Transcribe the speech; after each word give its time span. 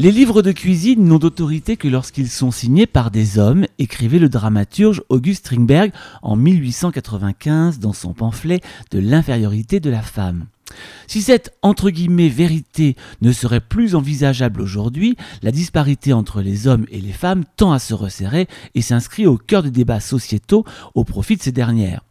Les 0.00 0.10
livres 0.10 0.42
de 0.42 0.50
cuisine 0.50 1.04
n'ont 1.04 1.18
d'autorité 1.18 1.76
que 1.76 1.86
lorsqu'ils 1.86 2.28
sont 2.28 2.50
signés 2.50 2.86
par 2.86 3.12
des 3.12 3.38
hommes, 3.38 3.66
écrivait 3.78 4.18
le 4.18 4.28
dramaturge 4.28 5.00
August 5.08 5.46
Strindberg 5.46 5.92
en 6.22 6.34
1895 6.34 7.78
dans 7.78 7.92
son 7.92 8.14
pamphlet 8.14 8.60
de 8.90 8.98
l'infériorité 8.98 9.78
de 9.78 9.90
la 9.90 10.02
femme. 10.02 10.46
Si 11.06 11.22
cette 11.22 11.56
entre 11.62 11.90
guillemets 11.90 12.28
vérité 12.28 12.96
ne 13.20 13.30
serait 13.30 13.60
plus 13.60 13.94
envisageable 13.94 14.60
aujourd'hui, 14.60 15.16
la 15.42 15.52
disparité 15.52 16.12
entre 16.12 16.40
les 16.40 16.66
hommes 16.66 16.86
et 16.90 17.00
les 17.00 17.12
femmes 17.12 17.44
tend 17.56 17.70
à 17.70 17.78
se 17.78 17.94
resserrer 17.94 18.48
et 18.74 18.82
s'inscrit 18.82 19.28
au 19.28 19.38
cœur 19.38 19.62
des 19.62 19.70
débats 19.70 20.00
sociétaux 20.00 20.64
au 20.96 21.04
profit 21.04 21.36
de 21.36 21.42
ces 21.42 21.52
dernières. 21.52 22.02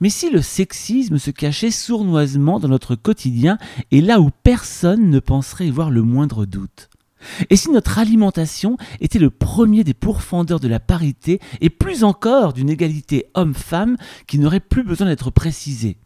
Mais 0.00 0.10
si 0.10 0.30
le 0.30 0.42
sexisme 0.42 1.18
se 1.18 1.30
cachait 1.30 1.70
sournoisement 1.70 2.60
dans 2.60 2.68
notre 2.68 2.94
quotidien 2.94 3.58
et 3.90 4.00
là 4.00 4.20
où 4.20 4.30
personne 4.42 5.10
ne 5.10 5.20
penserait 5.20 5.68
y 5.68 5.70
voir 5.70 5.90
le 5.90 6.02
moindre 6.02 6.46
doute? 6.46 6.88
Et 7.50 7.56
si 7.56 7.70
notre 7.70 7.98
alimentation 7.98 8.76
était 9.00 9.18
le 9.18 9.30
premier 9.30 9.84
des 9.84 9.94
pourfendeurs 9.94 10.60
de 10.60 10.68
la 10.68 10.80
parité 10.80 11.40
et 11.60 11.70
plus 11.70 12.04
encore 12.04 12.52
d'une 12.52 12.70
égalité 12.70 13.26
homme-femme 13.34 13.96
qui 14.26 14.38
n'aurait 14.38 14.60
plus 14.60 14.84
besoin 14.84 15.08
d'être 15.08 15.30
précisée? 15.30 15.96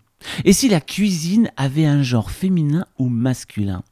Et 0.44 0.52
si 0.52 0.68
la 0.68 0.80
cuisine 0.80 1.50
avait 1.56 1.86
un 1.86 2.02
genre 2.02 2.30
féminin 2.30 2.86
ou 2.98 3.08
masculin? 3.08 3.82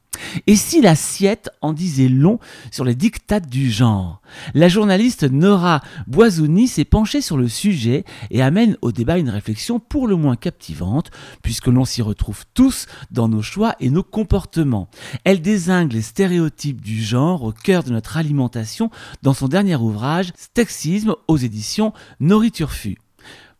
Et 0.47 0.55
si 0.55 0.81
l'assiette 0.81 1.49
en 1.61 1.73
disait 1.73 2.09
long 2.09 2.39
sur 2.71 2.83
les 2.83 2.95
dictates 2.95 3.49
du 3.49 3.69
genre? 3.71 4.21
La 4.53 4.69
journaliste 4.69 5.23
Nora 5.23 5.81
Boisouni 6.07 6.67
s'est 6.67 6.85
penchée 6.85 7.21
sur 7.21 7.37
le 7.37 7.47
sujet 7.47 8.03
et 8.29 8.41
amène 8.41 8.77
au 8.81 8.91
débat 8.91 9.17
une 9.17 9.29
réflexion 9.29 9.79
pour 9.79 10.07
le 10.07 10.15
moins 10.15 10.35
captivante, 10.35 11.11
puisque 11.41 11.67
l'on 11.67 11.85
s'y 11.85 12.01
retrouve 12.01 12.45
tous 12.53 12.87
dans 13.11 13.27
nos 13.27 13.41
choix 13.41 13.75
et 13.79 13.89
nos 13.89 14.03
comportements. 14.03 14.89
Elle 15.23 15.41
désingue 15.41 15.93
les 15.93 16.01
stéréotypes 16.01 16.81
du 16.81 17.01
genre 17.01 17.43
au 17.43 17.51
cœur 17.51 17.83
de 17.83 17.91
notre 17.91 18.17
alimentation 18.17 18.89
dans 19.21 19.33
son 19.33 19.47
dernier 19.47 19.75
ouvrage 19.75 20.33
Stexisme 20.37 21.15
aux 21.27 21.37
éditions 21.37 21.93
Nourriture 22.19 22.71
Fut. 22.71 22.97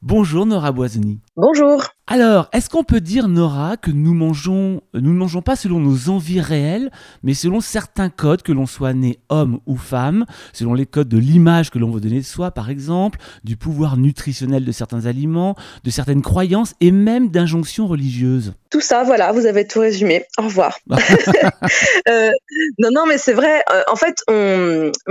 Bonjour 0.02 0.48
Nora 0.48 0.72
Boisouni. 0.72 1.20
Bonjour. 1.44 1.88
Alors, 2.06 2.50
est-ce 2.52 2.70
qu'on 2.70 2.84
peut 2.84 3.00
dire, 3.00 3.30
Nora, 3.30 3.78
que 3.78 3.90
nous 3.90 4.14
mangeons, 4.14 4.82
nous 4.94 5.14
ne 5.14 5.18
mangeons 5.18 5.42
pas 5.42 5.56
selon 5.56 5.80
nos 5.80 6.10
envies 6.10 6.42
réelles, 6.42 6.92
mais 7.24 7.34
selon 7.34 7.62
certains 7.62 8.10
codes, 8.10 8.42
que 8.42 8.52
l'on 8.52 8.66
soit 8.66 8.94
né 8.94 9.18
homme 9.30 9.60
ou 9.66 9.78
femme, 9.78 10.26
selon 10.52 10.74
les 10.74 10.86
codes 10.86 11.08
de 11.08 11.18
l'image 11.18 11.72
que 11.72 11.80
l'on 11.80 11.90
veut 11.90 12.02
donner 12.02 12.20
de 12.20 12.26
soi, 12.26 12.52
par 12.52 12.70
exemple, 12.70 13.18
du 13.44 13.56
pouvoir 13.56 13.96
nutritionnel 13.96 14.66
de 14.66 14.72
certains 14.74 15.06
aliments, 15.06 15.56
de 15.86 15.90
certaines 15.90 16.22
croyances 16.22 16.74
et 16.82 16.92
même 16.92 17.30
d'injonctions 17.30 17.88
religieuses? 17.88 18.54
Tout 18.70 18.82
ça, 18.82 19.04
voilà, 19.04 19.32
vous 19.32 19.46
avez 19.46 19.66
tout 19.66 19.80
résumé. 19.80 20.26
Au 20.38 20.44
revoir. 20.44 20.80
euh, 22.10 22.32
non, 22.78 22.90
non, 22.92 23.06
mais 23.08 23.18
c'est 23.18 23.34
vrai. 23.34 23.64
Euh, 23.72 23.84
en 23.90 23.96
fait, 23.96 24.18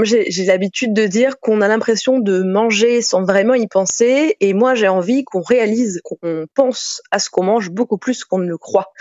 j'ai 0.03 0.45
l'habitude 0.45 0.93
de 0.93 1.07
dire 1.07 1.41
qu'on 1.41 1.63
a 1.63 1.69
l'impression 1.69 2.19
de 2.19 2.43
manger 2.43 3.01
sans 3.01 3.25
vraiment 3.25 3.55
y 3.55 3.67
penser, 3.67 4.37
et 4.41 4.53
moi, 4.53 4.75
j'ai 4.75 4.89
envie 4.89 5.25
qu'on 5.25 5.41
réalise, 5.41 6.01
qu'on 6.05 6.20
pense 6.55 7.03
à 7.11 7.19
ce 7.19 7.31
qu'on 7.31 7.45
mange 7.45 7.71
beaucoup 7.71 7.99
plus 7.99 8.25
qu'on 8.25 8.39
ne 8.39 8.49
le 8.49 8.59
croit. 8.59 8.93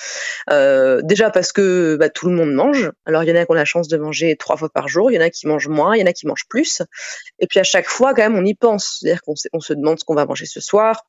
Euh, 0.49 1.01
déjà 1.03 1.29
parce 1.29 1.51
que 1.51 1.97
bah, 1.97 2.09
tout 2.09 2.27
le 2.27 2.35
monde 2.35 2.53
mange. 2.53 2.91
Alors 3.05 3.23
il 3.23 3.29
y 3.29 3.31
en 3.31 3.35
a 3.35 3.45
qui 3.45 3.51
ont 3.51 3.55
la 3.55 3.65
chance 3.65 3.87
de 3.87 3.97
manger 3.97 4.35
trois 4.35 4.57
fois 4.57 4.69
par 4.69 4.87
jour, 4.87 5.11
il 5.11 5.15
y 5.15 5.17
en 5.17 5.21
a 5.21 5.29
qui 5.29 5.47
mangent 5.47 5.67
moins, 5.67 5.95
il 5.95 5.99
y 5.99 6.03
en 6.03 6.07
a 6.07 6.13
qui 6.13 6.27
mangent 6.27 6.47
plus. 6.47 6.81
Et 7.39 7.47
puis 7.47 7.59
à 7.59 7.63
chaque 7.63 7.87
fois, 7.87 8.13
quand 8.13 8.21
même, 8.21 8.35
on 8.35 8.45
y 8.45 8.55
pense. 8.55 8.99
C'est-à-dire 8.99 9.21
qu'on 9.21 9.35
on 9.53 9.59
se 9.59 9.73
demande 9.73 9.99
ce 9.99 10.05
qu'on 10.05 10.15
va 10.15 10.25
manger 10.25 10.45
ce 10.45 10.61
soir, 10.61 11.05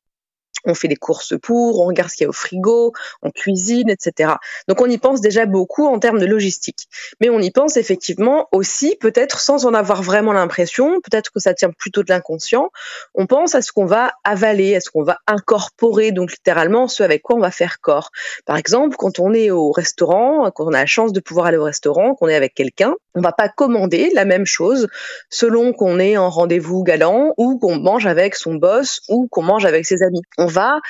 on 0.64 0.74
fait 0.74 0.88
des 0.88 0.96
courses 0.96 1.34
pour, 1.40 1.80
on 1.80 1.86
regarde 1.86 2.10
ce 2.10 2.16
qu'il 2.16 2.24
y 2.24 2.26
a 2.26 2.30
au 2.30 2.32
frigo, 2.32 2.92
on 3.22 3.30
cuisine, 3.30 3.90
etc. 3.90 4.34
Donc 4.68 4.80
on 4.80 4.86
y 4.86 4.98
pense 4.98 5.20
déjà 5.20 5.46
beaucoup 5.46 5.86
en 5.86 5.98
termes 5.98 6.18
de 6.18 6.26
logistique. 6.26 6.88
Mais 7.20 7.30
on 7.30 7.40
y 7.40 7.50
pense 7.50 7.76
effectivement 7.76 8.48
aussi, 8.52 8.96
peut-être 9.00 9.40
sans 9.40 9.66
en 9.66 9.74
avoir 9.74 10.02
vraiment 10.02 10.32
l'impression, 10.32 11.00
peut-être 11.00 11.30
que 11.30 11.40
ça 11.40 11.54
tient 11.54 11.70
plutôt 11.70 12.02
de 12.02 12.08
l'inconscient, 12.10 12.70
on 13.14 13.26
pense 13.26 13.54
à 13.54 13.62
ce 13.62 13.72
qu'on 13.72 13.86
va 13.86 14.12
avaler, 14.24 14.76
à 14.76 14.80
ce 14.80 14.90
qu'on 14.90 15.02
va 15.02 15.18
incorporer, 15.26 16.12
donc 16.12 16.32
littéralement 16.32 16.88
ce 16.88 17.02
avec 17.02 17.22
quoi 17.22 17.36
on 17.36 17.40
va 17.40 17.50
faire 17.50 17.80
corps. 17.80 18.10
Par 18.46 18.56
exemple, 18.56 18.96
quand 18.96 19.18
on 19.18 19.32
est 19.32 19.50
au 19.50 19.70
restaurant, 19.72 20.50
quand 20.50 20.64
on 20.64 20.72
a 20.72 20.80
la 20.80 20.86
chance 20.86 21.12
de 21.12 21.20
pouvoir 21.20 21.46
aller 21.46 21.56
au 21.56 21.64
restaurant, 21.64 22.14
qu'on 22.14 22.28
est 22.28 22.34
avec 22.34 22.54
quelqu'un, 22.54 22.94
on 23.14 23.20
va 23.20 23.32
pas 23.32 23.48
commander 23.48 24.10
la 24.14 24.24
même 24.24 24.46
chose 24.46 24.88
selon 25.30 25.72
qu'on 25.72 25.98
est 25.98 26.16
en 26.16 26.30
rendez-vous 26.30 26.82
galant 26.82 27.32
ou 27.36 27.58
qu'on 27.58 27.78
mange 27.78 28.06
avec 28.06 28.34
son 28.34 28.54
boss 28.54 29.00
ou 29.08 29.28
qu'on 29.28 29.42
mange 29.42 29.64
avec 29.64 29.84
ses 29.84 30.02
amis 30.02 30.22
va, 30.50 30.80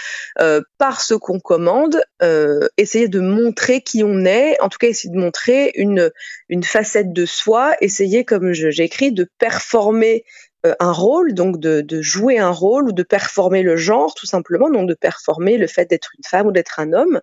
euh, 0.41 0.61
par 0.79 1.01
ce 1.01 1.15
qu'on 1.15 1.39
commande, 1.41 2.03
euh, 2.23 2.69
essayer 2.77 3.09
de 3.09 3.21
montrer 3.21 3.81
qui 3.81 4.03
on 4.03 4.25
est, 4.25 4.61
en 4.61 4.69
tout 4.69 4.79
cas 4.79 4.89
essayer 4.89 5.13
de 5.13 5.21
montrer 5.21 5.73
une, 5.75 6.11
une 6.49 6.65
facette 6.65 7.13
de 7.13 7.27
soi, 7.27 7.75
essayer, 7.81 8.25
comme 8.25 8.53
j'ai 8.53 8.85
écrit, 8.85 9.13
de 9.13 9.29
performer 9.39 10.25
un 10.65 10.93
rôle, 10.93 11.33
donc 11.35 11.59
de, 11.59 12.03
jouer 12.03 12.39
un 12.39 12.51
rôle 12.51 12.89
ou 12.89 12.93
de 12.93 13.03
performer 13.03 13.63
le 13.63 13.77
genre, 13.77 14.15
tout 14.15 14.27
simplement, 14.27 14.71
donc 14.71 14.89
de 14.89 14.95
performer 14.95 15.57
le 15.57 15.67
fait 15.67 15.89
d'être 15.89 16.11
une 16.17 16.25
femme 16.25 16.49
ou 16.49 16.53
d'être 16.53 16.81
un 16.81 16.93
homme. 16.93 17.21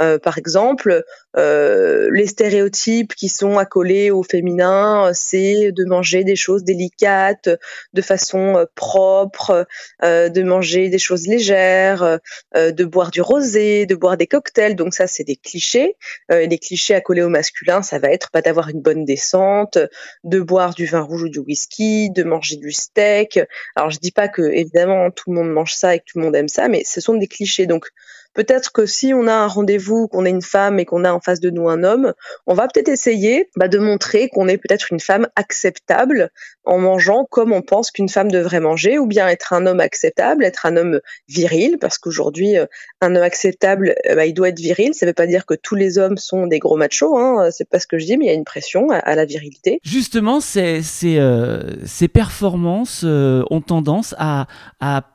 Euh, 0.00 0.18
par 0.18 0.38
exemple, 0.38 1.04
euh, 1.36 2.08
les 2.12 2.26
stéréotypes 2.26 3.14
qui 3.14 3.28
sont 3.28 3.58
accolés 3.58 4.10
au 4.10 4.22
féminin, 4.22 5.10
c'est 5.14 5.72
de 5.72 5.84
manger 5.84 6.22
des 6.24 6.36
choses 6.36 6.64
délicates, 6.64 7.48
de 7.92 8.02
façon 8.02 8.66
propre, 8.74 9.66
de 10.02 10.42
manger 10.42 10.88
des 10.88 10.98
choses 10.98 11.26
légères, 11.26 12.18
de 12.54 12.84
boire 12.84 13.10
du 13.10 13.20
rosé, 13.20 13.86
de 13.86 13.94
boire 13.94 14.16
des 14.16 14.26
cocktails. 14.26 14.76
Donc 14.76 14.94
ça, 14.94 15.06
c'est 15.06 15.24
des 15.24 15.36
clichés. 15.36 15.96
les 16.30 16.58
clichés 16.58 16.94
accolés 16.94 17.22
au 17.22 17.28
masculin, 17.28 17.82
ça 17.82 17.98
va 17.98 18.10
être 18.10 18.30
pas 18.30 18.42
d'avoir 18.42 18.68
une 18.68 18.80
bonne 18.80 19.04
descente, 19.04 19.78
de 20.24 20.40
boire 20.40 20.74
du 20.74 20.86
vin 20.86 21.00
rouge 21.00 21.24
ou 21.24 21.28
du 21.28 21.40
whisky, 21.40 22.10
de 22.10 22.22
manger 22.22 22.56
du 22.56 22.75
steak. 22.76 23.40
Alors 23.74 23.90
je 23.90 23.98
dis 23.98 24.12
pas 24.12 24.28
que 24.28 24.42
évidemment 24.42 25.10
tout 25.10 25.30
le 25.30 25.36
monde 25.36 25.50
mange 25.50 25.74
ça 25.74 25.94
et 25.94 26.00
que 26.00 26.04
tout 26.04 26.18
le 26.18 26.24
monde 26.24 26.36
aime 26.36 26.48
ça, 26.48 26.68
mais 26.68 26.84
ce 26.84 27.00
sont 27.00 27.14
des 27.14 27.26
clichés. 27.26 27.66
Donc 27.66 27.88
peut-être 28.36 28.70
que 28.70 28.86
si 28.86 29.12
on 29.14 29.26
a 29.26 29.32
un 29.32 29.46
rendez-vous, 29.46 30.06
qu'on 30.08 30.24
est 30.24 30.30
une 30.30 30.42
femme 30.42 30.78
et 30.78 30.84
qu'on 30.84 31.04
a 31.04 31.12
en 31.12 31.20
face 31.20 31.40
de 31.40 31.50
nous 31.50 31.68
un 31.68 31.82
homme, 31.82 32.12
on 32.46 32.54
va 32.54 32.68
peut-être 32.68 32.88
essayer 32.88 33.48
bah, 33.56 33.66
de 33.66 33.78
montrer 33.78 34.28
qu'on 34.28 34.46
est 34.46 34.58
peut-être 34.58 34.92
une 34.92 35.00
femme 35.00 35.26
acceptable 35.34 36.30
en 36.64 36.78
mangeant 36.78 37.26
comme 37.30 37.52
on 37.52 37.62
pense 37.62 37.90
qu'une 37.90 38.08
femme 38.08 38.30
devrait 38.30 38.60
manger, 38.60 38.98
ou 38.98 39.06
bien 39.06 39.28
être 39.28 39.52
un 39.52 39.66
homme 39.66 39.80
acceptable, 39.80 40.44
être 40.44 40.66
un 40.66 40.76
homme 40.76 41.00
viril, 41.28 41.78
parce 41.80 41.96
qu'aujourd'hui, 41.96 42.58
euh, 42.58 42.66
un 43.00 43.14
homme 43.14 43.22
acceptable, 43.22 43.94
euh, 44.08 44.16
bah, 44.16 44.26
il 44.26 44.34
doit 44.34 44.48
être 44.48 44.58
viril. 44.58 44.92
Ça 44.92 45.06
ne 45.06 45.10
veut 45.10 45.14
pas 45.14 45.26
dire 45.26 45.46
que 45.46 45.54
tous 45.54 45.76
les 45.76 45.98
hommes 45.98 46.18
sont 46.18 46.46
des 46.46 46.58
gros 46.58 46.76
machos, 46.76 47.16
hein, 47.16 47.48
c'est 47.50 47.68
pas 47.68 47.78
ce 47.78 47.86
que 47.86 47.98
je 47.98 48.04
dis, 48.04 48.16
mais 48.16 48.26
il 48.26 48.28
y 48.28 48.32
a 48.32 48.34
une 48.34 48.44
pression 48.44 48.90
à, 48.90 49.14
la 49.14 49.24
virilité. 49.24 49.80
Justement, 49.82 50.40
ces, 50.40 50.82
ces, 50.82 51.18
euh, 51.18 51.62
ces 51.86 52.08
performances 52.08 53.04
ont 53.04 53.60
tendance 53.60 54.14
à, 54.18 54.46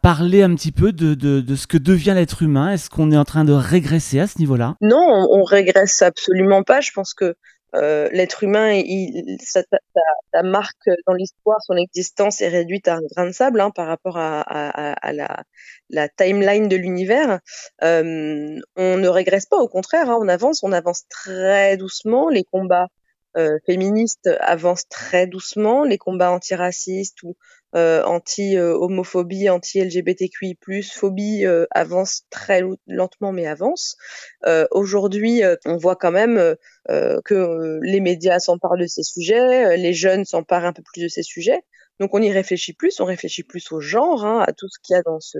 parler 0.01 0.41
un 0.41 0.55
petit 0.55 0.71
peu 0.71 0.91
de, 0.91 1.13
de, 1.13 1.41
de 1.41 1.55
ce 1.55 1.67
que 1.67 1.77
devient 1.77 2.13
l'être 2.15 2.41
humain. 2.41 2.71
Est-ce 2.71 2.89
qu'on 2.89 3.10
est 3.11 3.17
en 3.17 3.25
train 3.25 3.43
de 3.43 3.53
régresser 3.53 4.19
à 4.19 4.27
ce 4.27 4.39
niveau-là 4.39 4.75
Non, 4.81 5.05
on, 5.07 5.39
on, 5.39 5.43
régresse 5.43 6.01
absolument 6.01 6.63
pas. 6.63 6.81
Je 6.81 6.91
pense 6.91 7.13
que 7.13 7.35
euh, 7.73 8.09
l'être 8.11 8.43
humain, 8.43 8.81
sa, 9.43 9.63
marque 10.43 10.89
dans 11.07 11.13
l'histoire, 11.13 11.61
son 11.61 11.77
existence 11.77 12.41
est 12.41 12.49
réduite 12.49 12.87
à 12.87 12.95
un 12.95 13.01
grain 13.15 13.27
de 13.27 13.31
sable 13.31 13.61
hein, 13.61 13.71
par 13.71 13.87
rapport 13.87 14.17
à, 14.17 15.13
la, 15.89 16.09
timeline 16.09 16.67
de 16.67 16.75
l'univers. 16.75 17.39
Euh, 17.83 18.59
on 18.75 18.97
ne 18.97 19.07
régresse 19.07 19.45
pas, 19.45 19.57
au 19.57 19.69
contraire, 19.69 20.09
hein, 20.09 20.17
on 20.19 20.27
avance, 20.27 20.63
on 20.63 20.73
avance 20.73 21.07
très 21.07 21.77
doucement. 21.77 22.29
Les 22.29 22.43
combats 22.43 22.87
euh, 23.37 23.57
féministes 23.65 24.29
avancent 24.41 24.89
très 24.89 25.25
doucement, 25.25 25.85
les 25.85 25.97
combats 25.97 26.31
antiracistes 26.31 27.23
ou 27.23 27.37
anti-homophobie, 27.73 29.49
anti-LGBTQI+, 29.49 30.57
phobie 30.83 31.45
euh, 31.45 31.65
avance 31.71 32.23
très 32.29 32.61
lentement 32.87 33.31
mais 33.31 33.47
avance. 33.47 33.97
Euh, 34.45 34.67
aujourd'hui, 34.71 35.41
on 35.65 35.77
voit 35.77 35.95
quand 35.95 36.11
même 36.11 36.55
que 36.87 37.79
les 37.83 38.01
médias 38.01 38.39
s'emparent 38.39 38.77
de 38.77 38.85
ces 38.85 39.03
sujets, 39.03 39.77
les 39.77 39.93
jeunes 39.93 40.25
s'emparent 40.25 40.65
un 40.65 40.73
peu 40.73 40.83
plus 40.83 41.01
de 41.01 41.07
ces 41.07 41.23
sujets. 41.23 41.61
Donc 41.99 42.13
on 42.13 42.21
y 42.21 42.31
réfléchit 42.31 42.73
plus, 42.73 42.99
on 42.99 43.05
réfléchit 43.05 43.43
plus 43.43 43.71
au 43.71 43.79
genre, 43.79 44.25
hein, 44.25 44.43
à 44.47 44.53
tout 44.53 44.67
ce 44.67 44.79
qu'il 44.81 44.95
y 44.95 44.97
a 44.97 45.03
dans 45.03 45.19
ce 45.19 45.37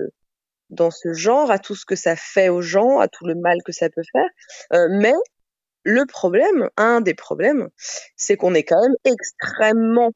dans 0.70 0.90
ce 0.90 1.12
genre, 1.12 1.50
à 1.50 1.58
tout 1.58 1.74
ce 1.74 1.84
que 1.84 1.96
ça 1.96 2.16
fait 2.16 2.48
aux 2.48 2.62
gens, 2.62 2.98
à 2.98 3.08
tout 3.08 3.26
le 3.26 3.34
mal 3.34 3.58
que 3.62 3.72
ça 3.72 3.90
peut 3.90 4.02
faire. 4.12 4.88
mais 4.90 5.12
le 5.84 6.06
problème, 6.06 6.70
un 6.76 7.00
des 7.00 7.14
problèmes, 7.14 7.68
c'est 8.16 8.36
qu'on 8.36 8.54
est 8.54 8.62
quand 8.62 8.80
même 8.80 8.94
extrêmement 9.04 10.12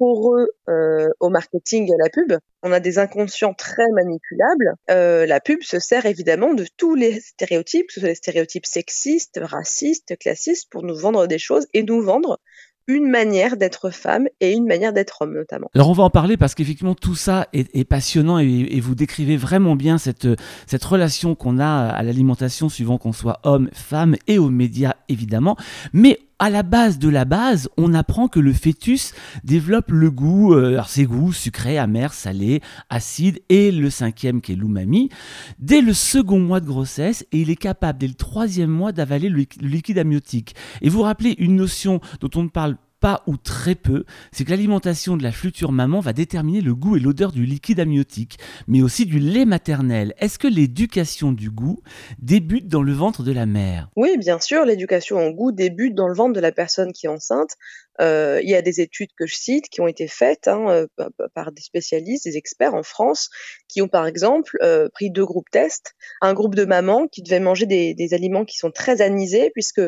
pour 0.00 0.34
eux 0.34 0.48
euh, 0.70 1.10
au 1.20 1.28
marketing 1.28 1.90
et 1.90 1.92
à 1.92 2.02
la 2.02 2.08
pub. 2.08 2.32
On 2.62 2.72
a 2.72 2.80
des 2.80 2.98
inconscients 2.98 3.52
très 3.52 3.86
manipulables. 3.92 4.72
Euh, 4.90 5.26
la 5.26 5.40
pub 5.40 5.62
se 5.62 5.78
sert 5.78 6.06
évidemment 6.06 6.54
de 6.54 6.64
tous 6.78 6.94
les 6.94 7.20
stéréotypes, 7.20 7.88
que 7.88 7.92
ce 7.92 8.00
soit 8.00 8.08
les 8.08 8.14
stéréotypes 8.14 8.64
sexistes, 8.64 9.38
racistes, 9.42 10.16
classistes, 10.18 10.70
pour 10.70 10.84
nous 10.84 10.96
vendre 10.96 11.26
des 11.26 11.38
choses 11.38 11.66
et 11.74 11.82
nous 11.82 12.00
vendre 12.00 12.40
une 12.86 13.10
manière 13.10 13.58
d'être 13.58 13.90
femme 13.90 14.26
et 14.40 14.52
une 14.52 14.66
manière 14.66 14.94
d'être 14.94 15.20
homme 15.20 15.34
notamment. 15.34 15.70
Alors 15.74 15.90
on 15.90 15.92
va 15.92 16.04
en 16.04 16.10
parler 16.10 16.38
parce 16.38 16.54
qu'effectivement 16.54 16.94
tout 16.94 17.14
ça 17.14 17.46
est, 17.52 17.84
passionnant 17.84 18.38
et, 18.38 18.80
vous 18.80 18.94
décrivez 18.94 19.36
vraiment 19.36 19.76
bien 19.76 19.98
cette, 19.98 20.26
cette 20.66 20.82
relation 20.82 21.34
qu'on 21.34 21.58
a 21.58 21.90
à 21.90 22.02
l'alimentation 22.02 22.70
suivant 22.70 22.96
qu'on 22.96 23.12
soit 23.12 23.40
homme, 23.44 23.68
femme 23.74 24.16
et 24.26 24.38
aux 24.38 24.48
médias 24.48 24.94
évidemment. 25.10 25.56
Mais 25.92 26.18
à 26.40 26.48
la 26.48 26.62
base 26.62 26.98
de 26.98 27.10
la 27.10 27.26
base, 27.26 27.68
on 27.76 27.92
apprend 27.92 28.26
que 28.26 28.40
le 28.40 28.54
fœtus 28.54 29.12
développe 29.44 29.90
le 29.90 30.10
goût, 30.10 30.54
euh, 30.54 30.80
ses 30.88 31.04
goûts 31.04 31.34
sucré, 31.34 31.76
amer, 31.76 32.14
salé, 32.14 32.62
acide 32.88 33.40
et 33.50 33.70
le 33.70 33.90
cinquième 33.90 34.40
qui 34.40 34.52
est 34.52 34.56
l'umami, 34.56 35.10
dès 35.58 35.82
le 35.82 35.92
second 35.92 36.40
mois 36.40 36.60
de 36.60 36.66
grossesse 36.66 37.26
et 37.30 37.42
il 37.42 37.50
est 37.50 37.56
capable 37.56 37.98
dès 37.98 38.08
le 38.08 38.14
troisième 38.14 38.70
mois 38.70 38.90
d'avaler 38.90 39.28
le 39.28 39.44
liquide 39.60 39.98
amniotique. 39.98 40.54
Et 40.80 40.88
vous 40.88 41.02
rappelez 41.02 41.36
une 41.38 41.56
notion 41.56 42.00
dont 42.20 42.30
on 42.34 42.44
ne 42.44 42.48
parle 42.48 42.76
pas 43.00 43.22
ou 43.26 43.36
très 43.36 43.74
peu, 43.74 44.04
c'est 44.32 44.44
que 44.44 44.50
l'alimentation 44.50 45.16
de 45.16 45.22
la 45.22 45.32
future 45.32 45.72
maman 45.72 46.00
va 46.00 46.12
déterminer 46.12 46.60
le 46.60 46.74
goût 46.74 46.96
et 46.96 47.00
l'odeur 47.00 47.32
du 47.32 47.46
liquide 47.46 47.80
amniotique, 47.80 48.38
mais 48.68 48.82
aussi 48.82 49.06
du 49.06 49.18
lait 49.18 49.46
maternel. 49.46 50.14
Est-ce 50.18 50.38
que 50.38 50.46
l'éducation 50.46 51.32
du 51.32 51.50
goût 51.50 51.82
débute 52.18 52.68
dans 52.68 52.82
le 52.82 52.92
ventre 52.92 53.22
de 53.22 53.32
la 53.32 53.46
mère? 53.46 53.88
Oui, 53.96 54.16
bien 54.18 54.38
sûr, 54.38 54.64
l'éducation 54.64 55.26
au 55.26 55.32
goût 55.32 55.52
débute 55.52 55.94
dans 55.94 56.08
le 56.08 56.14
ventre 56.14 56.34
de 56.34 56.40
la 56.40 56.52
personne 56.52 56.92
qui 56.92 57.06
est 57.06 57.10
enceinte. 57.10 57.56
Euh, 58.00 58.40
il 58.42 58.48
y 58.48 58.54
a 58.54 58.62
des 58.62 58.80
études 58.80 59.10
que 59.16 59.26
je 59.26 59.34
cite 59.34 59.68
qui 59.68 59.80
ont 59.80 59.86
été 59.86 60.08
faites 60.08 60.48
hein, 60.48 60.86
euh, 60.98 61.08
par 61.34 61.52
des 61.52 61.60
spécialistes, 61.60 62.24
des 62.24 62.36
experts 62.36 62.74
en 62.74 62.82
France, 62.82 63.28
qui 63.68 63.82
ont 63.82 63.88
par 63.88 64.06
exemple 64.06 64.56
euh, 64.62 64.88
pris 64.88 65.10
deux 65.10 65.24
groupes 65.24 65.50
tests. 65.50 65.94
Un 66.22 66.32
groupe 66.32 66.54
de 66.54 66.64
mamans 66.64 67.08
qui 67.08 67.22
devaient 67.22 67.40
manger 67.40 67.66
des, 67.66 67.94
des 67.94 68.14
aliments 68.14 68.44
qui 68.44 68.56
sont 68.56 68.70
très 68.70 69.02
anisés, 69.02 69.50
puisque 69.50 69.82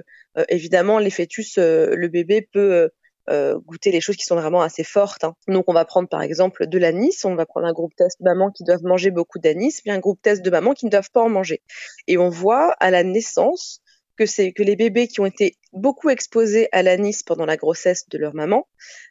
évidemment 0.49 0.99
les 0.99 1.11
fœtus, 1.11 1.59
le 1.59 2.09
bébé 2.09 2.49
peut 2.53 2.89
euh, 3.31 3.59
goûter 3.59 3.93
les 3.93 4.01
choses 4.01 4.17
qui 4.17 4.25
sont 4.25 4.37
vraiment 4.37 4.63
assez 4.63 4.85
fortes. 4.85 5.25
Hein. 5.25 5.35
Donc 5.49 5.65
on 5.69 5.73
va 5.73 5.85
prendre 5.85 6.09
par 6.09 6.23
exemple 6.23 6.67
de 6.67 6.79
l'anis, 6.79 7.25
on 7.25 7.35
va 7.35 7.47
prendre 7.47 7.67
un 7.67 7.73
groupe 7.73 7.95
test 7.97 8.19
de 8.21 8.25
mamans 8.25 8.51
qui 8.51 8.65
doivent 8.65 8.83
manger 8.83 9.11
beaucoup 9.11 9.39
d'anis, 9.39 9.81
puis 9.83 9.91
un 9.91 9.99
groupe 9.99 10.21
test 10.21 10.43
de 10.43 10.51
mamans 10.51 10.75
qui 10.75 10.87
ne 10.87 10.91
doivent 10.91 11.11
pas 11.13 11.23
en 11.23 11.29
manger. 11.29 11.63
Et 12.07 12.19
on 12.19 12.29
voit 12.29 12.73
à 12.81 12.91
la 12.91 13.05
naissance 13.05 13.81
que 14.17 14.27
c'est 14.27 14.53
que 14.53 14.63
les 14.63 14.77
bébés 14.77 15.09
qui 15.09 15.21
ont 15.21 15.27
été 15.27 15.57
beaucoup 15.73 16.11
exposés 16.11 16.69
à 16.73 16.83
l'anis 16.83 17.23
pendant 17.23 17.47
la 17.47 17.57
grossesse 17.57 18.09
de 18.09 18.19
leur 18.19 18.35
maman, 18.35 18.67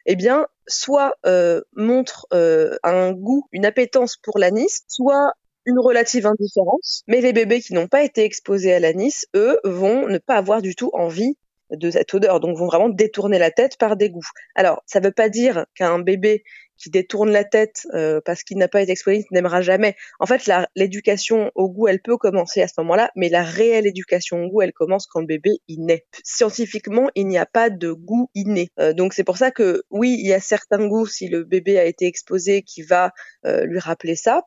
eh 0.06 0.16
bien, 0.16 0.46
soit 0.66 1.16
euh, 1.26 1.60
montrent 1.74 2.26
euh, 2.32 2.76
un 2.82 3.12
goût, 3.12 3.46
une 3.52 3.66
appétence 3.66 4.16
pour 4.16 4.38
l'anis, 4.38 4.82
soit 4.88 5.32
une 5.64 5.78
relative 5.78 6.26
indifférence. 6.26 7.02
Mais 7.06 7.20
les 7.20 7.32
bébés 7.32 7.60
qui 7.60 7.74
n'ont 7.74 7.88
pas 7.88 8.02
été 8.02 8.24
exposés 8.24 8.72
à 8.72 8.80
l'anis, 8.80 9.26
eux, 9.34 9.60
vont 9.64 10.08
ne 10.08 10.18
pas 10.18 10.36
avoir 10.36 10.62
du 10.62 10.74
tout 10.74 10.90
envie 10.92 11.36
de 11.72 11.90
cette 11.90 12.12
odeur, 12.14 12.40
donc 12.40 12.56
vont 12.56 12.66
vraiment 12.66 12.88
détourner 12.88 13.38
la 13.38 13.50
tête 13.50 13.76
par 13.78 13.96
dégoût. 13.96 14.26
Alors, 14.54 14.82
ça 14.86 15.00
ne 15.00 15.06
veut 15.06 15.12
pas 15.12 15.28
dire 15.28 15.66
qu'un 15.74 15.98
bébé 15.98 16.44
qui 16.82 16.90
détourne 16.90 17.30
la 17.30 17.44
tête 17.44 17.86
euh, 17.94 18.20
parce 18.24 18.42
qu'il 18.42 18.58
n'a 18.58 18.66
pas 18.66 18.82
été 18.82 18.92
exposé 18.92 19.24
n'aimera 19.30 19.62
jamais. 19.62 19.94
En 20.18 20.26
fait, 20.26 20.50
l'éducation 20.74 21.52
au 21.54 21.68
goût, 21.68 21.86
elle 21.86 22.02
peut 22.02 22.16
commencer 22.16 22.60
à 22.60 22.66
ce 22.66 22.74
moment-là, 22.78 23.10
mais 23.14 23.28
la 23.28 23.44
réelle 23.44 23.86
éducation 23.86 24.44
au 24.44 24.48
goût, 24.48 24.62
elle 24.62 24.72
commence 24.72 25.06
quand 25.06 25.20
le 25.20 25.26
bébé 25.26 25.60
il 25.68 25.84
naît. 25.84 26.04
Scientifiquement, 26.24 27.08
il 27.14 27.28
n'y 27.28 27.38
a 27.38 27.46
pas 27.46 27.70
de 27.70 27.92
goût 27.92 28.30
inné. 28.34 28.70
Euh, 28.80 28.92
donc 28.92 29.14
c'est 29.14 29.24
pour 29.24 29.36
ça 29.36 29.52
que 29.52 29.84
oui, 29.90 30.16
il 30.18 30.26
y 30.26 30.32
a 30.32 30.40
certains 30.40 30.86
goûts 30.88 31.06
si 31.06 31.28
le 31.28 31.44
bébé 31.44 31.78
a 31.78 31.84
été 31.84 32.06
exposé 32.06 32.62
qui 32.62 32.82
va 32.82 33.12
euh, 33.46 33.64
lui 33.64 33.78
rappeler 33.78 34.16
ça. 34.16 34.42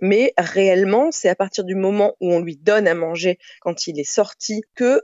Mais 0.00 0.32
réellement, 0.38 1.10
c'est 1.12 1.28
à 1.28 1.34
partir 1.34 1.64
du 1.64 1.74
moment 1.74 2.16
où 2.20 2.32
on 2.32 2.40
lui 2.40 2.56
donne 2.56 2.88
à 2.88 2.94
manger 2.94 3.38
quand 3.60 3.86
il 3.86 4.00
est 4.00 4.10
sorti 4.10 4.62
que 4.74 5.02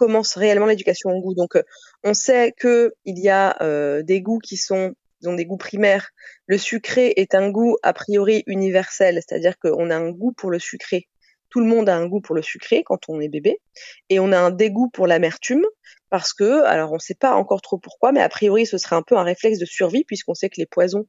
commence 0.00 0.34
réellement 0.34 0.64
l'éducation 0.64 1.10
au 1.10 1.20
goût. 1.20 1.34
Donc, 1.34 1.56
euh, 1.56 1.62
on 2.04 2.14
sait 2.14 2.54
que 2.58 2.94
il 3.04 3.18
y 3.18 3.28
a 3.28 3.62
euh, 3.62 4.02
des 4.02 4.22
goûts 4.22 4.38
qui 4.38 4.56
sont 4.56 4.94
ont 5.26 5.34
des 5.34 5.44
goûts 5.44 5.58
primaires. 5.58 6.08
Le 6.46 6.56
sucré 6.56 7.12
est 7.16 7.34
un 7.34 7.50
goût 7.50 7.76
a 7.82 7.92
priori 7.92 8.42
universel, 8.46 9.16
c'est-à-dire 9.16 9.58
qu'on 9.58 9.90
a 9.90 9.96
un 9.96 10.10
goût 10.10 10.32
pour 10.32 10.50
le 10.50 10.58
sucré. 10.58 11.08
Tout 11.50 11.60
le 11.60 11.66
monde 11.66 11.90
a 11.90 11.96
un 11.96 12.06
goût 12.06 12.22
pour 12.22 12.34
le 12.34 12.40
sucré 12.40 12.82
quand 12.82 13.10
on 13.10 13.20
est 13.20 13.28
bébé, 13.28 13.60
et 14.08 14.18
on 14.18 14.32
a 14.32 14.38
un 14.38 14.50
dégoût 14.50 14.88
pour 14.88 15.06
l'amertume 15.06 15.66
parce 16.08 16.32
que, 16.32 16.62
alors 16.64 16.92
on 16.92 16.94
ne 16.94 17.00
sait 17.00 17.14
pas 17.14 17.34
encore 17.34 17.60
trop 17.60 17.76
pourquoi, 17.76 18.12
mais 18.12 18.22
a 18.22 18.30
priori 18.30 18.64
ce 18.64 18.78
serait 18.78 18.96
un 18.96 19.02
peu 19.02 19.18
un 19.18 19.22
réflexe 19.22 19.58
de 19.58 19.66
survie 19.66 20.04
puisqu'on 20.04 20.34
sait 20.34 20.48
que 20.48 20.58
les 20.58 20.66
poisons 20.66 21.06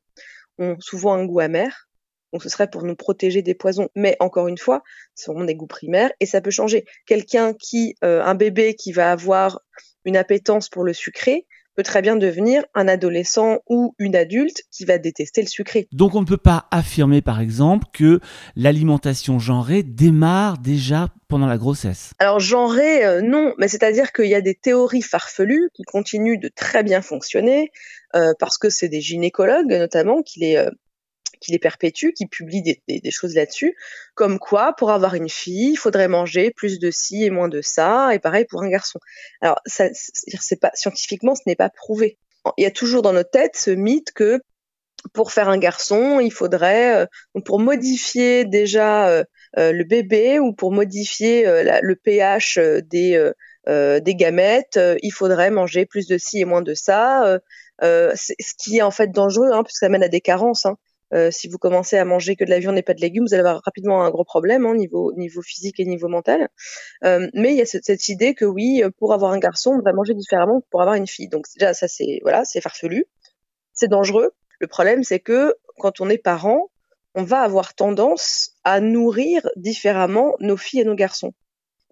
ont 0.58 0.76
souvent 0.82 1.14
un 1.14 1.26
goût 1.26 1.40
amer. 1.40 1.88
Donc 2.34 2.44
ce 2.44 2.50
serait 2.50 2.70
pour 2.70 2.84
nous 2.84 2.96
protéger 2.96 3.42
des 3.42 3.54
poisons. 3.54 3.90
Mais 3.96 4.16
encore 4.20 4.48
une 4.48 4.58
fois, 4.58 4.84
ce 5.16 5.26
sont 5.26 5.44
des 5.44 5.56
goûts 5.56 5.68
primaires 5.68 6.12
et 6.20 6.26
ça 6.26 6.42
peut 6.42 6.52
changer. 6.52 6.86
Quelqu'un 7.06 7.54
qui, 7.54 7.96
euh, 8.04 8.24
un 8.24 8.36
bébé 8.36 8.76
qui 8.76 8.92
va 8.92 9.12
avoir 9.12 9.62
une 10.06 10.18
appétence 10.18 10.70
pour 10.70 10.84
le 10.84 10.94
sucré, 10.94 11.46
peut 11.76 11.84
très 11.84 12.02
bien 12.02 12.16
devenir 12.16 12.64
un 12.74 12.88
adolescent 12.88 13.60
ou 13.70 13.96
une 13.98 14.16
adulte 14.16 14.64
qui 14.72 14.86
va 14.86 14.98
détester 14.98 15.42
le 15.42 15.48
sucré. 15.48 15.88
Donc 15.92 16.16
on 16.16 16.22
ne 16.22 16.26
peut 16.26 16.38
pas 16.38 16.68
affirmer 16.72 17.22
par 17.22 17.40
exemple 17.40 17.88
que 17.94 18.20
l'alimentation 18.56 19.40
genrée 19.40 19.84
démarre 19.84 20.58
déjà 20.58 21.10
pendant 21.28 21.48
la 21.48 21.58
grossesse. 21.58 22.12
Alors 22.20 22.40
genrée, 22.40 23.06
euh, 23.06 23.22
non, 23.22 23.54
mais 23.58 23.68
c'est-à-dire 23.68 24.12
qu'il 24.12 24.28
y 24.28 24.36
a 24.36 24.42
des 24.42 24.56
théories 24.56 25.02
farfelues 25.02 25.70
qui 25.74 25.84
continuent 25.84 26.40
de 26.40 26.50
très 26.54 26.84
bien 26.84 27.02
fonctionner 27.02 27.72
euh, 28.16 28.34
parce 28.40 28.58
que 28.58 28.70
c'est 28.70 28.90
des 28.90 29.02
gynécologues 29.02 29.72
notamment 29.72 30.22
qui 30.22 30.42
les 30.42 30.66
qui 31.42 31.52
les 31.52 31.60
perpétue, 31.60 32.12
qui 32.16 32.28
publie 32.28 32.62
des, 32.62 33.12
choses 33.12 33.36
là-dessus, 33.36 33.76
comme 34.16 34.40
quoi 34.40 34.74
pour 34.74 34.92
avoir 34.92 35.16
une 35.16 35.28
fille, 35.28 35.72
il 35.72 35.76
faudrait 35.76 36.08
manger 36.08 36.52
plus 36.52 36.80
de 36.80 36.92
ci 36.92 37.26
et 37.26 37.30
moins 37.30 37.50
de 37.50 37.62
ça, 37.62 38.14
et 38.14 38.20
pareil 38.20 38.46
pour 38.46 38.64
un 38.64 38.70
garçon. 38.70 39.00
Alors, 39.42 39.60
c'est 39.66 40.60
pas 40.62 40.72
scientifiquement, 40.76 41.36
ce 41.36 41.42
n'est 41.48 41.56
pas 41.56 41.70
prouvé. 41.70 42.18
Il 42.58 42.64
y 42.64 42.68
a 42.68 42.72
toujours 42.72 43.02
dans 43.02 43.14
notre 43.14 43.32
tête 43.32 43.56
ce 43.56 43.72
mythe 43.72 44.12
que 44.14 44.40
pour 45.14 45.32
faire 45.32 45.50
un 45.50 45.58
garçon, 45.58 46.20
il 46.20 46.32
faudrait, 46.32 46.96
euh, 47.02 47.42
pour 47.46 47.60
modifier 47.60 48.46
déjà 48.46 49.10
euh, 49.10 49.24
euh, 49.58 49.72
le 49.72 49.84
bébé 49.84 50.40
ou 50.40 50.54
pour 50.54 50.72
modifier 50.72 51.46
le 51.46 51.96
pH 51.96 52.60
des 52.90 53.32
des 53.68 54.16
gamètes, 54.16 54.80
il 55.04 55.12
faudrait 55.12 55.52
manger 55.52 55.86
plus 55.86 56.08
de 56.08 56.18
ci 56.18 56.40
et 56.40 56.46
moins 56.46 56.62
de 56.62 56.74
ça. 56.74 57.40
ce 57.82 58.54
qui 58.58 58.78
est 58.78 58.82
en 58.82 58.92
fait 58.92 59.12
dangereux, 59.12 59.52
hein, 59.52 59.64
puisque 59.64 59.80
ça 59.80 59.90
mène 59.90 60.04
à 60.04 60.08
des 60.08 60.22
carences. 60.22 60.66
Hein. 60.66 60.78
Euh, 61.14 61.32
si 61.32 61.48
vous 61.48 61.58
commencez 61.58 61.98
à 61.98 62.06
manger 62.06 62.36
que 62.36 62.44
de 62.44 62.50
la 62.50 62.60
viande 62.60 62.78
et 62.78 62.82
pas 62.82 62.94
de 62.94 63.02
légumes, 63.02 63.26
vous 63.26 63.34
allez 63.34 63.42
avoir 63.42 63.62
rapidement 63.64 64.04
un 64.04 64.10
gros 64.10 64.24
problème 64.24 64.66
hein, 64.66 64.76
niveau 64.76 65.14
niveau 65.14 65.42
physique 65.42 65.80
et 65.80 65.86
niveau 65.86 66.08
mental. 66.08 66.50
Euh, 67.04 67.28
mais 67.34 67.52
il 67.52 67.58
y 67.58 67.62
a 67.62 67.66
cette, 67.66 68.10
idée 68.10 68.34
que 68.34 68.46
oui, 68.46 68.84
pour 68.98 69.14
avoir 69.14 69.32
un 69.32 69.40
garçon, 69.40 69.72
on 69.72 69.82
va 69.82 69.94
manger 69.94 70.14
différemment 70.14 70.62
que 70.62 70.68
pour 70.70 70.82
avoir 70.82 70.96
une 70.96 71.08
fille. 71.08 71.28
Donc 71.28 71.48
déjà 71.58 71.74
ça 71.74 71.88
c'est 71.88 72.20
voilà, 72.24 72.46
c'est 72.46 72.62
farfelu, 72.62 73.06
c'est 73.74 73.90
dangereux. 73.90 74.32
Le 74.60 74.68
problème 74.68 75.04
c'est 75.04 75.20
que 75.20 75.56
quand 75.78 76.02
on 76.02 76.10
est 76.10 76.18
parent, 76.18 76.70
on 77.16 77.24
va 77.24 77.42
avoir 77.42 77.74
tendance 77.74 78.52
à 78.64 78.80
nourrir 78.80 79.48
différemment 79.56 80.36
nos 80.40 80.58
filles 80.58 80.82
et 80.82 80.86
nos 80.86 80.96
garçons. 80.96 81.34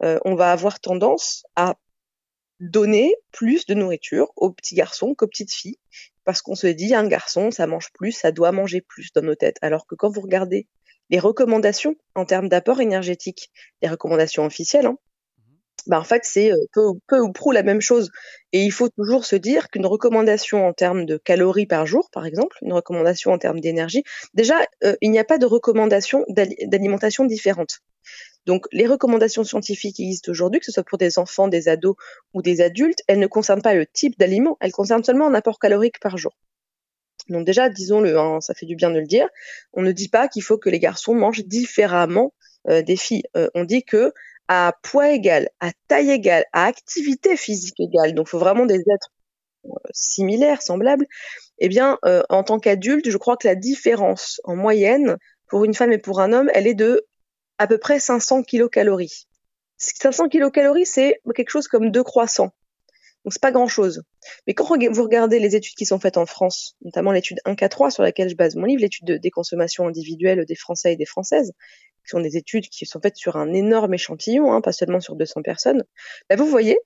Euh, 0.04 0.18
on 0.24 0.36
va 0.36 0.52
avoir 0.52 0.80
tendance 0.80 1.44
à 1.56 1.76
donner 2.60 3.16
plus 3.32 3.66
de 3.66 3.74
nourriture 3.74 4.32
aux 4.36 4.52
petits 4.52 4.76
garçons 4.76 5.16
qu'aux 5.16 5.28
petites 5.28 5.54
filles 5.54 5.78
parce 6.26 6.42
qu'on 6.42 6.56
se 6.56 6.68
dit 6.68 6.94
un 6.94 7.08
garçon, 7.08 7.50
ça 7.50 7.66
mange 7.66 7.92
plus, 7.94 8.12
ça 8.12 8.32
doit 8.32 8.52
manger 8.52 8.82
plus 8.82 9.12
dans 9.14 9.24
nos 9.24 9.36
têtes. 9.36 9.58
Alors 9.62 9.88
que 9.88 9.96
quand 9.96 10.10
vous 10.10 10.22
regardez 10.22 10.68
les 11.10 11.20
recommandations 11.20 11.96
en 12.14 12.26
termes 12.26 12.50
d'apport 12.50 12.82
énergétique, 12.82 13.50
les 13.82 13.90
recommandations 13.90 14.46
officielles, 14.46 14.86
hein, 14.86 14.98
bah 15.88 16.00
en 16.00 16.04
fait 16.04 16.24
c'est 16.26 16.52
euh, 16.52 16.94
peu, 17.08 17.20
ou 17.20 17.32
prou 17.32 17.52
la 17.52 17.64
même 17.64 17.82
chose. 17.82 18.12
Et 18.52 18.64
il 18.64 18.72
faut 18.72 18.90
toujours 18.90 19.26
se 19.26 19.36
dire 19.36 19.70
qu'une 19.70 19.88
recommandation 19.88 20.68
en 20.68 20.74
termes 20.74 21.06
de 21.06 21.18
calories 21.18 21.66
par 21.66 21.88
jour, 21.88 22.10
par 22.12 22.26
exemple, 22.26 22.58
une 22.62 22.74
recommandation 22.74 23.32
en 23.32 23.40
termes 23.40 23.60
d'énergie, 23.60 24.04
déjà 24.34 24.60
euh, 24.84 24.96
il 25.02 25.10
n'y 25.12 25.20
a 25.20 25.24
pas 25.24 25.40
de 25.40 25.48
recommandation 25.48 26.26
d'alimentation 26.28 27.26
différente. 27.26 27.80
Donc, 28.50 28.66
les 28.72 28.88
recommandations 28.88 29.44
scientifiques 29.44 29.98
qui 29.98 30.06
existent 30.06 30.32
aujourd'hui, 30.32 30.60
que 30.60 30.66
ce 30.66 30.72
soit 30.72 30.82
pour 30.82 30.98
des 30.98 31.20
enfants, 31.20 31.48
des 31.48 31.68
ados 31.68 31.96
ou 32.34 32.42
des 32.42 32.62
adultes, 32.62 33.04
elles 33.06 33.20
ne 33.20 33.28
concernent 33.28 33.62
pas 33.62 33.76
le 33.76 33.86
type 33.86 34.18
d'aliment, 34.18 34.58
elles 34.60 34.72
concernent 34.72 35.04
seulement 35.04 35.28
un 35.28 35.36
apport 35.36 35.60
calorique 35.60 36.00
par 36.00 36.18
jour. 36.18 36.36
Donc 37.28 37.46
déjà, 37.46 37.70
disons-le, 37.70 38.18
hein, 38.18 38.42
ça 38.42 38.56
fait 38.56 38.66
du 38.66 38.76
bien 38.76 38.90
de 38.90 38.98
le 38.98 39.06
dire, 39.06 39.30
on 39.74 39.84
ne 39.84 39.92
dit 39.92 40.10
pas 40.10 40.28
qu'il 40.28 40.42
faut 40.42 40.58
que 40.58 40.72
les 40.72 40.80
garçons 40.80 41.14
mangent 41.14 41.46
différemment 41.46 42.34
euh, 42.68 42.82
des 42.82 42.96
filles. 42.96 43.22
Euh, 43.38 43.52
on 43.54 43.66
dit 43.66 43.84
que 43.84 44.14
à 44.48 44.74
poids 44.82 45.12
égal, 45.12 45.50
à 45.60 45.70
taille 45.88 46.10
égale, 46.10 46.44
à 46.52 46.66
activité 46.66 47.38
physique 47.38 47.80
égale, 47.80 48.16
donc 48.16 48.30
il 48.30 48.32
faut 48.32 48.40
vraiment 48.40 48.66
des 48.66 48.80
êtres 48.80 49.12
euh, 49.66 49.70
similaires, 49.92 50.64
semblables, 50.64 51.06
eh 51.60 51.70
bien, 51.70 52.00
en 52.30 52.42
tant 52.42 52.58
qu'adulte, 52.58 53.12
je 53.12 53.18
crois 53.18 53.38
que 53.38 53.48
la 53.48 53.54
différence 53.54 54.42
en 54.44 54.56
moyenne 54.56 55.18
pour 55.50 55.66
une 55.66 55.76
femme 55.76 55.92
et 55.92 56.00
pour 56.00 56.20
un 56.20 56.34
homme, 56.34 56.50
elle 56.56 56.66
est 56.66 56.74
de 56.74 57.06
à 57.60 57.68
peu 57.68 57.78
près 57.78 58.00
500 58.00 58.44
kilocalories. 58.44 59.28
500 59.78 60.30
kilocalories, 60.30 60.86
c'est 60.86 61.22
quelque 61.36 61.52
chose 61.52 61.68
comme 61.68 61.92
deux 61.92 62.04
croissants. 62.04 62.52
Donc 63.24 63.34
c'est 63.34 63.42
pas 63.42 63.52
grand 63.52 63.68
chose. 63.68 64.04
Mais 64.48 64.54
quand 64.54 64.66
vous 64.66 65.04
regardez 65.04 65.40
les 65.40 65.56
études 65.56 65.76
qui 65.76 65.86
sont 65.86 66.00
faites 66.00 66.18
en 66.18 66.26
France, 66.26 66.78
notamment 66.84 67.12
l'étude 67.12 67.40
1K3 67.46 67.92
sur 67.92 68.02
laquelle 68.02 68.30
je 68.30 68.36
base 68.36 68.56
mon 68.56 68.66
livre, 68.66 68.82
l'étude 68.82 69.12
des 69.12 69.30
consommations 69.30 69.88
individuelles 69.88 70.46
des 70.46 70.56
Français 70.56 70.94
et 70.94 70.96
des 70.96 71.06
Françaises, 71.06 71.52
qui 72.04 72.10
sont 72.10 72.22
des 72.22 72.38
études 72.38 72.70
qui 72.70 72.86
sont 72.86 73.02
faites 73.02 73.18
sur 73.18 73.36
un 73.36 73.54
énorme 73.54 73.94
échantillon, 73.94 74.54
hein, 74.54 74.62
pas 74.62 74.72
seulement 74.72 75.02
sur 75.02 75.16
200 75.16 75.42
personnes, 75.42 75.84
bah 76.30 76.38
vous 76.38 76.48
voyez 76.48 76.80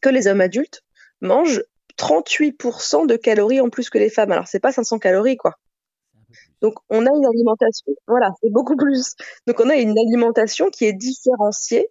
que 0.00 0.08
les 0.08 0.26
hommes 0.26 0.40
adultes 0.40 0.82
mangent 1.20 1.62
38% 1.98 3.06
de 3.06 3.16
calories 3.16 3.60
en 3.60 3.68
plus 3.68 3.90
que 3.90 3.98
les 3.98 4.08
femmes. 4.08 4.32
Alors 4.32 4.48
c'est 4.48 4.58
pas 4.58 4.72
500 4.72 4.98
calories 4.98 5.36
quoi. 5.36 5.58
Donc 6.62 6.74
on 6.88 7.04
a 7.04 7.10
une 7.10 7.26
alimentation, 7.26 7.92
voilà, 8.06 8.32
c'est 8.42 8.50
beaucoup 8.50 8.76
plus. 8.76 9.14
Donc 9.46 9.60
on 9.60 9.68
a 9.68 9.76
une 9.76 9.98
alimentation 9.98 10.70
qui 10.70 10.84
est 10.84 10.92
différenciée 10.92 11.88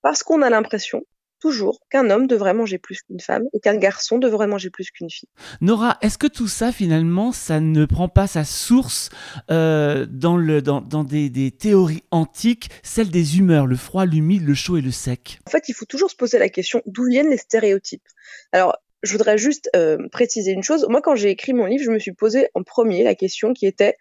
parce 0.00 0.22
qu'on 0.22 0.42
a 0.42 0.50
l'impression 0.50 1.02
toujours 1.40 1.80
qu'un 1.90 2.08
homme 2.08 2.28
devrait 2.28 2.54
manger 2.54 2.78
plus 2.78 3.02
qu'une 3.02 3.18
femme 3.18 3.42
et 3.52 3.58
qu'un 3.58 3.76
garçon 3.76 4.18
devrait 4.18 4.46
manger 4.46 4.70
plus 4.70 4.92
qu'une 4.92 5.10
fille. 5.10 5.28
Nora, 5.60 5.98
est-ce 6.00 6.16
que 6.16 6.28
tout 6.28 6.46
ça 6.46 6.70
finalement, 6.70 7.32
ça 7.32 7.58
ne 7.58 7.84
prend 7.84 8.08
pas 8.08 8.28
sa 8.28 8.44
source 8.44 9.10
euh, 9.50 10.06
dans, 10.08 10.36
le, 10.36 10.62
dans, 10.62 10.80
dans 10.80 11.02
des, 11.02 11.30
des, 11.30 11.50
théories 11.50 12.04
antiques, 12.12 12.70
celles 12.84 13.10
des 13.10 13.38
humeurs, 13.38 13.66
le 13.66 13.74
froid, 13.74 14.06
l'humide, 14.06 14.46
le 14.46 14.54
chaud 14.54 14.76
et 14.76 14.82
le 14.82 14.92
sec? 14.92 15.40
En 15.48 15.50
fait, 15.50 15.68
il 15.68 15.74
faut 15.74 15.84
toujours 15.84 16.10
se 16.10 16.16
poser 16.16 16.38
la 16.38 16.48
question 16.48 16.80
d'où 16.86 17.06
viennent 17.06 17.30
les 17.30 17.38
stéréotypes? 17.38 18.06
Alors, 18.52 18.76
je 19.02 19.12
voudrais 19.12 19.38
juste 19.38 19.70
euh, 19.76 20.08
préciser 20.10 20.52
une 20.52 20.62
chose. 20.62 20.86
Moi, 20.88 21.02
quand 21.02 21.14
j'ai 21.14 21.30
écrit 21.30 21.52
mon 21.52 21.66
livre, 21.66 21.84
je 21.84 21.90
me 21.90 21.98
suis 21.98 22.12
posé 22.12 22.48
en 22.54 22.62
premier 22.62 23.02
la 23.02 23.14
question 23.14 23.52
qui 23.52 23.66
était 23.66 23.96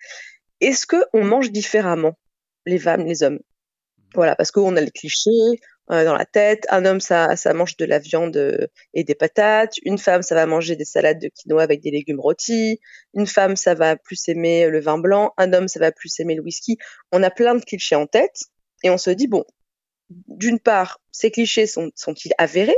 est-ce 0.60 0.86
qu'on 0.86 1.24
mange 1.24 1.52
différemment 1.52 2.18
les 2.66 2.78
femmes, 2.78 3.06
les 3.06 3.24
hommes? 3.24 3.40
Voilà, 4.14 4.36
parce 4.36 4.52
qu'on 4.52 4.76
a 4.76 4.82
les 4.82 4.92
clichés, 4.92 5.60
euh, 5.92 6.06
dans 6.06 6.16
la 6.16 6.26
tête. 6.26 6.66
Un 6.70 6.86
homme, 6.86 7.02
ça, 7.02 7.36
ça 7.36 7.54
mange 7.54 7.76
de 7.76 7.84
la 7.84 8.00
viande 8.00 8.38
euh, 8.38 8.68
et 8.94 9.04
des 9.04 9.16
patates. 9.16 9.76
Une 9.84 9.98
femme, 9.98 10.22
ça 10.22 10.36
va 10.36 10.46
manger 10.46 10.78
des 10.78 10.86
salades 10.86 11.20
de 11.20 11.28
quinoa 11.28 11.64
avec 11.64 11.82
des 11.82 11.92
légumes 11.92 12.20
rôtis. 12.20 12.80
Une 13.14 13.28
femme, 13.28 13.58
ça 13.58 13.74
va 13.74 13.98
plus 13.98 14.30
aimer 14.30 14.70
le 14.70 14.80
vin 14.80 14.98
blanc. 14.98 15.34
Un 15.38 15.52
homme, 15.52 15.68
ça 15.68 15.82
va 15.82 15.92
plus 15.92 16.18
aimer 16.22 16.36
le 16.36 16.44
whisky. 16.44 16.78
On 17.12 17.24
a 17.24 17.30
plein 17.30 17.56
de 17.56 17.66
clichés 17.66 17.96
en 17.96 18.08
tête 18.08 18.44
et 18.84 18.90
on 18.90 18.98
se 18.98 19.10
dit, 19.10 19.28
bon, 19.28 19.44
d'une 20.28 20.60
part, 20.60 21.02
ces 21.12 21.30
clichés 21.30 21.68
sont, 21.68 21.92
sont-ils 21.96 22.34
avérés? 22.38 22.78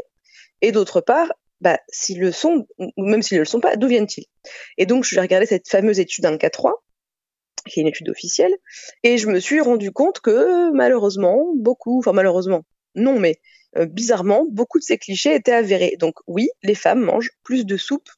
Et 0.61 0.71
d'autre 0.71 1.01
part, 1.01 1.31
bah, 1.63 1.79
s'ils 1.87 2.19
le 2.19 2.31
sont, 2.31 2.67
ou 2.77 3.05
même 3.05 3.21
s'ils 3.21 3.37
ne 3.37 3.41
le 3.41 3.45
sont 3.45 3.61
pas, 3.61 3.77
d'où 3.77 3.87
viennent-ils? 3.87 4.25
Et 4.77 4.85
donc, 4.85 5.05
je 5.05 5.15
vais 5.15 5.21
regarder 5.21 5.45
cette 5.45 5.67
fameuse 5.67 5.99
étude 5.99 6.25
1K3, 6.25 6.73
qui 7.65 7.79
est 7.79 7.83
une 7.83 7.87
étude 7.87 8.09
officielle, 8.09 8.53
et 9.03 9.17
je 9.17 9.27
me 9.27 9.39
suis 9.39 9.61
rendu 9.61 9.91
compte 9.91 10.19
que 10.19 10.71
malheureusement, 10.71 11.53
beaucoup, 11.55 11.99
enfin 11.99 12.11
malheureusement, 12.11 12.63
non, 12.95 13.17
mais 13.17 13.39
euh, 13.77 13.85
bizarrement, 13.85 14.45
beaucoup 14.49 14.77
de 14.77 14.83
ces 14.83 14.97
clichés 14.97 15.33
étaient 15.33 15.53
avérés. 15.53 15.95
Donc 15.99 16.15
oui, 16.27 16.49
les 16.63 16.75
femmes 16.75 17.01
mangent 17.01 17.31
plus 17.43 17.65
de 17.65 17.77
soupe 17.77 18.09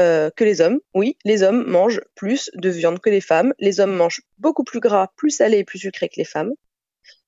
euh, 0.00 0.30
que 0.34 0.44
les 0.44 0.60
hommes. 0.60 0.80
Oui, 0.94 1.16
les 1.24 1.44
hommes 1.44 1.64
mangent 1.64 2.02
plus 2.16 2.50
de 2.54 2.68
viande 2.68 2.98
que 2.98 3.10
les 3.10 3.20
femmes. 3.20 3.54
Les 3.60 3.78
hommes 3.78 3.94
mangent 3.94 4.22
beaucoup 4.38 4.64
plus 4.64 4.80
gras, 4.80 5.08
plus 5.16 5.30
salé 5.30 5.58
et 5.58 5.64
plus 5.64 5.78
sucré 5.78 6.08
que 6.08 6.16
les 6.16 6.24
femmes. 6.24 6.52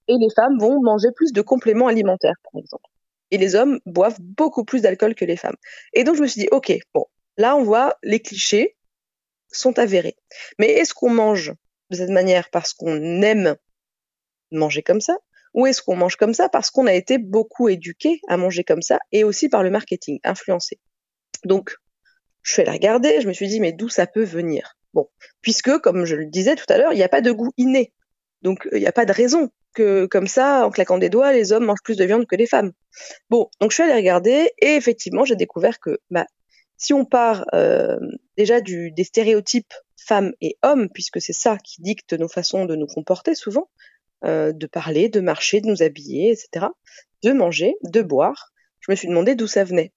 Et 0.08 0.14
les 0.18 0.28
femmes 0.34 0.58
vont 0.58 0.82
manger 0.82 1.08
plus 1.14 1.32
de 1.32 1.40
compléments 1.40 1.86
alimentaires, 1.86 2.36
par 2.42 2.60
exemple. 2.60 2.89
Et 3.30 3.38
les 3.38 3.54
hommes 3.54 3.80
boivent 3.86 4.20
beaucoup 4.20 4.64
plus 4.64 4.82
d'alcool 4.82 5.14
que 5.14 5.24
les 5.24 5.36
femmes. 5.36 5.56
Et 5.92 6.04
donc 6.04 6.16
je 6.16 6.22
me 6.22 6.26
suis 6.26 6.40
dit, 6.40 6.48
ok, 6.50 6.72
bon, 6.94 7.06
là 7.36 7.56
on 7.56 7.62
voit 7.62 7.96
les 8.02 8.20
clichés 8.20 8.76
sont 9.52 9.78
avérés. 9.78 10.16
Mais 10.58 10.68
est-ce 10.68 10.94
qu'on 10.94 11.10
mange 11.10 11.52
de 11.90 11.96
cette 11.96 12.10
manière 12.10 12.50
parce 12.50 12.72
qu'on 12.72 13.22
aime 13.22 13.56
manger 14.50 14.82
comme 14.82 15.00
ça? 15.00 15.16
Ou 15.54 15.66
est-ce 15.66 15.82
qu'on 15.82 15.96
mange 15.96 16.16
comme 16.16 16.34
ça 16.34 16.48
parce 16.48 16.70
qu'on 16.70 16.86
a 16.86 16.94
été 16.94 17.18
beaucoup 17.18 17.68
éduqué 17.68 18.20
à 18.28 18.36
manger 18.36 18.62
comme 18.62 18.82
ça 18.82 19.00
et 19.10 19.24
aussi 19.24 19.48
par 19.48 19.62
le 19.62 19.70
marketing, 19.70 20.20
influencé? 20.22 20.78
Donc, 21.44 21.76
je 22.42 22.52
suis 22.52 22.62
allée 22.62 22.70
regarder, 22.70 23.20
je 23.20 23.28
me 23.28 23.32
suis 23.32 23.48
dit, 23.48 23.60
mais 23.60 23.72
d'où 23.72 23.88
ça 23.88 24.06
peut 24.06 24.22
venir? 24.22 24.76
Bon, 24.94 25.08
puisque, 25.40 25.78
comme 25.78 26.04
je 26.04 26.16
le 26.16 26.26
disais 26.26 26.54
tout 26.54 26.66
à 26.68 26.78
l'heure, 26.78 26.92
il 26.92 26.96
n'y 26.96 27.02
a 27.02 27.08
pas 27.08 27.20
de 27.20 27.32
goût 27.32 27.52
inné. 27.56 27.92
Donc, 28.42 28.68
il 28.72 28.78
n'y 28.78 28.86
a 28.86 28.92
pas 28.92 29.04
de 29.04 29.12
raison 29.12 29.50
que, 29.72 30.06
comme 30.06 30.26
ça, 30.26 30.66
en 30.66 30.70
claquant 30.70 30.98
des 30.98 31.08
doigts, 31.08 31.32
les 31.32 31.52
hommes 31.52 31.64
mangent 31.64 31.82
plus 31.82 31.96
de 31.96 32.04
viande 32.04 32.26
que 32.26 32.36
les 32.36 32.46
femmes. 32.46 32.72
Bon, 33.28 33.48
donc 33.60 33.70
je 33.70 33.74
suis 33.74 33.82
allée 33.82 33.94
regarder 33.94 34.50
et 34.58 34.74
effectivement, 34.76 35.24
j'ai 35.24 35.36
découvert 35.36 35.80
que 35.80 35.98
bah, 36.10 36.26
si 36.76 36.92
on 36.92 37.04
part 37.04 37.44
euh, 37.54 37.98
déjà 38.36 38.60
du, 38.60 38.90
des 38.90 39.04
stéréotypes 39.04 39.74
femmes 39.96 40.32
et 40.40 40.56
hommes, 40.62 40.88
puisque 40.88 41.20
c'est 41.20 41.34
ça 41.34 41.58
qui 41.58 41.82
dicte 41.82 42.14
nos 42.14 42.28
façons 42.28 42.64
de 42.64 42.74
nous 42.74 42.86
comporter 42.86 43.34
souvent, 43.34 43.68
euh, 44.24 44.52
de 44.52 44.66
parler, 44.66 45.08
de 45.08 45.20
marcher, 45.20 45.60
de 45.60 45.68
nous 45.68 45.82
habiller, 45.82 46.30
etc., 46.30 46.66
de 47.22 47.32
manger, 47.32 47.76
de 47.82 48.02
boire. 48.02 48.50
Je 48.80 48.90
me 48.90 48.96
suis 48.96 49.08
demandé 49.08 49.34
d'où 49.34 49.46
ça 49.46 49.62
venait. 49.62 49.92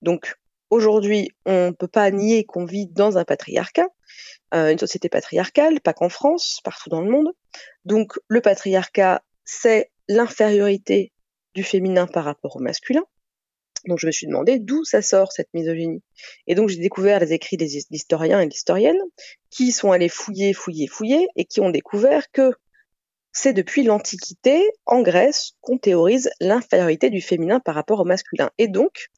Donc 0.00 0.34
aujourd'hui, 0.70 1.30
on 1.44 1.66
ne 1.66 1.70
peut 1.70 1.86
pas 1.86 2.10
nier 2.10 2.44
qu'on 2.44 2.64
vit 2.64 2.86
dans 2.86 3.18
un 3.18 3.24
patriarcat, 3.24 3.88
une 4.52 4.78
société 4.78 5.08
patriarcale, 5.08 5.80
pas 5.80 5.94
qu'en 5.94 6.08
France, 6.08 6.60
partout 6.62 6.90
dans 6.90 7.00
le 7.00 7.10
monde. 7.10 7.32
Donc 7.84 8.18
le 8.28 8.40
patriarcat, 8.40 9.22
c'est 9.44 9.90
l'infériorité 10.08 11.12
du 11.54 11.62
féminin 11.62 12.06
par 12.06 12.24
rapport 12.24 12.56
au 12.56 12.60
masculin. 12.60 13.04
Donc 13.86 13.98
je 13.98 14.06
me 14.06 14.12
suis 14.12 14.26
demandé 14.26 14.58
d'où 14.58 14.84
ça 14.84 15.02
sort 15.02 15.32
cette 15.32 15.52
misogynie. 15.54 16.02
Et 16.46 16.54
donc 16.54 16.68
j'ai 16.68 16.78
découvert 16.78 17.18
les 17.18 17.32
écrits 17.32 17.56
des 17.56 17.78
historiens 17.90 18.40
et 18.40 18.46
d'historiennes 18.46 19.00
qui 19.50 19.72
sont 19.72 19.90
allés 19.90 20.08
fouiller, 20.08 20.52
fouiller, 20.52 20.86
fouiller 20.86 21.28
et 21.36 21.44
qui 21.44 21.60
ont 21.60 21.70
découvert 21.70 22.30
que 22.30 22.52
c'est 23.32 23.54
depuis 23.54 23.82
l'Antiquité, 23.82 24.62
en 24.84 25.00
Grèce, 25.00 25.52
qu'on 25.60 25.78
théorise 25.78 26.30
l'infériorité 26.40 27.10
du 27.10 27.20
féminin 27.20 27.60
par 27.60 27.74
rapport 27.74 28.00
au 28.00 28.04
masculin. 28.04 28.50
Et 28.58 28.68
donc, 28.68 29.08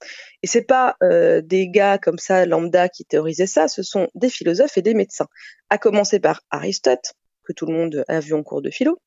et 0.42 0.47
c'est 0.47 0.62
pas 0.62 0.97
euh, 1.02 1.40
des 1.42 1.68
gars 1.68 1.99
comme 1.99 2.18
ça 2.18 2.47
lambda 2.47 2.88
qui 2.88 3.04
théorisaient 3.04 3.47
ça, 3.47 3.66
ce 3.68 3.83
sont 3.83 4.09
des 4.14 4.30
philosophes 4.30 4.78
et 4.78 4.83
des 4.83 4.94
médecins. 4.94 5.26
À 5.68 5.78
commencer 5.78 6.21
par 6.21 6.42
Aristote, 6.50 7.14
que 7.44 7.52
tout 7.52 7.66
le 7.66 7.75
monde 7.75 8.04
a 8.09 8.21
vu 8.21 8.35
en 8.35 8.42
cours 8.42 8.62
de 8.62 8.71
philo. 8.71 8.99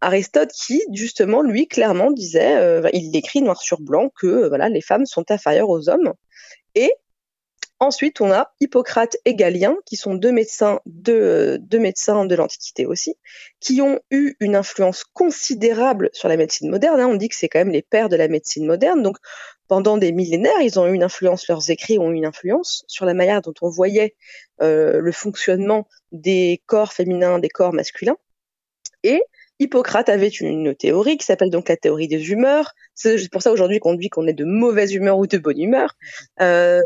Aristote 0.00 0.52
qui, 0.52 0.82
justement, 0.92 1.42
lui, 1.42 1.66
clairement 1.66 2.12
disait, 2.12 2.56
euh, 2.56 2.88
il 2.92 3.16
écrit 3.16 3.42
noir 3.42 3.60
sur 3.60 3.80
blanc 3.80 4.10
que 4.14 4.26
euh, 4.26 4.48
voilà, 4.48 4.68
les 4.68 4.82
femmes 4.82 5.06
sont 5.06 5.30
inférieures 5.30 5.68
aux 5.68 5.88
hommes. 5.88 6.12
Et 6.74 6.92
Ensuite, 7.82 8.20
on 8.20 8.30
a 8.30 8.54
Hippocrate 8.60 9.16
et 9.24 9.34
Galien, 9.34 9.76
qui 9.86 9.96
sont 9.96 10.14
deux 10.14 10.30
médecins 10.30 10.78
de, 10.86 11.58
deux 11.62 11.80
médecins 11.80 12.26
de 12.26 12.34
l'Antiquité 12.36 12.86
aussi, 12.86 13.16
qui 13.58 13.82
ont 13.82 13.98
eu 14.12 14.36
une 14.38 14.54
influence 14.54 15.02
considérable 15.02 16.08
sur 16.12 16.28
la 16.28 16.36
médecine 16.36 16.70
moderne. 16.70 17.00
Hein. 17.00 17.08
On 17.08 17.16
dit 17.16 17.28
que 17.28 17.34
c'est 17.34 17.48
quand 17.48 17.58
même 17.58 17.72
les 17.72 17.82
pères 17.82 18.08
de 18.08 18.14
la 18.14 18.28
médecine 18.28 18.66
moderne. 18.66 19.02
Donc, 19.02 19.16
pendant 19.66 19.98
des 19.98 20.12
millénaires, 20.12 20.60
ils 20.60 20.78
ont 20.78 20.86
eu 20.86 20.94
une 20.94 21.02
influence, 21.02 21.48
leurs 21.48 21.70
écrits 21.70 21.98
ont 21.98 22.12
eu 22.12 22.14
une 22.14 22.24
influence 22.24 22.84
sur 22.86 23.04
la 23.04 23.14
manière 23.14 23.42
dont 23.42 23.54
on 23.62 23.68
voyait 23.68 24.14
euh, 24.60 25.00
le 25.00 25.10
fonctionnement 25.10 25.88
des 26.12 26.62
corps 26.66 26.92
féminins, 26.92 27.40
des 27.40 27.48
corps 27.48 27.72
masculins. 27.72 28.16
Et 29.02 29.24
Hippocrate 29.58 30.08
avait 30.08 30.28
une 30.28 30.76
théorie 30.76 31.16
qui 31.16 31.26
s'appelle 31.26 31.50
donc 31.50 31.68
la 31.68 31.76
théorie 31.76 32.06
des 32.06 32.30
humeurs. 32.30 32.74
C'est 32.94 33.28
pour 33.30 33.42
ça 33.42 33.50
aujourd'hui 33.50 33.80
qu'on 33.80 33.94
dit 33.94 34.08
qu'on 34.08 34.28
est 34.28 34.32
de 34.34 34.44
mauvaise 34.44 34.94
humeur 34.94 35.18
ou 35.18 35.26
de 35.26 35.38
bonne 35.38 35.60
humeur. 35.60 35.96
Euh, 36.40 36.80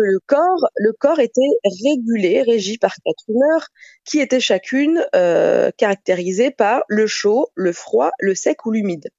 que 0.00 0.04
le 0.04 0.18
corps, 0.26 0.70
le 0.76 0.92
corps 0.92 1.20
était 1.20 1.40
régulé, 1.84 2.42
régi 2.42 2.78
par 2.78 2.94
quatre 3.04 3.24
humeurs, 3.28 3.68
qui 4.04 4.20
étaient 4.20 4.40
chacune 4.40 5.04
euh, 5.14 5.70
caractérisées 5.76 6.50
par 6.50 6.84
le 6.88 7.06
chaud, 7.06 7.48
le 7.54 7.72
froid, 7.72 8.10
le 8.18 8.34
sec 8.34 8.64
ou 8.64 8.70
l'humide. 8.70 9.10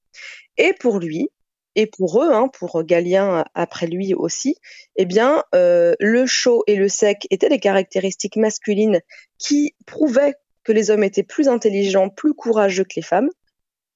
Et 0.58 0.72
pour 0.72 0.98
lui, 0.98 1.28
et 1.76 1.86
pour 1.86 2.22
eux, 2.22 2.32
hein, 2.32 2.48
pour 2.48 2.82
Galien 2.82 3.44
après 3.54 3.86
lui 3.86 4.12
aussi, 4.12 4.56
eh 4.96 5.04
bien, 5.04 5.44
euh, 5.54 5.94
le 6.00 6.26
chaud 6.26 6.64
et 6.66 6.76
le 6.76 6.88
sec 6.88 7.26
étaient 7.30 7.48
des 7.48 7.60
caractéristiques 7.60 8.36
masculines 8.36 9.00
qui 9.38 9.74
prouvaient 9.86 10.34
que 10.64 10.72
les 10.72 10.90
hommes 10.90 11.04
étaient 11.04 11.22
plus 11.22 11.48
intelligents, 11.48 12.08
plus 12.08 12.34
courageux 12.34 12.84
que 12.84 12.96
les 12.96 13.02
femmes, 13.02 13.30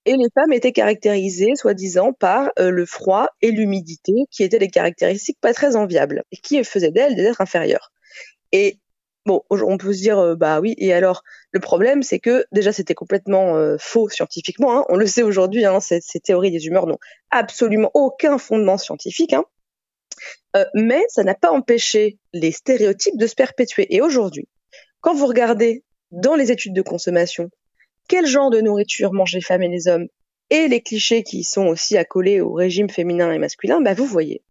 et 0.07 0.17
les 0.17 0.29
femmes 0.33 0.53
étaient 0.53 0.73
caractérisées, 0.73 1.57
soi-disant, 1.57 2.13
par 2.13 2.51
euh, 2.61 2.71
le 2.71 2.87
froid 2.87 3.29
et 3.43 3.51
l'humidité, 3.51 4.13
qui 4.31 4.45
étaient 4.45 4.61
des 4.61 4.69
caractéristiques 4.69 5.39
pas 5.41 5.53
très 5.53 5.75
enviables, 5.75 6.23
et 6.31 6.37
qui 6.37 6.63
faisaient 6.63 6.93
d'elles 6.93 7.17
des 7.17 7.25
êtres 7.25 7.41
inférieurs. 7.41 7.93
Et 8.53 8.79
bon, 9.27 9.43
on 9.51 9.77
peut 9.77 9.93
se 9.93 9.99
dire, 9.99 10.19
euh, 10.21 10.37
bah 10.37 10.61
oui, 10.61 10.77
et 10.79 10.93
alors, 10.93 11.25
le 11.51 11.59
problème, 11.59 12.05
c'est 12.05 12.21
que 12.21 12.47
déjà, 12.53 12.73
c'était 12.73 12.95
complètement 12.95 13.57
euh, 13.57 13.77
faux 13.81 14.09
scientifiquement, 14.09 14.79
hein. 14.79 14.85
on 14.89 14.97
le 14.97 15.07
sait 15.07 15.25
aujourd'hui, 15.25 15.65
hein, 15.65 15.81
ces, 15.81 16.01
théories 16.23 16.53
des 16.53 16.67
humeurs 16.67 16.87
n'ont 16.87 16.99
absolument 17.33 17.91
aucun 17.93 18.39
fondement 18.39 18.79
scientifique, 18.79 19.33
hein. 19.33 19.45
mais 20.75 21.03
ça 21.09 21.25
n'a 21.25 21.35
pas 21.35 21.51
empêché 21.51 22.19
les 22.33 22.53
stéréotypes 22.53 23.19
de 23.19 23.27
se 23.27 23.35
perpétuer. 23.35 23.93
Et 23.93 24.01
aujourd'hui, 24.01 24.49
quand 25.01 25.15
vous 25.15 25.27
regardez 25.27 25.83
dans 26.13 26.37
les 26.37 26.53
études 26.53 26.75
de 26.75 26.83
consommation 26.83 27.51
quel 28.09 28.27
genre 28.27 28.51
de 28.51 28.61
nourriture 28.61 29.13
mangent 29.13 29.35
les 29.35 29.41
femmes 29.41 29.63
et 29.63 29.69
les 29.69 29.89
hommes 29.89 30.07
et 30.51 30.69
les 30.69 30.81
clichés 30.81 31.23
qui 31.23 31.45
sont 31.45 31.67
aussi 31.67 31.97
accolés 31.97 32.41
au 32.41 32.53
régime 32.53 32.89
féminin 32.89 33.33
et 33.33 33.39
masculin, 33.39 33.81
bah 33.81 33.95
vous 33.95 34.07
voyez 34.07 34.43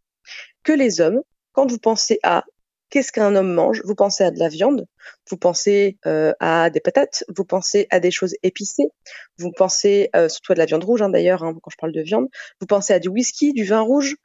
que 0.63 0.73
les 0.73 0.99
hommes, 0.99 1.21
quand 1.53 1.69
vous 1.69 1.77
pensez 1.77 2.19
à 2.23 2.43
qu'est-ce 2.89 3.11
qu'un 3.11 3.35
homme 3.35 3.53
mange, 3.53 3.81
vous 3.85 3.95
pensez 3.95 4.23
à 4.23 4.31
de 4.31 4.39
la 4.39 4.49
viande, 4.49 4.87
vous 5.29 5.37
pensez 5.37 5.97
euh, 6.05 6.33
à 6.39 6.69
des 6.69 6.79
patates, 6.79 7.23
vous 7.35 7.45
pensez 7.45 7.87
à 7.89 7.99
des 7.99 8.11
choses 8.11 8.35
épicées, 8.43 8.89
vous 9.37 9.51
pensez 9.51 10.09
euh, 10.15 10.29
surtout 10.29 10.51
à 10.51 10.55
de 10.55 10.59
la 10.59 10.65
viande 10.65 10.83
rouge 10.83 11.01
hein, 11.01 11.09
d'ailleurs, 11.09 11.43
hein, 11.43 11.55
quand 11.61 11.71
je 11.71 11.77
parle 11.77 11.93
de 11.93 12.01
viande, 12.01 12.27
vous 12.59 12.67
pensez 12.67 12.93
à 12.93 12.99
du 12.99 13.07
whisky, 13.07 13.53
du 13.53 13.63
vin 13.63 13.81
rouge, 13.81 14.15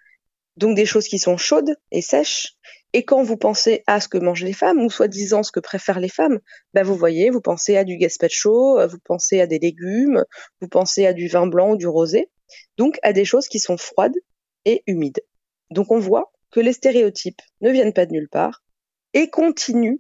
donc 0.57 0.77
des 0.77 0.87
choses 0.87 1.09
qui 1.09 1.19
sont 1.19 1.37
chaudes 1.37 1.77
et 1.91 2.03
sèches, 2.03 2.55
et 2.93 3.05
quand 3.05 3.23
vous 3.23 3.37
pensez 3.37 3.83
à 3.87 4.01
ce 4.01 4.09
que 4.09 4.19
mangent 4.19 4.45
les 4.45 4.53
femmes, 4.53 4.81
ou 4.81 4.91
soi-disant 4.91 5.43
ce 5.43 5.53
que 5.53 5.61
préfèrent 5.61 6.01
les 6.01 6.09
femmes, 6.09 6.41
bah 6.75 6.83
vous 6.83 6.97
voyez, 6.97 7.31
vous 7.31 7.41
pensez 7.41 7.77
à 7.77 7.85
du 7.85 7.97
gazpacho, 7.97 8.79
euh, 8.79 8.87
vous 8.87 8.99
pensez 9.05 9.41
à 9.41 9.47
des 9.47 9.59
légumes, 9.59 10.25
vous 10.61 10.69
pensez 10.69 11.07
à 11.07 11.13
du 11.13 11.29
vin 11.29 11.47
blanc 11.47 11.73
ou 11.73 11.77
du 11.77 11.87
rosé, 11.87 12.31
donc 12.77 12.99
à 13.03 13.13
des 13.13 13.25
choses 13.25 13.49
qui 13.49 13.61
sont 13.61 13.77
froides 13.77 14.17
et 14.65 14.83
humides. 14.87 15.21
Donc 15.71 15.93
on 15.93 16.01
voit 16.01 16.33
que 16.51 16.61
les 16.61 16.73
stéréotypes 16.73 17.41
ne 17.61 17.71
viennent 17.71 17.93
pas 17.93 18.07
de 18.07 18.13
nulle 18.13 18.29
part 18.29 18.63
et 19.15 19.31
continuent 19.31 19.99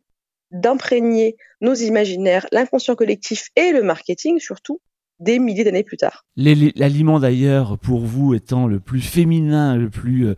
d'imprégner 0.50 1.36
nos 1.60 1.74
imaginaires, 1.74 2.46
l'inconscient 2.50 2.96
collectif 2.96 3.50
et 3.54 3.70
le 3.70 3.84
marketing 3.84 4.40
surtout 4.40 4.80
des 5.20 5.38
milliers 5.38 5.64
d'années 5.64 5.84
plus 5.84 5.98
tard. 5.98 6.24
L'aliment 6.36 7.20
d'ailleurs, 7.20 7.78
pour 7.78 8.00
vous, 8.00 8.34
étant 8.34 8.66
le 8.66 8.80
plus 8.80 9.02
féminin, 9.02 9.76
le 9.76 9.90
plus 9.90 10.28
euh, 10.28 10.34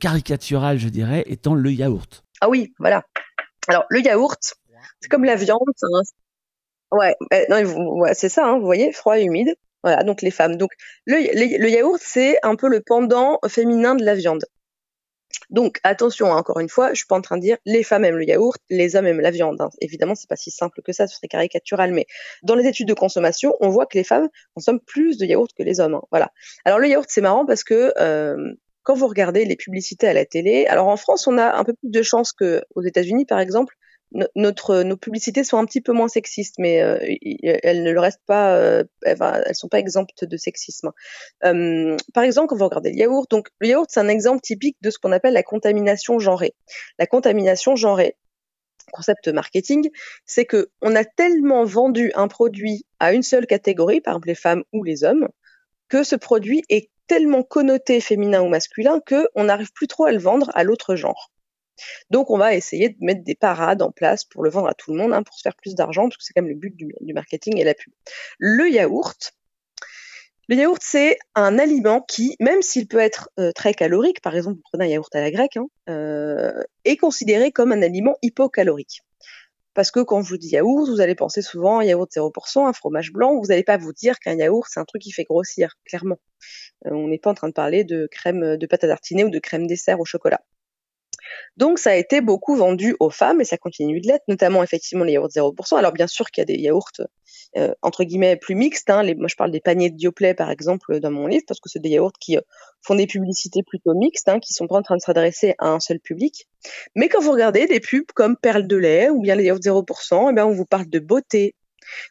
caricatural, 0.00 0.78
je 0.78 0.88
dirais, 0.88 1.24
étant 1.26 1.54
le 1.54 1.70
yaourt. 1.72 2.24
Ah 2.40 2.48
oui, 2.48 2.72
voilà. 2.78 3.04
Alors, 3.68 3.84
le 3.88 4.00
yaourt, 4.00 4.54
c'est 5.00 5.08
comme 5.08 5.24
la 5.24 5.36
viande. 5.36 5.60
Ouais, 6.92 7.14
c'est 8.14 8.28
ça, 8.28 8.46
hein, 8.46 8.58
vous 8.58 8.64
voyez, 8.64 8.92
froid 8.92 9.18
et 9.18 9.24
humide. 9.24 9.54
Voilà, 9.82 10.02
donc 10.02 10.22
les 10.22 10.30
femmes. 10.30 10.56
Donc, 10.56 10.70
le, 11.04 11.68
yaourt, 11.68 12.00
c'est 12.02 12.38
un 12.42 12.56
peu 12.56 12.68
le 12.68 12.80
pendant 12.80 13.38
féminin 13.48 13.94
de 13.94 14.04
la 14.04 14.14
viande. 14.14 14.44
Donc 15.50 15.78
attention, 15.82 16.32
hein, 16.32 16.36
encore 16.36 16.60
une 16.60 16.68
fois, 16.68 16.90
je 16.90 16.96
suis 16.96 17.06
pas 17.06 17.16
en 17.16 17.20
train 17.20 17.36
de 17.36 17.42
dire 17.42 17.56
les 17.66 17.82
femmes 17.82 18.04
aiment 18.04 18.16
le 18.16 18.24
yaourt, 18.24 18.60
les 18.70 18.96
hommes 18.96 19.06
aiment 19.06 19.20
la 19.20 19.30
viande. 19.30 19.60
Hein. 19.60 19.68
Évidemment, 19.80 20.14
c'est 20.14 20.28
pas 20.28 20.36
si 20.36 20.50
simple 20.50 20.80
que 20.82 20.92
ça, 20.92 21.06
ce 21.06 21.16
serait 21.16 21.28
caricatural, 21.28 21.92
mais 21.92 22.06
dans 22.42 22.54
les 22.54 22.66
études 22.66 22.88
de 22.88 22.94
consommation, 22.94 23.54
on 23.60 23.68
voit 23.68 23.86
que 23.86 23.98
les 23.98 24.04
femmes 24.04 24.28
consomment 24.54 24.80
plus 24.80 25.18
de 25.18 25.26
yaourt 25.26 25.50
que 25.56 25.62
les 25.62 25.80
hommes. 25.80 25.94
Hein. 25.94 26.02
Voilà. 26.10 26.30
Alors 26.64 26.78
le 26.78 26.88
yaourt, 26.88 27.08
c'est 27.08 27.20
marrant 27.20 27.44
parce 27.44 27.64
que 27.64 27.92
euh, 27.98 28.54
quand 28.84 28.94
vous 28.94 29.08
regardez 29.08 29.44
les 29.44 29.56
publicités 29.56 30.06
à 30.06 30.12
la 30.12 30.24
télé, 30.24 30.66
alors 30.66 30.88
en 30.88 30.96
France, 30.96 31.26
on 31.26 31.38
a 31.38 31.56
un 31.56 31.64
peu 31.64 31.72
plus 31.72 31.90
de 31.90 32.02
chance 32.02 32.32
que 32.32 32.62
aux 32.74 32.82
États-Unis, 32.82 33.24
par 33.24 33.40
exemple, 33.40 33.74
notre, 34.36 34.82
nos 34.82 34.96
publicités 34.96 35.42
sont 35.42 35.58
un 35.58 35.64
petit 35.64 35.80
peu 35.80 35.92
moins 35.92 36.08
sexistes, 36.08 36.56
mais 36.58 36.82
euh, 36.82 36.98
elles 37.42 37.82
ne 37.82 37.90
le 37.90 38.00
restent 38.00 38.24
pas, 38.26 38.54
euh, 38.56 38.84
elles, 39.02 39.54
sont 39.54 39.68
pas 39.68 39.78
exemptes 39.78 40.24
de 40.24 40.36
sexisme. 40.36 40.92
Euh, 41.44 41.96
par 42.12 42.22
exemple, 42.22 42.48
quand 42.48 42.56
vous 42.56 42.64
regardez 42.64 42.90
le 42.90 42.96
yaourt, 42.96 43.28
donc 43.30 43.48
le 43.58 43.68
yaourt 43.68 43.88
c'est 43.90 44.00
un 44.00 44.08
exemple 44.08 44.40
typique 44.40 44.76
de 44.82 44.90
ce 44.90 44.98
qu'on 44.98 45.12
appelle 45.12 45.34
la 45.34 45.42
contamination 45.42 46.18
genrée. 46.18 46.54
La 46.98 47.06
contamination 47.06 47.74
genrée, 47.74 48.16
concept 48.92 49.28
marketing, 49.28 49.90
c'est 50.26 50.44
que 50.44 50.70
on 50.80 50.94
a 50.94 51.04
tellement 51.04 51.64
vendu 51.64 52.12
un 52.14 52.28
produit 52.28 52.86
à 53.00 53.12
une 53.12 53.22
seule 53.22 53.46
catégorie, 53.46 54.00
par 54.00 54.12
exemple 54.14 54.28
les 54.28 54.36
femmes 54.36 54.62
ou 54.72 54.84
les 54.84 55.02
hommes, 55.02 55.28
que 55.88 56.04
ce 56.04 56.16
produit 56.16 56.62
est 56.68 56.90
tellement 57.06 57.42
connoté 57.42 58.00
féminin 58.00 58.42
ou 58.42 58.48
masculin 58.48 59.00
que 59.04 59.28
on 59.34 59.44
n'arrive 59.44 59.72
plus 59.72 59.88
trop 59.88 60.04
à 60.04 60.12
le 60.12 60.18
vendre 60.18 60.50
à 60.54 60.64
l'autre 60.64 60.96
genre. 60.96 61.30
Donc, 62.10 62.30
on 62.30 62.38
va 62.38 62.54
essayer 62.54 62.90
de 62.90 62.96
mettre 63.00 63.24
des 63.24 63.34
parades 63.34 63.82
en 63.82 63.90
place 63.90 64.24
pour 64.24 64.42
le 64.42 64.50
vendre 64.50 64.68
à 64.68 64.74
tout 64.74 64.92
le 64.92 64.98
monde, 64.98 65.12
hein, 65.12 65.22
pour 65.22 65.34
se 65.34 65.42
faire 65.42 65.56
plus 65.56 65.74
d'argent, 65.74 66.04
parce 66.04 66.16
que 66.16 66.24
c'est 66.24 66.32
quand 66.32 66.42
même 66.42 66.50
le 66.50 66.56
but 66.56 66.74
du, 66.76 66.94
marketing 67.12 67.58
et 67.58 67.64
la 67.64 67.74
pub. 67.74 67.92
Le 68.38 68.70
yaourt. 68.70 69.32
Le 70.48 70.56
yaourt, 70.56 70.80
c'est 70.82 71.18
un 71.34 71.58
aliment 71.58 72.02
qui, 72.02 72.36
même 72.38 72.62
s'il 72.62 72.86
peut 72.86 72.98
être 72.98 73.30
euh, 73.40 73.50
très 73.52 73.74
calorique, 73.74 74.20
par 74.20 74.36
exemple, 74.36 74.56
vous 74.56 74.62
prenez 74.70 74.84
un 74.84 74.88
yaourt 74.88 75.14
à 75.14 75.20
la 75.20 75.30
grecque, 75.30 75.56
hein, 75.56 75.66
euh, 75.88 76.62
est 76.84 76.96
considéré 76.96 77.50
comme 77.50 77.72
un 77.72 77.82
aliment 77.82 78.16
hypocalorique. 78.22 79.00
Parce 79.72 79.90
que 79.90 80.00
quand 80.00 80.22
je 80.22 80.28
vous 80.28 80.36
dis 80.36 80.50
yaourt, 80.50 80.88
vous 80.88 81.00
allez 81.00 81.16
penser 81.16 81.42
souvent 81.42 81.78
à 81.78 81.84
yaourt 81.84 82.08
0%, 82.12 82.66
un 82.68 82.72
fromage 82.72 83.12
blanc. 83.12 83.40
Vous 83.40 83.48
n'allez 83.48 83.64
pas 83.64 83.76
vous 83.76 83.92
dire 83.92 84.20
qu'un 84.20 84.36
yaourt, 84.36 84.68
c'est 84.70 84.78
un 84.78 84.84
truc 84.84 85.02
qui 85.02 85.10
fait 85.10 85.24
grossir, 85.24 85.74
clairement. 85.84 86.18
Euh, 86.86 86.90
on 86.90 87.08
n'est 87.08 87.18
pas 87.18 87.30
en 87.30 87.34
train 87.34 87.48
de 87.48 87.54
parler 87.54 87.84
de 87.84 88.06
crème 88.10 88.56
de 88.56 88.66
pâte 88.66 88.84
à 88.84 88.88
tartiner 88.88 89.24
ou 89.24 89.30
de 89.30 89.38
crème 89.38 89.66
dessert 89.66 90.00
au 90.00 90.04
chocolat. 90.04 90.40
Donc 91.56 91.78
ça 91.78 91.90
a 91.90 91.94
été 91.94 92.20
beaucoup 92.20 92.56
vendu 92.56 92.96
aux 93.00 93.10
femmes 93.10 93.40
et 93.40 93.44
ça 93.44 93.56
continue 93.56 94.00
de 94.00 94.08
l'être, 94.08 94.24
notamment 94.28 94.62
effectivement 94.62 95.04
les 95.04 95.12
yaourts 95.12 95.28
0%. 95.28 95.76
Alors 95.76 95.92
bien 95.92 96.06
sûr 96.06 96.30
qu'il 96.30 96.42
y 96.42 96.42
a 96.42 96.46
des 96.46 96.60
yaourts 96.60 96.90
euh, 97.56 97.72
entre 97.82 98.04
guillemets 98.04 98.36
plus 98.36 98.54
mixtes. 98.54 98.90
Hein. 98.90 99.02
moi 99.16 99.28
je 99.28 99.36
parle 99.36 99.50
des 99.50 99.60
paniers 99.60 99.90
de 99.90 99.96
Dioplay 99.96 100.34
par 100.34 100.50
exemple 100.50 100.98
dans 101.00 101.10
mon 101.10 101.26
livre 101.26 101.44
parce 101.46 101.60
que 101.60 101.68
c'est 101.68 101.78
des 101.78 101.90
yaourts 101.90 102.18
qui 102.20 102.36
euh, 102.36 102.42
font 102.82 102.94
des 102.94 103.06
publicités 103.06 103.62
plutôt 103.62 103.94
mixtes, 103.94 104.28
hein, 104.28 104.40
qui 104.40 104.52
sont 104.52 104.66
pas 104.66 104.76
en 104.76 104.82
train 104.82 104.96
de 104.96 105.02
s'adresser 105.02 105.54
à 105.58 105.68
un 105.68 105.80
seul 105.80 106.00
public. 106.00 106.48
Mais 106.94 107.08
quand 107.08 107.20
vous 107.20 107.32
regardez 107.32 107.66
des 107.66 107.80
pubs 107.80 108.10
comme 108.14 108.36
Perle 108.36 108.66
de 108.66 108.76
lait 108.76 109.10
ou 109.10 109.20
bien 109.20 109.34
les 109.36 109.44
yaourts 109.44 109.60
0%, 109.60 110.30
eh 110.30 110.34
bien 110.34 110.46
on 110.46 110.52
vous 110.52 110.66
parle 110.66 110.88
de 110.88 110.98
beauté, 110.98 111.54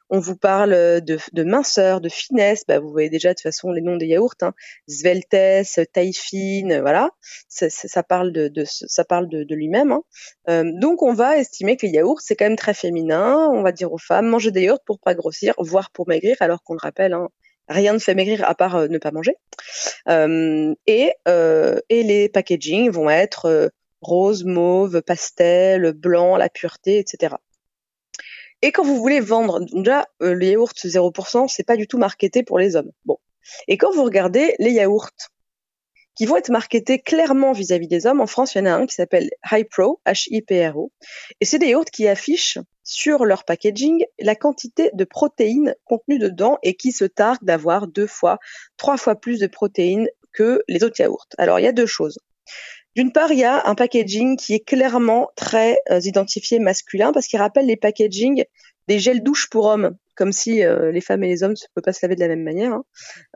on 0.10 0.20
vous 0.20 0.36
parle 0.36 0.74
euh, 0.74 1.00
de, 1.00 1.44
minceur, 1.44 2.02
de 2.02 2.10
finesse. 2.10 2.64
Bah, 2.68 2.80
vous 2.80 2.90
voyez 2.90 3.10
déjà 3.10 3.30
de 3.30 3.34
toute 3.34 3.44
façon 3.44 3.72
les 3.72 3.82
noms 3.82 3.98
des 3.98 4.08
yaourts. 4.08 4.36
Hein. 4.42 4.54
Sveltes, 4.88 5.92
taille 5.92 6.14
fine, 6.14 6.80
voilà. 6.80 7.10
Ça, 7.50 8.04
parle 8.04 8.32
de, 8.32 9.54
lui-même. 9.54 9.92
Hein. 9.92 10.04
Euh, 10.50 10.72
donc 10.80 11.02
on 11.02 11.14
va 11.14 11.38
estimer 11.38 11.78
que 11.78 11.86
les 11.86 11.94
yaourts 11.94 12.22
c'est 12.22 12.36
quand 12.36 12.46
même 12.46 12.56
très 12.56 12.74
féminin. 12.74 13.50
On 13.54 13.62
va 13.64 13.72
dire 13.72 13.92
aux 13.92 13.98
femmes 13.98 14.28
mangez 14.28 14.52
des 14.52 14.64
yaourts 14.64 14.84
pour 14.86 15.00
pas 15.00 15.16
grossir, 15.16 15.54
voire 15.58 15.92
pour 15.92 16.08
maigrir, 16.08 16.36
alors 16.40 16.64
qu'on 16.64 16.74
le 16.74 16.80
rappelle. 16.82 17.14
Hein, 17.14 17.30
rien 17.68 17.94
ne 17.94 18.00
fait 18.00 18.16
maigrir 18.16 18.48
à 18.48 18.56
part 18.56 18.76
euh, 18.76 18.88
ne 18.88 18.98
pas 18.98 19.12
manger. 19.12 19.36
et, 20.08 21.14
et 21.90 22.04
les 22.04 22.30
packaging 22.30 22.90
vont 22.90 23.10
être 23.10 23.72
rose, 24.02 24.44
mauve, 24.44 25.02
pastel, 25.02 25.94
blanc, 25.94 26.38
la 26.38 26.50
pureté, 26.50 27.00
etc. 27.00 27.36
Et 28.64 28.72
quand 28.72 28.84
vous 28.84 28.96
voulez 28.96 29.20
vendre, 29.20 29.60
déjà, 29.60 30.08
euh, 30.22 30.34
les 30.34 30.52
yaourts 30.52 30.72
0%, 30.72 31.50
c'est 31.50 31.66
pas 31.66 31.76
du 31.76 31.86
tout 31.86 31.98
marketé 31.98 32.44
pour 32.44 32.58
les 32.58 32.78
hommes. 32.78 32.92
Bon. 33.04 33.18
Et 33.68 33.78
quand 33.78 33.92
vous 33.92 34.06
regardez 34.06 34.56
les 34.58 34.72
yaourts 34.72 35.10
qui 36.16 36.26
vont 36.26 36.38
être 36.38 36.50
marketés 36.50 37.00
clairement 37.00 37.52
vis-à-vis 37.52 37.90
des 37.90 38.06
hommes, 38.08 38.22
en 38.22 38.26
France, 38.26 38.56
il 38.56 38.60
y 38.60 38.62
en 38.62 38.68
a 38.68 38.72
un 38.72 38.86
qui 38.86 38.96
s'appelle 38.96 39.30
Hypro, 39.52 40.00
H-I-P-R-O. 40.06 40.94
Et 41.42 41.46
c'est 41.46 41.60
des 41.60 41.68
yaourts 41.68 41.92
qui 41.92 42.08
affichent 42.08 42.58
sur 42.86 43.26
leur 43.26 43.44
packaging 43.44 44.06
la 44.20 44.36
quantité 44.36 44.92
de 44.94 45.04
protéines 45.04 45.76
contenues 45.84 46.20
dedans 46.20 46.58
et 46.64 46.76
qui 46.76 46.94
se 46.94 47.04
targuent 47.04 47.44
d'avoir 47.44 47.88
deux 47.88 48.08
fois, 48.08 48.40
trois 48.78 48.96
fois 48.96 49.16
plus 49.16 49.40
de 49.40 49.48
protéines 49.48 50.08
que 50.32 50.64
les 50.70 50.86
autres 50.86 51.02
yaourts. 51.02 51.28
Alors, 51.38 51.60
il 51.60 51.64
y 51.64 51.68
a 51.68 51.74
deux 51.74 51.86
choses. 51.86 52.18
D'une 52.96 53.12
part, 53.12 53.32
il 53.32 53.40
y 53.40 53.44
a 53.44 53.68
un 53.68 53.74
packaging 53.74 54.38
qui 54.38 54.54
est 54.54 54.60
clairement 54.60 55.32
très 55.36 55.80
euh, 55.90 56.00
identifié 56.04 56.60
masculin 56.60 57.12
parce 57.12 57.26
qu'il 57.26 57.40
rappelle 57.40 57.66
les 57.66 57.76
packaging 57.76 58.44
des 58.88 59.00
gels 59.00 59.24
douche 59.24 59.50
pour 59.50 59.66
hommes, 59.66 59.96
comme 60.16 60.32
si 60.32 60.64
euh, 60.64 60.92
les 60.92 61.02
femmes 61.02 61.24
et 61.24 61.28
les 61.28 61.42
hommes 61.42 61.54
ne 61.54 61.68
peuvent 61.74 61.84
pas 61.84 61.94
se 61.94 62.06
laver 62.06 62.14
de 62.16 62.20
la 62.20 62.28
même 62.28 62.44
manière. 62.44 62.72
Hein. 62.72 62.84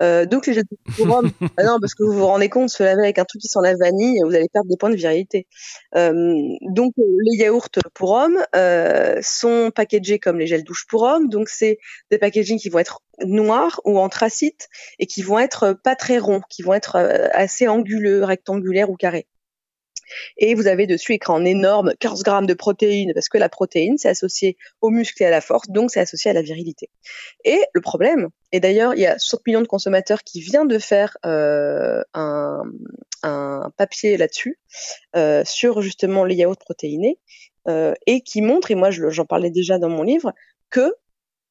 Euh, 0.04 0.26
donc 0.28 0.46
les 0.46 0.54
gels 0.54 0.65
douche 0.70 0.98
pour 0.98 1.10
hommes, 1.17 1.32
ah 1.58 1.63
non, 1.63 1.80
parce 1.82 1.96
que 1.96 2.04
vous 2.04 2.13
vous 2.13 2.28
rendez 2.28 2.50
compte, 2.50 2.70
se 2.70 2.84
laver 2.84 3.02
avec 3.02 3.17
un 3.17 3.26
truc 3.26 3.41
qui 3.41 3.48
sent 3.48 3.58
la 3.63 3.76
vanille, 3.76 4.20
vous 4.24 4.36
allez 4.36 4.48
perdre 4.54 4.70
des 4.70 4.78
points 4.78 4.91
de 4.91 4.96
virilité. 4.96 5.48
donc 5.96 6.93
les 6.98 7.38
yaourts 7.38 7.70
pour 7.96 8.12
hommes 8.12 8.43
sont 9.24 9.72
packagés 9.74 10.20
comme 10.20 10.38
les 10.38 10.46
gels 10.46 10.65
douche 10.65 10.86
pour 10.88 11.02
hommes, 11.02 11.30
donc 11.30 11.50
c'est 11.50 11.80
des 12.12 12.20
packaging 12.20 12.60
qui 12.60 12.70
vont 12.70 12.80
être 12.80 13.00
noirs 13.26 13.82
ou 13.86 13.98
anthracite 13.98 14.67
et 15.00 15.08
qui 15.08 15.24
vont 15.24 15.39
être 15.39 15.74
pas 15.74 15.96
très 15.96 16.20
ronds, 16.20 16.41
qui 16.48 16.62
vont 16.62 16.76
être 16.76 16.98
assez 17.32 17.67
anguleux, 17.67 18.24
rectangulaires 18.24 18.91
ou 18.91 18.96
carrés. 18.96 19.26
Et 20.38 20.56
vous 20.56 20.67
avez 20.67 20.88
dessus 20.88 21.13
écrit 21.13 21.32
en 21.32 21.46
énorme 21.46 21.93
15 22.00 22.24
grammes 22.24 22.46
de 22.46 22.54
protéines, 22.54 23.13
parce 23.13 23.30
que 23.30 23.38
la 23.38 23.50
protéine, 23.50 23.98
c'est 23.98 24.10
associé 24.10 24.58
au 24.82 24.89
muscle 24.89 25.22
et 25.24 25.26
à 25.26 25.30
la 25.30 25.41
force, 25.41 25.70
donc 25.70 25.91
c'est 25.91 26.00
associé 26.00 26.32
à 26.32 26.34
la 26.34 26.41
virilité. 26.41 26.89
Et 27.43 27.60
le 27.74 27.82
problème, 27.82 28.30
et 28.52 28.60
d'ailleurs, 28.60 28.93
il 28.93 29.02
y 29.02 29.06
a 29.06 29.17
60 29.17 29.46
millions 29.46 29.62
de 29.62 29.67
consommateurs 29.67 30.24
qui 30.24 30.41
viennent 30.41 30.67
de 30.67 30.80
faire 30.80 31.17
euh, 31.26 32.02
un, 32.13 32.63
papier 33.76 34.15
là-dessus, 34.17 34.58
euh, 35.15 35.43
sur 35.46 35.82
justement 35.82 36.24
les 36.24 36.36
yaourts 36.36 36.58
protéinés, 36.58 37.20
euh, 37.67 37.93
et 38.06 38.22
qui 38.22 38.41
montre, 38.41 38.72
et 38.72 38.76
moi 38.76 38.89
j'en 38.91 39.26
parlais 39.26 39.52
déjà 39.52 39.78
dans 39.78 39.89
mon 39.89 40.04
livre, 40.04 40.34
que 40.70 40.93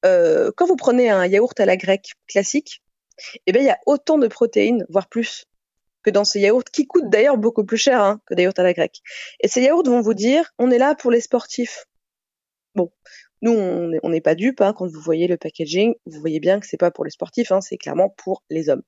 quand 0.02 0.66
vous 0.66 0.76
prenez 0.76 1.10
un 1.10 1.26
yaourt 1.26 1.58
à 1.58 1.66
la 1.66 1.76
grecque 1.76 2.12
classique, 2.28 2.80
eh 3.46 3.52
bien, 3.52 3.62
il 3.62 3.66
y 3.66 3.70
a 3.70 3.78
autant 3.86 4.18
de 4.18 4.28
protéines, 4.28 4.84
voire 4.88 5.08
plus, 5.08 5.46
que 6.06 6.10
dans 6.10 6.24
ces 6.24 6.38
yaourts, 6.40 6.64
qui 6.64 6.86
coûtent 6.86 7.10
d'ailleurs 7.10 7.36
beaucoup 7.36 7.64
plus 7.64 7.76
cher 7.76 8.00
hein, 8.00 8.20
que 8.26 8.34
des 8.34 8.44
yaourts 8.44 8.58
à 8.58 8.62
la 8.62 8.72
grecque. 8.72 9.02
Et 9.40 9.48
ces 9.48 9.60
yaourts 9.62 9.82
vont 9.84 10.00
vous 10.00 10.14
dire, 10.14 10.52
on 10.58 10.70
est 10.70 10.78
là 10.78 10.94
pour 10.94 11.10
les 11.10 11.20
sportifs. 11.20 11.86
Bon, 12.76 12.92
nous, 13.42 13.52
on 13.52 14.08
n'est 14.08 14.20
pas 14.20 14.36
dupes. 14.36 14.60
Hein, 14.60 14.72
quand 14.72 14.86
vous 14.86 15.00
voyez 15.00 15.26
le 15.26 15.36
packaging, 15.36 15.94
vous 16.06 16.20
voyez 16.20 16.38
bien 16.38 16.60
que 16.60 16.66
c'est 16.66 16.76
pas 16.76 16.92
pour 16.92 17.04
les 17.04 17.10
sportifs, 17.10 17.50
hein, 17.50 17.60
c'est 17.60 17.76
clairement 17.76 18.08
pour 18.10 18.44
les 18.50 18.68
hommes. 18.68 18.82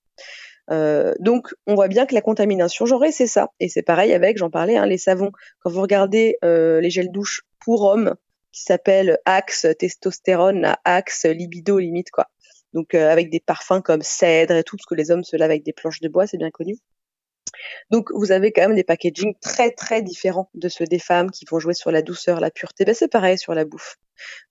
Euh, 0.70 1.12
donc, 1.18 1.54
on 1.66 1.74
voit 1.74 1.88
bien 1.88 2.06
que 2.06 2.14
la 2.14 2.20
contamination 2.20 2.86
genrée, 2.86 3.10
c'est 3.10 3.26
ça. 3.26 3.48
Et 3.58 3.68
c'est 3.68 3.82
pareil 3.82 4.12
avec, 4.12 4.38
j'en 4.38 4.50
parlais, 4.50 4.78
les 4.86 4.98
savons. 4.98 5.32
Quand 5.60 5.70
vous 5.70 5.80
regardez 5.80 6.36
euh, 6.44 6.80
les 6.80 6.90
gels 6.90 7.10
douche 7.10 7.42
pour 7.58 7.82
hommes, 7.82 8.14
qui 8.52 8.62
s'appellent 8.62 9.18
Axe, 9.24 9.66
testostérone, 9.78 10.76
Axe, 10.84 11.24
libido, 11.24 11.78
limite, 11.78 12.10
quoi. 12.10 12.28
Donc, 12.74 12.94
euh, 12.94 13.10
avec 13.10 13.30
des 13.30 13.40
parfums 13.40 13.82
comme 13.82 14.02
cèdre 14.02 14.54
et 14.54 14.62
tout, 14.62 14.76
parce 14.76 14.86
que 14.86 14.94
les 14.94 15.10
hommes 15.10 15.24
se 15.24 15.36
lavent 15.36 15.50
avec 15.50 15.64
des 15.64 15.72
planches 15.72 16.00
de 16.00 16.08
bois, 16.08 16.26
c'est 16.26 16.38
bien 16.38 16.50
connu. 16.50 16.76
Donc 17.90 18.10
vous 18.14 18.32
avez 18.32 18.52
quand 18.52 18.62
même 18.62 18.74
des 18.76 18.84
packaging 18.84 19.34
très 19.40 19.70
très 19.70 20.02
différents 20.02 20.50
de 20.54 20.68
ceux 20.68 20.86
des 20.86 20.98
femmes 20.98 21.30
qui 21.30 21.44
vont 21.50 21.58
jouer 21.58 21.74
sur 21.74 21.90
la 21.90 22.02
douceur, 22.02 22.40
la 22.40 22.50
pureté. 22.50 22.84
Ben, 22.84 22.94
c'est 22.94 23.08
pareil 23.08 23.38
sur 23.38 23.54
la 23.54 23.64
bouffe. 23.64 23.96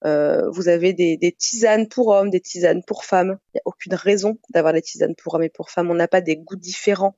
Vous 0.03 0.67
avez 0.67 0.93
des, 0.93 1.35
tisanes 1.37 1.87
pour 1.87 2.07
hommes, 2.09 2.29
des 2.29 2.41
tisanes 2.41 2.83
pour 2.83 3.05
femmes. 3.05 3.37
Il 3.53 3.57
n'y 3.57 3.59
a 3.59 3.63
aucune 3.65 3.95
raison 3.95 4.37
d'avoir 4.53 4.73
des 4.73 4.81
tisanes 4.81 5.15
pour 5.15 5.35
hommes 5.35 5.43
et 5.43 5.49
pour 5.49 5.69
femmes. 5.69 5.89
On 5.89 5.95
n'a 5.95 6.07
pas 6.07 6.21
des 6.21 6.37
goûts 6.37 6.55
différents 6.55 7.15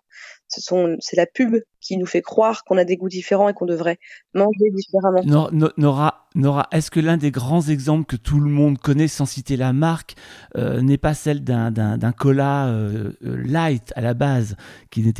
c'est 0.50 1.16
la 1.16 1.26
pub 1.26 1.58
qui 1.82 1.98
nous 1.98 2.06
fait 2.06 2.22
croire 2.22 2.64
qu'on 2.66 2.78
a 2.78 2.84
des 2.84 2.98
goûts 2.98 3.10
différents 3.10 3.50
et 3.50 3.54
qu'on 3.54 3.66
devrait 3.66 4.00
manger 4.34 4.70
différemment. 4.74 5.50
Nora, 5.78 6.28
Nora 6.36 6.68
est-ce 6.72 6.92
que 6.92 7.00
l'un 7.00 7.18
des 7.18 7.32
grands 7.32 7.62
exemples 7.62 8.06
que 8.06 8.16
tout 8.16 8.40
le 8.40 8.50
monde 8.50 8.78
connaît 8.78 9.08
sans 9.08 9.26
citer 9.26 9.56
la 9.56 9.72
marque 9.72 10.16
euh, 10.58 10.82
n'est 10.82 10.98
pas 10.98 11.14
celle 11.14 11.44
d'un, 11.44 12.12
cola 12.18 12.68
euh, 12.68 13.14
light 13.22 13.94
à 13.96 14.02
la 14.02 14.14
base, 14.14 14.58
qui, 14.90 15.14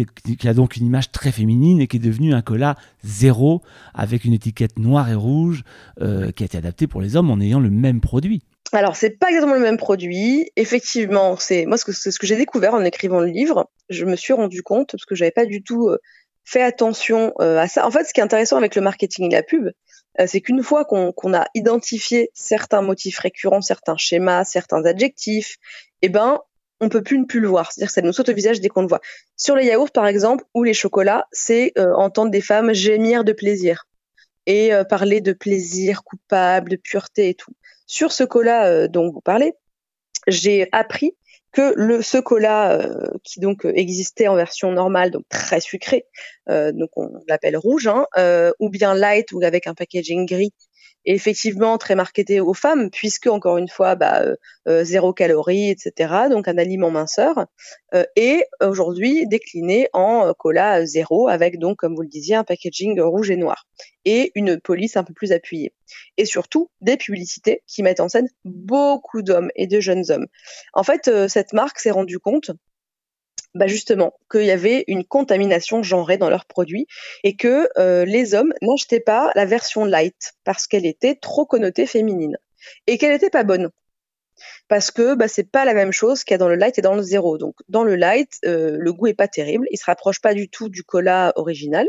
a 0.44 0.54
donc 0.54 0.76
une 0.76 0.86
image 0.86 1.12
très 1.12 1.32
féminine 1.32 1.80
et 1.80 1.88
qui 1.88 1.98
est 1.98 2.02
devenu 2.02 2.34
un 2.34 2.42
cola 2.42 2.76
zéro 3.04 3.62
avec 3.94 4.26
une 4.26 4.34
étiquette 4.34 4.80
noire 4.80 5.10
et 5.10 5.16
rouge 5.16 5.64
euh, 6.02 6.32
qui 6.32 6.44
a 6.44 6.46
été 6.46 6.58
adapté 6.58 6.88
pour 6.88 7.02
les 7.02 7.16
hommes 7.16 7.19
en 7.28 7.42
ayant 7.42 7.60
le 7.60 7.70
même 7.70 8.02
produit 8.02 8.44
alors, 8.72 8.96
c'est 8.96 9.10
pas 9.10 9.30
exactement 9.30 9.56
le 9.56 9.62
même 9.62 9.78
produit. 9.78 10.52
Effectivement, 10.56 11.38
c'est 11.38 11.66
moi 11.66 11.78
ce 11.78 11.86
que 11.86 12.28
j'ai 12.28 12.36
découvert 12.36 12.76
en 12.76 12.84
écrivant 12.84 13.20
le 13.20 13.28
livre. 13.28 13.70
Je 13.90 14.06
me 14.06 14.16
suis 14.16 14.34
rendu 14.34 14.62
compte 14.62 14.92
parce 14.92 15.06
que 15.06 15.16
j'avais 15.16 15.32
pas 15.32 15.46
du 15.46 15.64
tout 15.64 15.88
euh, 15.88 15.98
fait 16.44 16.62
attention 16.62 17.34
euh, 17.42 17.58
à 17.58 17.68
ça. 17.68 17.88
En 17.88 17.92
fait, 17.92 18.04
ce 18.04 18.14
qui 18.14 18.20
est 18.20 18.24
intéressant 18.24 18.58
avec 18.58 18.76
le 18.76 18.82
marketing 18.82 19.32
et 19.32 19.36
la 19.36 19.44
pub, 19.44 19.72
euh, 20.20 20.26
c'est 20.28 20.42
qu'une 20.42 20.62
fois 20.62 20.86
qu'on 20.86 21.34
a 21.34 21.48
identifié 21.56 22.30
certains 22.36 22.84
motifs 22.84 23.18
récurrents, 23.18 23.62
certains 23.62 23.98
schémas, 23.98 24.44
certains 24.44 24.86
adjectifs, 24.86 25.58
eh 26.04 26.10
ben, 26.10 26.40
on 26.80 26.90
peut 26.90 27.02
plus 27.02 27.18
ne 27.18 27.26
plus 27.26 27.40
le 27.40 27.48
voir. 27.48 27.72
C'est-à-dire 27.72 27.88
que 27.88 27.94
ça 27.94 28.02
nous 28.02 28.14
saute 28.14 28.30
au 28.30 28.34
visage 28.34 28.62
dès 28.62 28.70
qu'on 28.70 28.84
le 28.84 28.88
voit. 28.88 29.02
Sur 29.36 29.56
les 29.56 29.66
yaourts, 29.66 29.92
par 29.92 30.06
exemple, 30.06 30.44
ou 30.54 30.64
les 30.64 30.76
chocolats, 30.76 31.28
c'est 31.32 31.74
entendre 31.78 32.32
des 32.32 32.40
femmes 32.40 32.72
gémir 32.72 33.26
de 33.26 33.34
plaisir 33.34 33.86
et 34.46 34.72
parler 34.90 35.22
de 35.22 35.34
plaisir 35.34 36.04
coupable, 36.04 36.72
de 36.72 36.76
pureté 36.76 37.30
et 37.30 37.34
tout. 37.34 37.54
Sur 37.90 38.12
ce 38.12 38.24
cola 38.24 38.68
euh, 38.68 38.88
dont 38.88 39.12
vous 39.12 39.20
parlez, 39.20 39.54
j'ai 40.28 40.70
appris 40.72 41.16
que 41.52 41.74
le 41.76 42.04
ce 42.04 42.20
cola 42.20 42.74
euh, 42.74 43.10
qui 43.24 43.40
donc 43.40 43.66
euh, 43.66 43.74
existait 43.76 44.28
en 44.28 44.36
version 44.36 44.72
normale, 44.72 45.10
donc 45.10 45.24
très 45.28 45.60
sucré, 45.60 46.06
donc 46.48 46.92
on 46.96 47.10
l'appelle 47.28 47.58
rouge, 47.58 47.88
hein, 47.88 48.06
ou 48.60 48.70
bien 48.70 48.94
light 48.94 49.32
ou 49.32 49.42
avec 49.44 49.66
un 49.66 49.74
packaging 49.74 50.28
gris 50.28 50.54
effectivement 51.06 51.78
très 51.78 51.96
marketé 51.96 52.40
aux 52.40 52.54
femmes, 52.54 52.90
puisque 52.90 53.28
encore 53.28 53.58
une 53.58 53.68
fois, 53.68 53.96
bah, 53.96 54.22
euh, 54.22 54.36
euh, 54.68 54.84
zéro 54.84 55.14
calorie, 55.14 55.70
etc. 55.70 56.14
Donc 56.30 56.48
un 56.48 56.58
aliment 56.58 56.92
minceur, 56.92 57.46
euh, 57.94 58.04
et 58.16 58.44
aujourd'hui 58.62 59.26
décliné 59.28 59.90
en 59.94 60.34
cola 60.34 60.86
zéro, 60.86 61.28
avec 61.28 61.58
donc, 61.58 61.78
comme 61.78 61.96
vous 61.96 62.02
le 62.02 62.08
disiez, 62.08 62.36
un 62.36 62.44
packaging 62.44 63.00
rouge 63.02 63.32
et 63.32 63.38
noir, 63.38 63.66
et 64.06 64.32
une 64.36 64.60
police 64.60 64.98
un 64.98 65.04
peu 65.04 65.14
plus 65.14 65.32
appuyée. 65.32 65.74
Et 66.18 66.26
surtout, 66.26 66.70
des 66.82 66.98
publicités 66.98 67.64
qui 67.66 67.82
mettent 67.82 68.02
en 68.02 68.10
scène 68.10 68.28
beaucoup 68.44 69.22
d'hommes 69.22 69.50
et 69.56 69.68
de 69.68 69.80
jeunes 69.80 70.12
hommes. 70.12 70.28
En 70.74 70.84
fait, 70.84 71.10
cette 71.28 71.54
marque 71.54 71.80
s'est 71.80 71.92
rendue 71.92 72.20
compte 72.20 72.52
bah 73.56 73.68
justement 73.68 74.14
qu'il 74.32 74.46
y 74.46 74.52
avait 74.52 74.84
une 74.88 75.04
contamination 75.04 75.82
genrée 75.82 76.18
dans 76.18 76.30
leurs 76.30 76.46
produits 76.46 76.88
et 77.24 77.36
que 77.36 77.68
euh, 77.78 78.06
les 78.06 78.34
hommes 78.34 78.54
n'achetaient 78.62 79.00
pas 79.00 79.32
la 79.36 79.46
version 79.46 79.86
light 79.86 80.34
parce 80.44 80.68
qu'elle 80.68 80.86
était 80.86 81.16
trop 81.16 81.46
connotée 81.46 81.88
féminine 81.88 82.38
et 82.88 82.98
qu'elle 82.98 83.12
n'était 83.12 83.30
pas 83.30 83.44
bonne 83.44 83.72
parce 84.68 84.92
que 84.92 85.16
bah, 85.16 85.28
c'est 85.28 85.50
pas 85.50 85.66
la 85.66 85.74
même 85.74 85.92
chose 85.92 86.24
qu'il 86.24 86.34
y 86.34 86.36
a 86.36 86.38
dans 86.38 86.48
le 86.48 86.56
light 86.56 86.78
et 86.78 86.82
dans 86.82 86.96
le 86.96 87.02
zéro. 87.02 87.38
Donc 87.38 87.56
dans 87.68 87.84
le 87.84 87.96
light, 87.96 88.32
euh, 88.46 88.78
le 88.80 88.94
goût 88.94 89.08
est 89.08 89.14
pas 89.14 89.28
terrible, 89.28 89.68
il 89.72 89.78
se 89.78 89.86
rapproche 89.86 90.22
pas 90.22 90.34
du 90.34 90.50
tout 90.50 90.70
du 90.70 90.84
cola 90.84 91.34
original. 91.36 91.88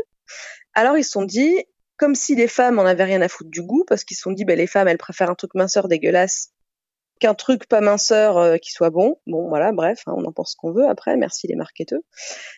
Alors 0.73 0.97
ils 0.97 1.03
se 1.03 1.11
sont 1.11 1.23
dit, 1.23 1.63
comme 1.97 2.15
si 2.15 2.35
les 2.35 2.47
femmes 2.47 2.79
en 2.79 2.85
avaient 2.85 3.03
rien 3.03 3.21
à 3.21 3.27
foutre 3.27 3.49
du 3.49 3.61
goût, 3.61 3.85
parce 3.87 4.03
qu'ils 4.03 4.17
se 4.17 4.23
sont 4.23 4.31
dit, 4.31 4.45
bah, 4.45 4.55
les 4.55 4.67
femmes 4.67 4.87
elles 4.87 4.97
préfèrent 4.97 5.29
un 5.29 5.35
truc 5.35 5.53
minceur 5.55 5.87
dégueulasse 5.87 6.51
qu'un 7.21 7.35
truc 7.35 7.67
pas 7.67 7.81
minceur 7.81 8.37
euh, 8.37 8.57
qui 8.57 8.71
soit 8.71 8.89
bon. 8.89 9.15
Bon, 9.27 9.47
voilà, 9.47 9.71
bref, 9.71 10.01
hein, 10.07 10.13
on 10.17 10.25
en 10.25 10.33
pense 10.33 10.55
qu'on 10.55 10.73
veut 10.73 10.87
après. 10.87 11.15
Merci 11.15 11.47
les 11.47 11.55
marketeurs. 11.55 12.01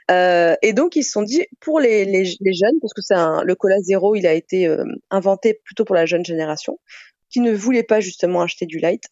Euh, 0.10 0.56
et 0.64 0.74
donc 0.74 0.96
ils 0.96 1.04
se 1.04 1.12
sont 1.12 1.22
dit 1.22 1.46
pour 1.60 1.80
les, 1.80 2.26
jeunes, 2.26 2.80
parce 2.82 2.94
que 2.94 3.02
c'est 3.02 3.16
le 3.16 3.54
cola 3.56 3.80
zéro, 3.82 4.16
il 4.16 4.26
a 4.26 4.34
été 4.34 4.66
euh, 4.66 4.86
inventé 5.12 5.60
plutôt 5.66 5.86
pour 5.86 5.96
la 5.96 6.06
jeune 6.06 6.26
génération, 6.26 6.80
qui 7.30 7.42
ne 7.42 7.52
voulait 7.54 7.84
pas 7.84 8.00
justement 8.00 8.42
acheter 8.42 8.66
du 8.66 8.80
light. 8.80 9.04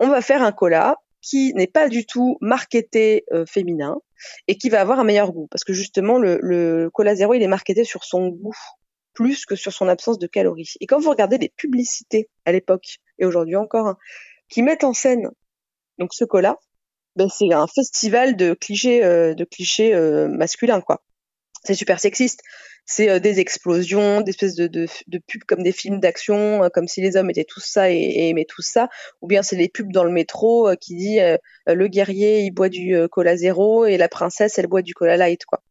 On 0.00 0.08
va 0.08 0.22
faire 0.22 0.42
un 0.42 0.52
cola 0.52 0.96
qui 1.20 1.52
n'est 1.54 1.66
pas 1.66 1.88
du 1.88 2.06
tout 2.06 2.36
marketé 2.40 3.24
féminin 3.46 3.96
et 4.46 4.56
qui 4.56 4.68
va 4.68 4.80
avoir 4.80 5.00
un 5.00 5.04
meilleur 5.04 5.32
goût, 5.32 5.48
parce 5.50 5.64
que 5.64 5.72
justement 5.72 6.18
le, 6.18 6.38
le 6.40 6.90
cola 6.90 7.14
zéro, 7.14 7.34
il 7.34 7.42
est 7.42 7.48
marketé 7.48 7.84
sur 7.84 8.04
son 8.04 8.28
goût 8.28 8.56
plus 9.14 9.46
que 9.46 9.56
sur 9.56 9.72
son 9.72 9.88
absence 9.88 10.18
de 10.18 10.26
calories. 10.26 10.74
Et 10.80 10.86
quand 10.86 10.98
vous 10.98 11.10
regardez 11.10 11.38
les 11.38 11.48
publicités 11.48 12.28
à 12.44 12.52
l'époque 12.52 12.98
et 13.18 13.24
aujourd'hui 13.24 13.56
encore, 13.56 13.86
hein, 13.86 13.96
qui 14.54 14.62
mettent 14.62 14.84
en 14.84 14.92
scène 14.92 15.30
donc 15.98 16.14
ce 16.14 16.24
cola, 16.24 16.58
ben 17.16 17.28
c'est 17.28 17.52
un 17.52 17.66
festival 17.66 18.36
de 18.36 18.54
clichés 18.54 19.04
euh, 19.04 19.34
de 19.34 19.44
clichés 19.44 19.94
euh, 19.94 20.28
masculins 20.28 20.80
quoi. 20.80 21.02
C'est 21.64 21.74
super 21.74 21.98
sexiste. 21.98 22.40
C'est 22.86 23.08
euh, 23.08 23.18
des 23.18 23.40
explosions, 23.40 24.20
des 24.20 24.30
espèces 24.30 24.54
de, 24.54 24.66
de, 24.68 24.86
de, 25.08 25.18
pubs 25.18 25.44
comme 25.44 25.62
des 25.62 25.72
films 25.72 25.98
d'action, 25.98 26.68
comme 26.72 26.86
si 26.86 27.00
les 27.00 27.16
hommes 27.16 27.30
étaient 27.30 27.44
tous 27.44 27.64
ça 27.64 27.90
et, 27.90 28.28
aimaient 28.28 28.44
tout 28.44 28.62
ça. 28.62 28.88
Ou 29.22 29.26
bien 29.26 29.42
c'est 29.42 29.56
les 29.56 29.68
pubs 29.68 29.92
dans 29.92 30.04
le 30.04 30.12
métro 30.12 30.70
qui 30.80 30.94
dit 30.94 31.18
le 31.66 31.88
guerrier 31.88 32.42
il 32.42 32.52
boit 32.52 32.68
du 32.68 32.96
cola 33.10 33.36
zéro 33.36 33.86
et 33.86 33.96
la 33.96 34.08
princesse 34.08 34.58
elle 34.58 34.68
boit 34.68 34.82
du 34.82 34.94
cola 34.94 35.16
light 35.16 35.44
quoi. 35.46 35.62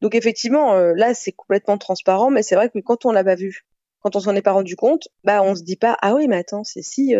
Donc 0.00 0.14
effectivement 0.14 0.74
là 0.78 1.14
c'est 1.14 1.32
complètement 1.32 1.78
transparent, 1.78 2.30
mais 2.30 2.42
c'est 2.42 2.54
vrai 2.54 2.70
que 2.70 2.78
quand 2.80 3.04
on 3.06 3.12
l'a 3.12 3.24
pas 3.24 3.36
vu, 3.36 3.64
quand 4.00 4.16
on 4.16 4.20
s'en 4.20 4.36
est 4.36 4.42
pas 4.42 4.52
rendu 4.52 4.76
compte, 4.76 5.08
bah 5.24 5.42
on 5.42 5.54
se 5.54 5.62
dit 5.62 5.76
pas 5.76 5.96
ah 6.02 6.14
oui 6.14 6.28
mais 6.28 6.36
attends 6.36 6.64
c'est 6.64 6.82
si 6.82 7.14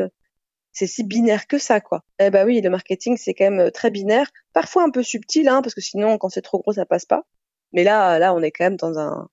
c'est 0.78 0.86
si 0.86 1.02
binaire 1.02 1.48
que 1.48 1.58
ça, 1.58 1.80
quoi. 1.80 2.04
Eh 2.20 2.30
bah 2.30 2.44
oui, 2.44 2.60
le 2.60 2.70
marketing, 2.70 3.16
c'est 3.16 3.34
quand 3.34 3.50
même 3.50 3.60
euh, 3.60 3.70
très 3.70 3.90
binaire, 3.90 4.30
parfois 4.52 4.84
un 4.84 4.90
peu 4.90 5.02
subtil, 5.02 5.48
hein, 5.48 5.60
parce 5.60 5.74
que 5.74 5.80
sinon, 5.80 6.18
quand 6.18 6.28
c'est 6.28 6.42
trop 6.42 6.60
gros, 6.60 6.72
ça 6.72 6.86
passe 6.86 7.04
pas. 7.04 7.24
Mais 7.72 7.82
là, 7.82 8.18
là, 8.20 8.32
on 8.32 8.40
est 8.42 8.52
quand 8.52 8.64
même 8.64 8.76
dans 8.76 8.96
un, 8.98 9.28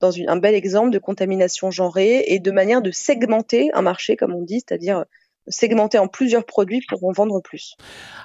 dans 0.00 0.12
un 0.28 0.36
bel 0.36 0.54
exemple 0.54 0.90
de 0.90 0.98
contamination 0.98 1.70
genrée 1.70 2.24
et 2.26 2.38
de 2.38 2.50
manière 2.50 2.82
de 2.82 2.90
segmenter 2.90 3.70
un 3.72 3.82
marché, 3.82 4.16
comme 4.16 4.34
on 4.34 4.42
dit, 4.42 4.60
c'est-à-dire 4.60 5.06
segmenter 5.50 5.98
en 5.98 6.08
plusieurs 6.08 6.44
produits 6.44 6.82
pour 6.88 7.04
en 7.04 7.12
vendre 7.12 7.40
plus. 7.42 7.76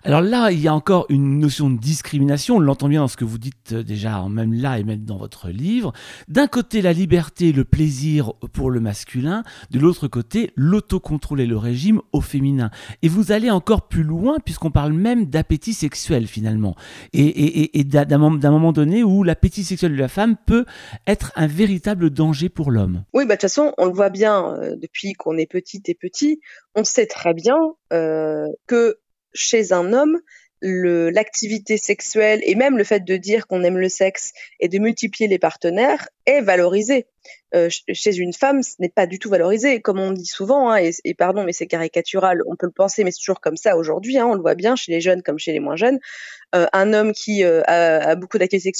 Alors 0.03 0.21
là, 0.21 0.51
il 0.51 0.59
y 0.59 0.67
a 0.67 0.73
encore 0.73 1.05
une 1.09 1.39
notion 1.39 1.69
de 1.69 1.77
discrimination, 1.77 2.57
on 2.57 2.59
l'entend 2.59 2.87
bien 2.87 3.01
dans 3.01 3.07
ce 3.07 3.17
que 3.17 3.25
vous 3.25 3.37
dites 3.37 3.73
euh, 3.73 3.83
déjà, 3.83 4.23
même 4.29 4.53
là 4.53 4.79
et 4.79 4.83
même 4.83 5.03
dans 5.03 5.17
votre 5.17 5.49
livre. 5.49 5.93
D'un 6.27 6.47
côté, 6.47 6.81
la 6.81 6.93
liberté, 6.93 7.51
le 7.51 7.65
plaisir 7.65 8.33
pour 8.53 8.71
le 8.71 8.79
masculin, 8.79 9.43
de 9.71 9.79
l'autre 9.79 10.07
côté, 10.07 10.51
l'autocontrôle 10.55 11.41
et 11.41 11.45
le 11.45 11.57
régime 11.57 12.01
au 12.13 12.21
féminin. 12.21 12.69
Et 13.01 13.07
vous 13.07 13.31
allez 13.31 13.49
encore 13.49 13.87
plus 13.87 14.03
loin 14.03 14.37
puisqu'on 14.43 14.71
parle 14.71 14.93
même 14.93 15.25
d'appétit 15.25 15.73
sexuel 15.73 16.27
finalement. 16.27 16.75
Et, 17.13 17.83
d'un 17.83 18.17
moment 18.17 18.71
donné 18.71 19.03
où 19.03 19.23
l'appétit 19.23 19.63
sexuel 19.63 19.93
de 19.93 19.97
la 19.99 20.07
femme 20.07 20.35
peut 20.45 20.65
être 21.07 21.31
un 21.35 21.47
véritable 21.47 22.09
danger 22.09 22.49
pour 22.49 22.71
l'homme. 22.71 23.03
Oui, 23.13 23.25
bah, 23.25 23.35
de 23.35 23.39
toute 23.39 23.41
façon, 23.41 23.73
on 23.77 23.85
le 23.85 23.93
voit 23.93 24.09
bien 24.09 24.53
euh, 24.55 24.75
depuis 24.75 25.13
qu'on 25.13 25.37
est 25.37 25.49
petite 25.49 25.89
et 25.89 25.95
petit. 25.95 26.39
On 26.75 26.83
sait 26.83 27.07
très 27.15 27.33
bien 27.33 27.57
euh, 27.93 28.47
que 28.67 28.99
chez 29.33 29.71
un 29.71 29.93
homme, 29.93 30.19
l'activité 30.61 31.77
sexuelle 31.77 32.39
et 32.43 32.55
même 32.55 32.77
le 32.77 32.83
fait 32.83 33.03
de 33.03 33.17
dire 33.17 33.45
qu'on 33.45 33.63
aime 33.63 33.77
le 33.77 33.89
sexe 33.89 34.33
et 34.59 34.67
de 34.67 34.79
multiplier 34.79 35.27
les 35.27 35.37
partenaires 35.37 36.07
est 36.25 36.41
valorisé. 36.41 37.07
Euh, 37.53 37.69
chez 37.69 38.17
une 38.17 38.33
femme, 38.33 38.63
ce 38.63 38.75
n'est 38.79 38.89
pas 38.89 39.05
du 39.05 39.19
tout 39.19 39.29
valorisé, 39.29 39.81
comme 39.81 39.99
on 39.99 40.11
dit 40.11 40.25
souvent, 40.25 40.71
hein, 40.71 40.77
et, 40.77 41.13
pardon, 41.13 41.43
mais 41.43 41.53
c'est 41.53 41.67
caricatural, 41.67 42.41
on 42.47 42.55
peut 42.55 42.65
le 42.65 42.71
penser, 42.71 43.03
mais 43.03 43.11
c'est 43.11 43.19
toujours 43.19 43.41
comme 43.41 43.57
ça 43.57 43.77
aujourd'hui, 43.77 44.17
hein, 44.17 44.25
on 44.25 44.33
le 44.33 44.41
voit 44.41 44.55
bien 44.55 44.75
chez 44.75 44.91
les 44.91 45.01
jeunes 45.01 45.21
comme 45.21 45.37
chez 45.37 45.51
les 45.51 45.59
moins 45.59 45.75
jeunes. 45.75 45.99
Euh, 46.55 46.65
un 46.73 46.93
homme 46.93 47.13
qui 47.13 47.43
a, 47.43 47.61
a, 47.67 48.15
beaucoup 48.15 48.37
d'activités 48.37 48.71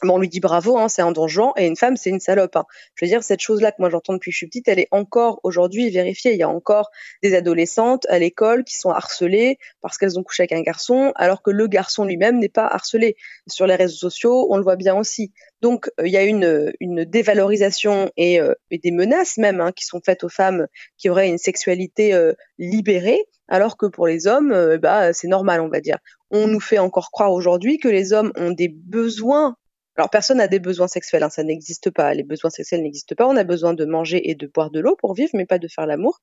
sexuelles 0.00 0.10
on 0.10 0.18
lui 0.18 0.28
dit 0.28 0.40
bravo, 0.40 0.78
hein, 0.78 0.88
c'est 0.88 1.02
un 1.02 1.12
donjon, 1.12 1.52
et 1.56 1.66
une 1.66 1.76
femme, 1.76 1.96
c'est 1.96 2.10
une 2.10 2.20
salope. 2.20 2.56
Hein. 2.56 2.64
Je 2.94 3.04
veux 3.04 3.08
dire, 3.08 3.22
cette 3.22 3.40
chose-là 3.40 3.72
que 3.72 3.76
moi 3.78 3.90
j'entends 3.90 4.14
depuis 4.14 4.30
que 4.30 4.34
je 4.34 4.38
suis 4.38 4.46
petite, 4.46 4.68
elle 4.68 4.78
est 4.78 4.88
encore 4.90 5.40
aujourd'hui 5.42 5.90
vérifiée. 5.90 6.32
Il 6.32 6.38
y 6.38 6.42
a 6.42 6.48
encore 6.48 6.90
des 7.22 7.34
adolescentes 7.34 8.06
à 8.08 8.18
l'école 8.18 8.64
qui 8.64 8.78
sont 8.78 8.90
harcelées 8.90 9.58
parce 9.80 9.98
qu'elles 9.98 10.18
ont 10.18 10.22
couché 10.22 10.42
avec 10.42 10.52
un 10.52 10.62
garçon, 10.62 11.12
alors 11.16 11.42
que 11.42 11.50
le 11.50 11.66
garçon 11.66 12.04
lui-même 12.04 12.38
n'est 12.38 12.48
pas 12.48 12.66
harcelé. 12.66 13.16
Sur 13.48 13.66
les 13.66 13.76
réseaux 13.76 13.96
sociaux, 13.96 14.46
on 14.50 14.56
le 14.56 14.62
voit 14.62 14.76
bien 14.76 14.96
aussi. 14.96 15.32
Donc, 15.60 15.90
euh, 16.00 16.06
il 16.06 16.12
y 16.12 16.16
a 16.16 16.24
une, 16.24 16.72
une 16.80 17.04
dévalorisation 17.04 18.10
et, 18.16 18.40
euh, 18.40 18.54
des 18.70 18.90
menaces 18.90 19.36
même 19.36 19.60
hein, 19.60 19.72
qui 19.72 19.84
sont 19.84 20.00
faites 20.04 20.24
aux 20.24 20.28
femmes 20.28 20.66
qui 20.96 21.10
auraient 21.10 21.28
une 21.28 21.38
sexualité 21.38 22.14
euh, 22.14 22.32
libérée, 22.58 23.24
alors 23.48 23.76
que 23.76 23.86
pour 23.86 24.06
les 24.06 24.26
hommes, 24.26 24.76
bah, 24.76 25.12
c'est 25.12 25.26
normal, 25.26 25.60
on 25.60 25.68
va 25.68 25.80
dire. 25.80 25.98
On 26.30 26.46
nous 26.46 26.60
fait 26.60 26.78
encore 26.78 27.10
croire 27.10 27.32
aujourd'hui 27.32 27.78
que 27.78 27.88
les 27.88 28.12
hommes 28.12 28.32
ont 28.36 28.52
des 28.52 28.68
besoins 28.68 29.56
alors 29.96 30.08
personne 30.08 30.38
n'a 30.38 30.48
des 30.48 30.60
besoins 30.60 30.88
sexuels, 30.88 31.22
hein, 31.22 31.30
ça 31.30 31.42
n'existe 31.42 31.90
pas. 31.90 32.14
Les 32.14 32.22
besoins 32.22 32.50
sexuels 32.50 32.82
n'existent 32.82 33.14
pas. 33.16 33.26
On 33.26 33.36
a 33.36 33.44
besoin 33.44 33.74
de 33.74 33.84
manger 33.84 34.30
et 34.30 34.34
de 34.34 34.46
boire 34.46 34.70
de 34.70 34.80
l'eau 34.80 34.96
pour 34.96 35.14
vivre, 35.14 35.30
mais 35.34 35.46
pas 35.46 35.58
de 35.58 35.68
faire 35.68 35.86
l'amour. 35.86 36.20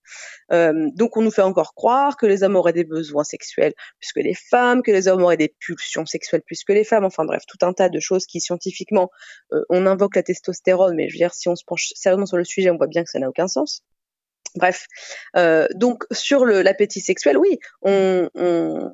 Euh, 0.52 0.90
donc 0.96 1.18
on 1.18 1.22
nous 1.22 1.32
fait 1.32 1.42
encore 1.42 1.74
croire 1.76 2.18
que 2.18 2.26
les 2.26 2.44
hommes 2.44 2.56
auraient 2.56 2.74
des 2.74 2.86
besoins 2.86 3.24
sexuels 3.24 3.74
plus 4.00 4.14
que 4.14 4.20
les 4.22 4.34
femmes, 4.34 4.82
que 4.84 4.92
les 4.92 5.08
hommes 5.08 5.22
auraient 5.22 5.38
des 5.38 5.54
pulsions 5.60 6.06
sexuelles 6.06 6.42
plus 6.44 6.64
que 6.64 6.74
les 6.74 6.84
femmes. 6.84 7.06
Enfin 7.06 7.26
bref, 7.26 7.44
tout 7.48 7.64
un 7.66 7.74
tas 7.74 7.90
de 7.90 8.00
choses 8.00 8.26
qui 8.26 8.40
scientifiquement, 8.40 9.12
euh, 9.54 9.64
on 9.70 9.86
invoque 9.86 10.16
la 10.16 10.24
testostérone, 10.24 10.96
mais 10.96 11.10
je 11.10 11.16
veux 11.16 11.20
dire, 11.20 11.34
si 11.34 11.50
on 11.50 11.56
se 11.56 11.66
penche 11.66 11.90
sérieusement 11.96 12.26
sur 12.26 12.38
le 12.38 12.46
sujet, 12.46 12.70
on 12.70 12.78
voit 12.78 12.88
bien 12.88 13.04
que 13.04 13.10
ça 13.10 13.20
n'a 13.20 13.30
aucun 13.30 13.48
sens. 13.48 13.84
Bref, 14.56 14.88
euh, 15.36 15.68
donc 15.76 16.06
sur 16.12 16.46
l'appétit 16.46 17.02
sexuel, 17.02 17.38
oui, 17.38 17.60
on, 17.82 18.30
on 18.34 18.94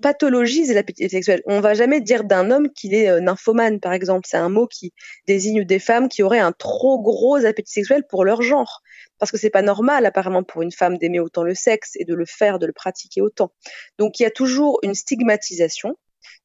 pathologise 0.00 0.72
l'appétit 0.72 1.08
sexuel. 1.08 1.42
On 1.46 1.60
va 1.60 1.74
jamais 1.74 2.00
dire 2.00 2.24
d'un 2.24 2.50
homme 2.50 2.68
qu'il 2.70 2.94
est 2.94 3.08
euh, 3.08 3.20
nymphomane, 3.20 3.80
par 3.80 3.92
exemple. 3.92 4.26
C'est 4.28 4.36
un 4.36 4.48
mot 4.48 4.66
qui 4.66 4.92
désigne 5.26 5.64
des 5.64 5.78
femmes 5.78 6.08
qui 6.08 6.22
auraient 6.22 6.38
un 6.38 6.52
trop 6.52 7.00
gros 7.00 7.44
appétit 7.44 7.72
sexuel 7.72 8.04
pour 8.08 8.24
leur 8.24 8.42
genre. 8.42 8.82
Parce 9.18 9.30
que 9.30 9.38
c'est 9.38 9.50
pas 9.50 9.62
normal, 9.62 10.06
apparemment, 10.06 10.42
pour 10.42 10.62
une 10.62 10.72
femme 10.72 10.98
d'aimer 10.98 11.20
autant 11.20 11.42
le 11.42 11.54
sexe 11.54 11.92
et 11.96 12.04
de 12.04 12.14
le 12.14 12.26
faire, 12.26 12.58
de 12.58 12.66
le 12.66 12.72
pratiquer 12.72 13.20
autant. 13.20 13.52
Donc, 13.98 14.20
il 14.20 14.24
y 14.24 14.26
a 14.26 14.30
toujours 14.30 14.78
une 14.82 14.94
stigmatisation 14.94 15.96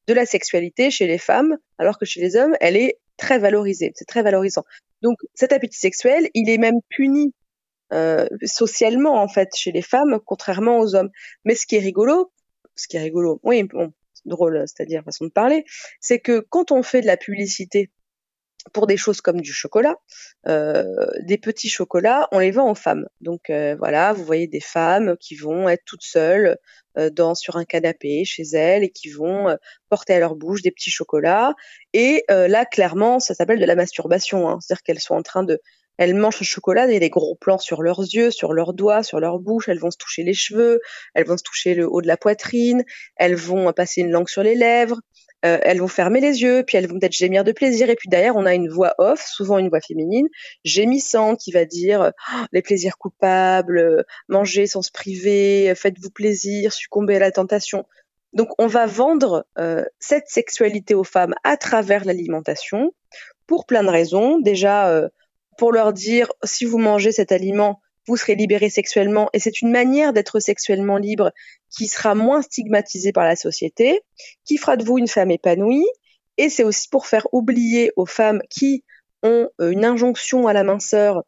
de 0.06 0.14
la 0.14 0.26
sexualité 0.26 0.90
chez 0.90 1.06
les 1.06 1.18
femmes, 1.18 1.56
alors 1.78 1.98
que 1.98 2.06
chez 2.06 2.20
les 2.20 2.36
hommes, 2.36 2.56
elle 2.60 2.76
est 2.76 2.98
très 3.16 3.38
valorisée. 3.38 3.92
C'est 3.94 4.06
très 4.06 4.22
valorisant. 4.22 4.64
Donc, 5.02 5.18
cet 5.34 5.52
appétit 5.52 5.78
sexuel, 5.78 6.28
il 6.34 6.48
est 6.50 6.58
même 6.58 6.80
puni 6.88 7.34
euh, 7.92 8.26
socialement 8.44 9.22
en 9.22 9.28
fait 9.28 9.48
chez 9.56 9.72
les 9.72 9.82
femmes, 9.82 10.18
contrairement 10.24 10.78
aux 10.78 10.94
hommes. 10.94 11.10
Mais 11.44 11.54
ce 11.54 11.66
qui 11.66 11.76
est 11.76 11.80
rigolo, 11.80 12.30
ce 12.78 12.88
qui 12.88 12.96
est 12.96 13.02
rigolo, 13.02 13.40
oui, 13.42 13.66
drôle, 14.24 14.64
c'est-à-dire 14.66 15.02
façon 15.04 15.24
de 15.24 15.30
parler, 15.30 15.64
c'est 16.00 16.18
que 16.18 16.40
quand 16.40 16.72
on 16.72 16.82
fait 16.82 17.00
de 17.00 17.06
la 17.06 17.16
publicité 17.16 17.90
pour 18.72 18.86
des 18.86 18.96
choses 18.96 19.20
comme 19.20 19.40
du 19.40 19.52
chocolat, 19.52 19.96
euh, 20.46 21.06
des 21.22 21.38
petits 21.38 21.68
chocolats, 21.68 22.28
on 22.32 22.38
les 22.38 22.50
vend 22.50 22.70
aux 22.70 22.74
femmes. 22.74 23.06
Donc 23.20 23.50
euh, 23.50 23.76
voilà, 23.78 24.12
vous 24.12 24.24
voyez 24.24 24.46
des 24.46 24.60
femmes 24.60 25.16
qui 25.18 25.36
vont 25.36 25.68
être 25.68 25.84
toutes 25.86 26.02
seules 26.02 26.58
euh, 26.98 27.34
sur 27.34 27.56
un 27.56 27.64
canapé 27.64 28.24
chez 28.24 28.42
elles 28.42 28.84
et 28.84 28.90
qui 28.90 29.08
vont 29.08 29.56
porter 29.88 30.14
à 30.14 30.18
leur 30.18 30.34
bouche 30.34 30.62
des 30.62 30.70
petits 30.70 30.90
chocolats. 30.90 31.54
Et 31.92 32.24
là, 32.28 32.66
clairement, 32.66 33.20
ça 33.20 33.34
s'appelle 33.34 33.60
de 33.60 33.64
la 33.64 33.76
masturbation. 33.76 34.48
Hein. 34.48 34.58
C'est-à-dire 34.60 34.82
qu'elles 34.82 35.00
sont 35.00 35.14
en 35.14 35.22
train 35.22 35.44
de 35.44 35.60
elles 35.98 36.14
mangent 36.14 36.40
le 36.40 36.46
chocolat, 36.46 36.86
il 36.86 36.92
y 36.94 36.96
a 36.96 37.00
des 37.00 37.10
gros 37.10 37.34
plans 37.34 37.58
sur 37.58 37.82
leurs 37.82 38.00
yeux, 38.00 38.30
sur 38.30 38.52
leurs 38.52 38.72
doigts, 38.72 39.02
sur 39.02 39.20
leur 39.20 39.38
bouche, 39.38 39.68
elles 39.68 39.78
vont 39.78 39.90
se 39.90 39.98
toucher 39.98 40.22
les 40.22 40.34
cheveux, 40.34 40.80
elles 41.14 41.26
vont 41.26 41.36
se 41.36 41.42
toucher 41.42 41.74
le 41.74 41.88
haut 41.88 42.00
de 42.00 42.06
la 42.06 42.16
poitrine, 42.16 42.84
elles 43.16 43.34
vont 43.34 43.72
passer 43.72 44.00
une 44.00 44.10
langue 44.10 44.28
sur 44.28 44.42
les 44.42 44.54
lèvres, 44.54 45.00
euh, 45.44 45.58
elles 45.62 45.78
vont 45.78 45.88
fermer 45.88 46.20
les 46.20 46.42
yeux, 46.42 46.64
puis 46.66 46.78
elles 46.78 46.88
vont 46.88 46.98
peut-être 46.98 47.16
gémir 47.16 47.44
de 47.44 47.52
plaisir, 47.52 47.90
et 47.90 47.96
puis 47.96 48.08
derrière 48.08 48.36
on 48.36 48.46
a 48.46 48.54
une 48.54 48.68
voix 48.68 48.94
off, 48.98 49.24
souvent 49.24 49.58
une 49.58 49.68
voix 49.68 49.80
féminine, 49.80 50.26
gémissante, 50.64 51.38
qui 51.38 51.52
va 51.52 51.64
dire 51.64 52.12
oh, 52.32 52.44
les 52.52 52.62
plaisirs 52.62 52.98
coupables, 52.98 54.04
manger 54.28 54.66
sans 54.66 54.82
se 54.82 54.90
priver, 54.90 55.72
faites-vous 55.76 56.10
plaisir, 56.10 56.72
succombez 56.72 57.16
à 57.16 57.20
la 57.20 57.32
tentation. 57.32 57.84
Donc 58.32 58.48
on 58.58 58.66
va 58.66 58.86
vendre 58.86 59.46
euh, 59.58 59.84
cette 59.98 60.28
sexualité 60.28 60.94
aux 60.94 61.04
femmes 61.04 61.34
à 61.44 61.56
travers 61.56 62.04
l'alimentation 62.04 62.92
pour 63.46 63.64
plein 63.64 63.82
de 63.82 63.88
raisons. 63.88 64.38
Déjà, 64.38 64.90
euh, 64.90 65.08
pour 65.58 65.72
leur 65.72 65.92
dire 65.92 66.32
si 66.44 66.64
vous 66.64 66.78
mangez 66.78 67.12
cet 67.12 67.32
aliment, 67.32 67.82
vous 68.06 68.16
serez 68.16 68.36
libéré 68.36 68.70
sexuellement. 68.70 69.28
Et 69.34 69.40
c'est 69.40 69.60
une 69.60 69.70
manière 69.70 70.14
d'être 70.14 70.40
sexuellement 70.40 70.96
libre 70.96 71.32
qui 71.68 71.88
sera 71.88 72.14
moins 72.14 72.40
stigmatisée 72.40 73.12
par 73.12 73.24
la 73.24 73.36
société, 73.36 74.00
qui 74.46 74.56
fera 74.56 74.78
de 74.78 74.84
vous 74.84 74.96
une 74.96 75.08
femme 75.08 75.30
épanouie. 75.30 75.86
Et 76.38 76.48
c'est 76.48 76.64
aussi 76.64 76.88
pour 76.88 77.06
faire 77.06 77.26
oublier 77.32 77.92
aux 77.96 78.06
femmes 78.06 78.40
qui 78.48 78.84
ont 79.22 79.50
euh, 79.60 79.70
une 79.70 79.84
injonction 79.84 80.46
à 80.46 80.52
la 80.54 80.62
minceur 80.62 81.24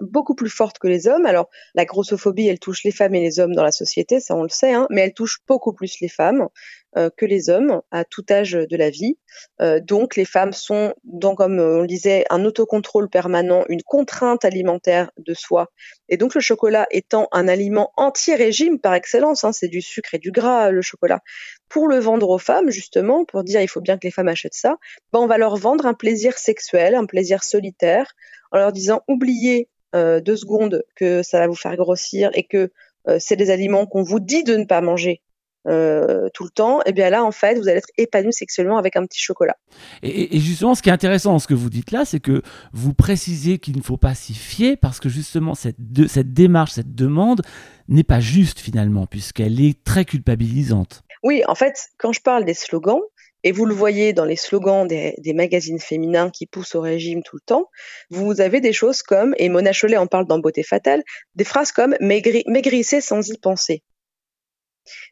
beaucoup 0.00 0.34
plus 0.34 0.50
forte 0.50 0.78
que 0.80 0.88
les 0.88 1.06
hommes. 1.06 1.26
Alors, 1.26 1.48
la 1.74 1.84
grossophobie, 1.84 2.48
elle 2.48 2.58
touche 2.58 2.82
les 2.82 2.90
femmes 2.90 3.14
et 3.14 3.20
les 3.20 3.38
hommes 3.38 3.54
dans 3.54 3.62
la 3.62 3.70
société, 3.70 4.18
ça 4.18 4.34
on 4.34 4.42
le 4.42 4.48
sait, 4.48 4.72
hein, 4.72 4.88
mais 4.90 5.02
elle 5.02 5.14
touche 5.14 5.38
beaucoup 5.46 5.72
plus 5.72 6.00
les 6.00 6.08
femmes 6.08 6.48
que 6.94 7.24
les 7.24 7.48
hommes 7.48 7.80
à 7.90 8.04
tout 8.04 8.24
âge 8.30 8.52
de 8.52 8.76
la 8.76 8.90
vie. 8.90 9.16
Euh, 9.60 9.80
donc, 9.80 10.16
les 10.16 10.24
femmes 10.24 10.52
sont, 10.52 10.94
donc, 11.04 11.38
comme 11.38 11.58
on 11.58 11.80
le 11.80 11.86
disait, 11.86 12.24
un 12.30 12.44
autocontrôle 12.44 13.08
permanent, 13.08 13.64
une 13.68 13.82
contrainte 13.82 14.44
alimentaire 14.44 15.10
de 15.18 15.34
soi. 15.34 15.68
Et 16.08 16.16
donc, 16.16 16.34
le 16.34 16.40
chocolat 16.40 16.86
étant 16.90 17.28
un 17.32 17.48
aliment 17.48 17.92
anti-régime 17.96 18.78
par 18.78 18.94
excellence, 18.94 19.44
hein, 19.44 19.52
c'est 19.52 19.68
du 19.68 19.80
sucre 19.80 20.14
et 20.14 20.18
du 20.18 20.32
gras, 20.32 20.70
le 20.70 20.82
chocolat. 20.82 21.20
Pour 21.68 21.88
le 21.88 21.98
vendre 21.98 22.28
aux 22.28 22.38
femmes, 22.38 22.70
justement, 22.70 23.24
pour 23.24 23.44
dire 23.44 23.60
il 23.62 23.68
faut 23.68 23.80
bien 23.80 23.96
que 23.96 24.06
les 24.06 24.10
femmes 24.10 24.28
achètent 24.28 24.54
ça, 24.54 24.76
ben, 25.12 25.20
on 25.20 25.26
va 25.26 25.38
leur 25.38 25.56
vendre 25.56 25.86
un 25.86 25.94
plaisir 25.94 26.38
sexuel, 26.38 26.94
un 26.94 27.06
plaisir 27.06 27.44
solitaire, 27.44 28.12
en 28.50 28.58
leur 28.58 28.72
disant 28.72 29.02
oubliez 29.08 29.68
euh, 29.94 30.20
deux 30.20 30.36
secondes 30.36 30.84
que 30.96 31.22
ça 31.22 31.38
va 31.38 31.46
vous 31.46 31.54
faire 31.54 31.76
grossir 31.76 32.30
et 32.34 32.44
que 32.44 32.70
euh, 33.08 33.16
c'est 33.18 33.36
des 33.36 33.50
aliments 33.50 33.86
qu'on 33.86 34.02
vous 34.02 34.20
dit 34.20 34.44
de 34.44 34.56
ne 34.56 34.64
pas 34.64 34.80
manger 34.80 35.22
euh, 35.68 36.28
tout 36.34 36.44
le 36.44 36.50
temps, 36.50 36.80
et 36.80 36.84
eh 36.86 36.92
bien 36.92 37.10
là, 37.10 37.24
en 37.24 37.30
fait, 37.30 37.54
vous 37.54 37.68
allez 37.68 37.78
être 37.78 37.90
épanoui 37.96 38.32
sexuellement 38.32 38.78
avec 38.78 38.96
un 38.96 39.06
petit 39.06 39.20
chocolat. 39.20 39.56
Et, 40.02 40.38
justement, 40.40 40.74
ce 40.74 40.82
qui 40.82 40.88
est 40.88 40.92
intéressant 40.92 41.32
dans 41.32 41.38
ce 41.38 41.46
que 41.46 41.54
vous 41.54 41.70
dites 41.70 41.92
là, 41.92 42.04
c'est 42.04 42.20
que 42.20 42.42
vous 42.72 42.94
précisez 42.94 43.58
qu'il 43.58 43.76
ne 43.76 43.82
faut 43.82 43.96
pas 43.96 44.14
s'y 44.14 44.34
fier 44.34 44.76
parce 44.76 44.98
que 44.98 45.08
justement, 45.08 45.54
cette, 45.54 45.76
cette 46.08 46.32
démarche, 46.32 46.72
cette 46.72 46.94
demande 46.94 47.42
n'est 47.88 48.02
pas 48.02 48.20
juste 48.20 48.58
finalement, 48.58 49.06
puisqu'elle 49.06 49.60
est 49.60 49.82
très 49.84 50.04
culpabilisante. 50.04 51.02
Oui, 51.22 51.42
en 51.46 51.54
fait, 51.54 51.90
quand 51.98 52.12
je 52.12 52.20
parle 52.20 52.44
des 52.44 52.54
slogans, 52.54 53.00
et 53.44 53.52
vous 53.52 53.64
le 53.64 53.74
voyez 53.74 54.12
dans 54.12 54.24
les 54.24 54.36
slogans 54.36 54.86
des, 54.86 55.32
magazines 55.34 55.80
féminins 55.80 56.30
qui 56.30 56.46
poussent 56.46 56.74
au 56.74 56.80
régime 56.80 57.22
tout 57.22 57.36
le 57.36 57.42
temps, 57.44 57.70
vous 58.10 58.40
avez 58.40 58.60
des 58.60 58.72
choses 58.72 59.02
comme, 59.02 59.34
et 59.36 59.48
Mona 59.48 59.72
Chollet 59.72 59.96
en 59.96 60.06
parle 60.06 60.26
dans 60.26 60.38
Beauté 60.38 60.62
Fatale, 60.62 61.02
des 61.34 61.44
phrases 61.44 61.72
comme 61.72 61.96
maigrissez 62.00 63.00
sans 63.00 63.28
y 63.28 63.38
penser. 63.38 63.82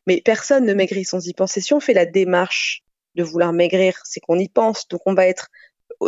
Mais 0.06 0.20
personne 0.24 0.64
ne 0.64 0.74
maigrit 0.74 1.04
sans 1.04 1.26
y 1.26 1.34
penser. 1.34 1.60
Si 1.60 1.72
on 1.74 1.80
fait 1.80 1.94
la 1.94 2.06
démarche 2.06 2.82
de 3.14 3.22
vouloir 3.22 3.52
maigrir, 3.52 4.00
c'est 4.04 4.20
qu'on 4.20 4.38
y 4.38 4.48
pense. 4.48 4.88
Donc 4.88 5.00
on 5.06 5.14
va 5.14 5.26
être 5.26 5.48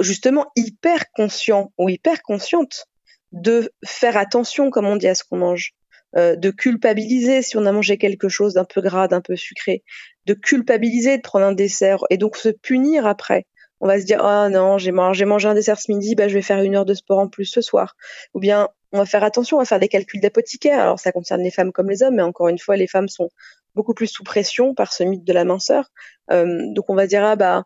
justement 0.00 0.50
hyper 0.56 1.10
conscient 1.12 1.72
ou 1.78 1.88
hyper 1.88 2.22
consciente 2.22 2.86
de 3.32 3.72
faire 3.84 4.16
attention, 4.16 4.70
comme 4.70 4.86
on 4.86 4.96
dit, 4.96 5.08
à 5.08 5.14
ce 5.14 5.24
qu'on 5.24 5.38
mange. 5.38 5.74
Euh, 6.14 6.36
de 6.36 6.50
culpabiliser 6.50 7.40
si 7.40 7.56
on 7.56 7.64
a 7.64 7.72
mangé 7.72 7.96
quelque 7.96 8.28
chose 8.28 8.52
d'un 8.52 8.66
peu 8.66 8.82
gras, 8.82 9.08
d'un 9.08 9.22
peu 9.22 9.34
sucré, 9.34 9.82
de 10.26 10.34
culpabiliser 10.34 11.16
de 11.16 11.22
prendre 11.22 11.46
un 11.46 11.52
dessert 11.52 12.00
et 12.10 12.18
donc 12.18 12.36
se 12.36 12.50
punir 12.50 13.06
après. 13.06 13.46
On 13.80 13.86
va 13.86 13.98
se 13.98 14.04
dire 14.04 14.22
ah 14.22 14.50
non 14.50 14.76
j'ai 14.76 14.92
mangé, 14.92 15.24
mangé 15.24 15.48
un 15.48 15.54
dessert 15.54 15.80
ce 15.80 15.90
midi, 15.90 16.14
bah 16.14 16.28
je 16.28 16.34
vais 16.34 16.42
faire 16.42 16.60
une 16.60 16.76
heure 16.76 16.84
de 16.84 16.92
sport 16.92 17.18
en 17.18 17.28
plus 17.28 17.46
ce 17.46 17.62
soir. 17.62 17.96
Ou 18.34 18.40
bien 18.40 18.68
on 18.92 18.98
va 18.98 19.06
faire 19.06 19.24
attention, 19.24 19.56
on 19.56 19.60
va 19.60 19.66
faire 19.66 19.80
des 19.80 19.88
calculs 19.88 20.20
d'apothicaire. 20.20 20.80
Alors 20.80 21.00
ça 21.00 21.12
concerne 21.12 21.42
les 21.42 21.50
femmes 21.50 21.72
comme 21.72 21.88
les 21.90 22.02
hommes, 22.02 22.16
mais 22.16 22.22
encore 22.22 22.48
une 22.48 22.58
fois 22.58 22.76
les 22.76 22.86
femmes 22.86 23.08
sont 23.08 23.30
beaucoup 23.74 23.94
plus 23.94 24.08
sous 24.08 24.24
pression 24.24 24.74
par 24.74 24.92
ce 24.92 25.04
mythe 25.04 25.24
de 25.24 25.32
la 25.32 25.44
minceur. 25.44 25.90
Euh, 26.30 26.66
donc 26.74 26.90
on 26.90 26.94
va 26.94 27.06
dire 27.06 27.24
ah 27.24 27.36
bah 27.36 27.64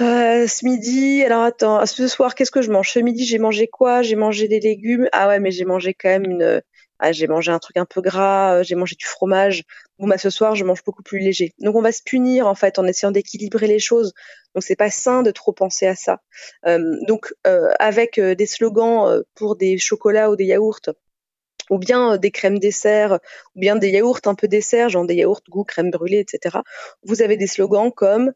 euh, 0.00 0.46
ce 0.46 0.66
midi, 0.66 1.22
alors 1.24 1.42
attends, 1.42 1.84
ce 1.86 2.06
soir, 2.06 2.34
qu'est-ce 2.34 2.50
que 2.50 2.60
je 2.60 2.70
mange? 2.70 2.90
Ce 2.90 2.98
midi, 2.98 3.24
j'ai 3.24 3.38
mangé 3.38 3.66
quoi? 3.66 4.02
J'ai 4.02 4.16
mangé 4.16 4.46
des 4.46 4.60
légumes. 4.60 5.08
Ah 5.12 5.28
ouais, 5.28 5.40
mais 5.40 5.50
j'ai 5.50 5.64
mangé 5.64 5.94
quand 5.94 6.10
même 6.10 6.24
une, 6.24 6.60
ah, 6.98 7.12
j'ai 7.12 7.26
mangé 7.26 7.52
un 7.52 7.58
truc 7.58 7.76
un 7.76 7.84
peu 7.84 8.00
gras, 8.00 8.56
euh, 8.56 8.62
j'ai 8.62 8.74
mangé 8.74 8.96
du 8.96 9.04
fromage. 9.04 9.64
Bon, 9.98 10.08
bah, 10.08 10.18
ce 10.18 10.30
soir, 10.30 10.54
je 10.54 10.64
mange 10.64 10.82
beaucoup 10.84 11.02
plus 11.02 11.18
léger. 11.18 11.52
Donc, 11.58 11.76
on 11.76 11.82
va 11.82 11.92
se 11.92 12.02
punir, 12.02 12.46
en 12.46 12.54
fait, 12.54 12.78
en 12.78 12.86
essayant 12.86 13.10
d'équilibrer 13.10 13.66
les 13.66 13.78
choses. 13.78 14.14
Donc, 14.54 14.64
c'est 14.64 14.76
pas 14.76 14.90
sain 14.90 15.22
de 15.22 15.30
trop 15.30 15.52
penser 15.52 15.86
à 15.86 15.94
ça. 15.94 16.20
Euh, 16.66 16.96
donc, 17.06 17.34
euh, 17.46 17.68
avec 17.78 18.18
des 18.18 18.46
slogans 18.46 19.22
pour 19.34 19.56
des 19.56 19.78
chocolats 19.78 20.30
ou 20.30 20.36
des 20.36 20.46
yaourts, 20.46 20.80
ou 21.68 21.78
bien 21.78 22.16
des 22.16 22.30
crèmes 22.30 22.58
dessert, 22.58 23.18
ou 23.54 23.60
bien 23.60 23.76
des 23.76 23.90
yaourts 23.90 24.20
un 24.26 24.34
peu 24.34 24.48
dessert, 24.48 24.88
genre 24.88 25.06
des 25.06 25.16
yaourts 25.16 25.42
goût 25.50 25.64
crème 25.64 25.90
brûlée, 25.90 26.20
etc. 26.20 26.58
Vous 27.02 27.22
avez 27.22 27.36
des 27.36 27.46
slogans 27.46 27.92
comme 27.92 28.32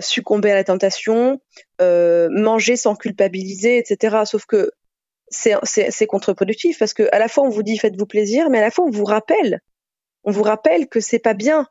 succomber 0.00 0.52
à 0.52 0.54
la 0.54 0.64
tentation, 0.64 1.40
manger 1.80 2.76
sans 2.76 2.94
culpabiliser, 2.94 3.78
etc. 3.78 4.24
Sauf 4.26 4.46
que 4.46 4.70
c'est 5.30 6.06
contre-productif 6.06 6.78
parce 6.78 6.92
que 6.92 7.08
à 7.12 7.18
la 7.18 7.28
fois 7.28 7.44
on 7.44 7.48
vous 7.48 7.62
dit 7.62 7.78
faites-vous 7.78 8.06
plaisir, 8.06 8.50
mais 8.50 8.58
à 8.58 8.62
la 8.62 8.70
fois 8.70 8.84
on 8.84 8.90
vous 8.90 9.04
rappelle, 9.04 9.60
on 10.24 10.32
vous 10.32 10.42
rappelle 10.42 10.88
que 10.88 11.00
c'est 11.00 11.18
pas 11.18 11.34
bien. 11.34 11.66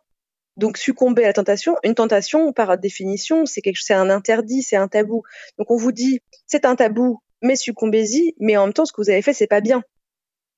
Donc 0.58 0.78
succomber 0.78 1.24
à 1.24 1.28
la 1.28 1.34
tentation, 1.34 1.78
une 1.84 1.96
tentation 1.96 2.52
par 2.52 2.78
définition, 2.78 3.46
c'est 3.46 3.62
quelque 3.62 3.82
c'est 3.82 3.94
un 3.94 4.10
interdit, 4.10 4.62
c'est 4.62 4.76
un 4.76 4.88
tabou. 4.88 5.24
Donc 5.58 5.72
on 5.72 5.78
vous 5.78 5.92
dit 5.92 6.22
c'est 6.48 6.66
un 6.66 6.76
tabou, 6.76 7.20
mais 7.42 7.56
succombez-y, 7.56 8.34
mais 8.40 8.58
en 8.58 8.66
même 8.66 8.74
temps 8.74 8.86
ce 8.86 8.92
que 8.92 9.02
vous 9.02 9.10
avez 9.10 9.22
fait 9.22 9.34
c'est 9.34 9.48
pas 9.48 9.62
bien, 9.62 9.84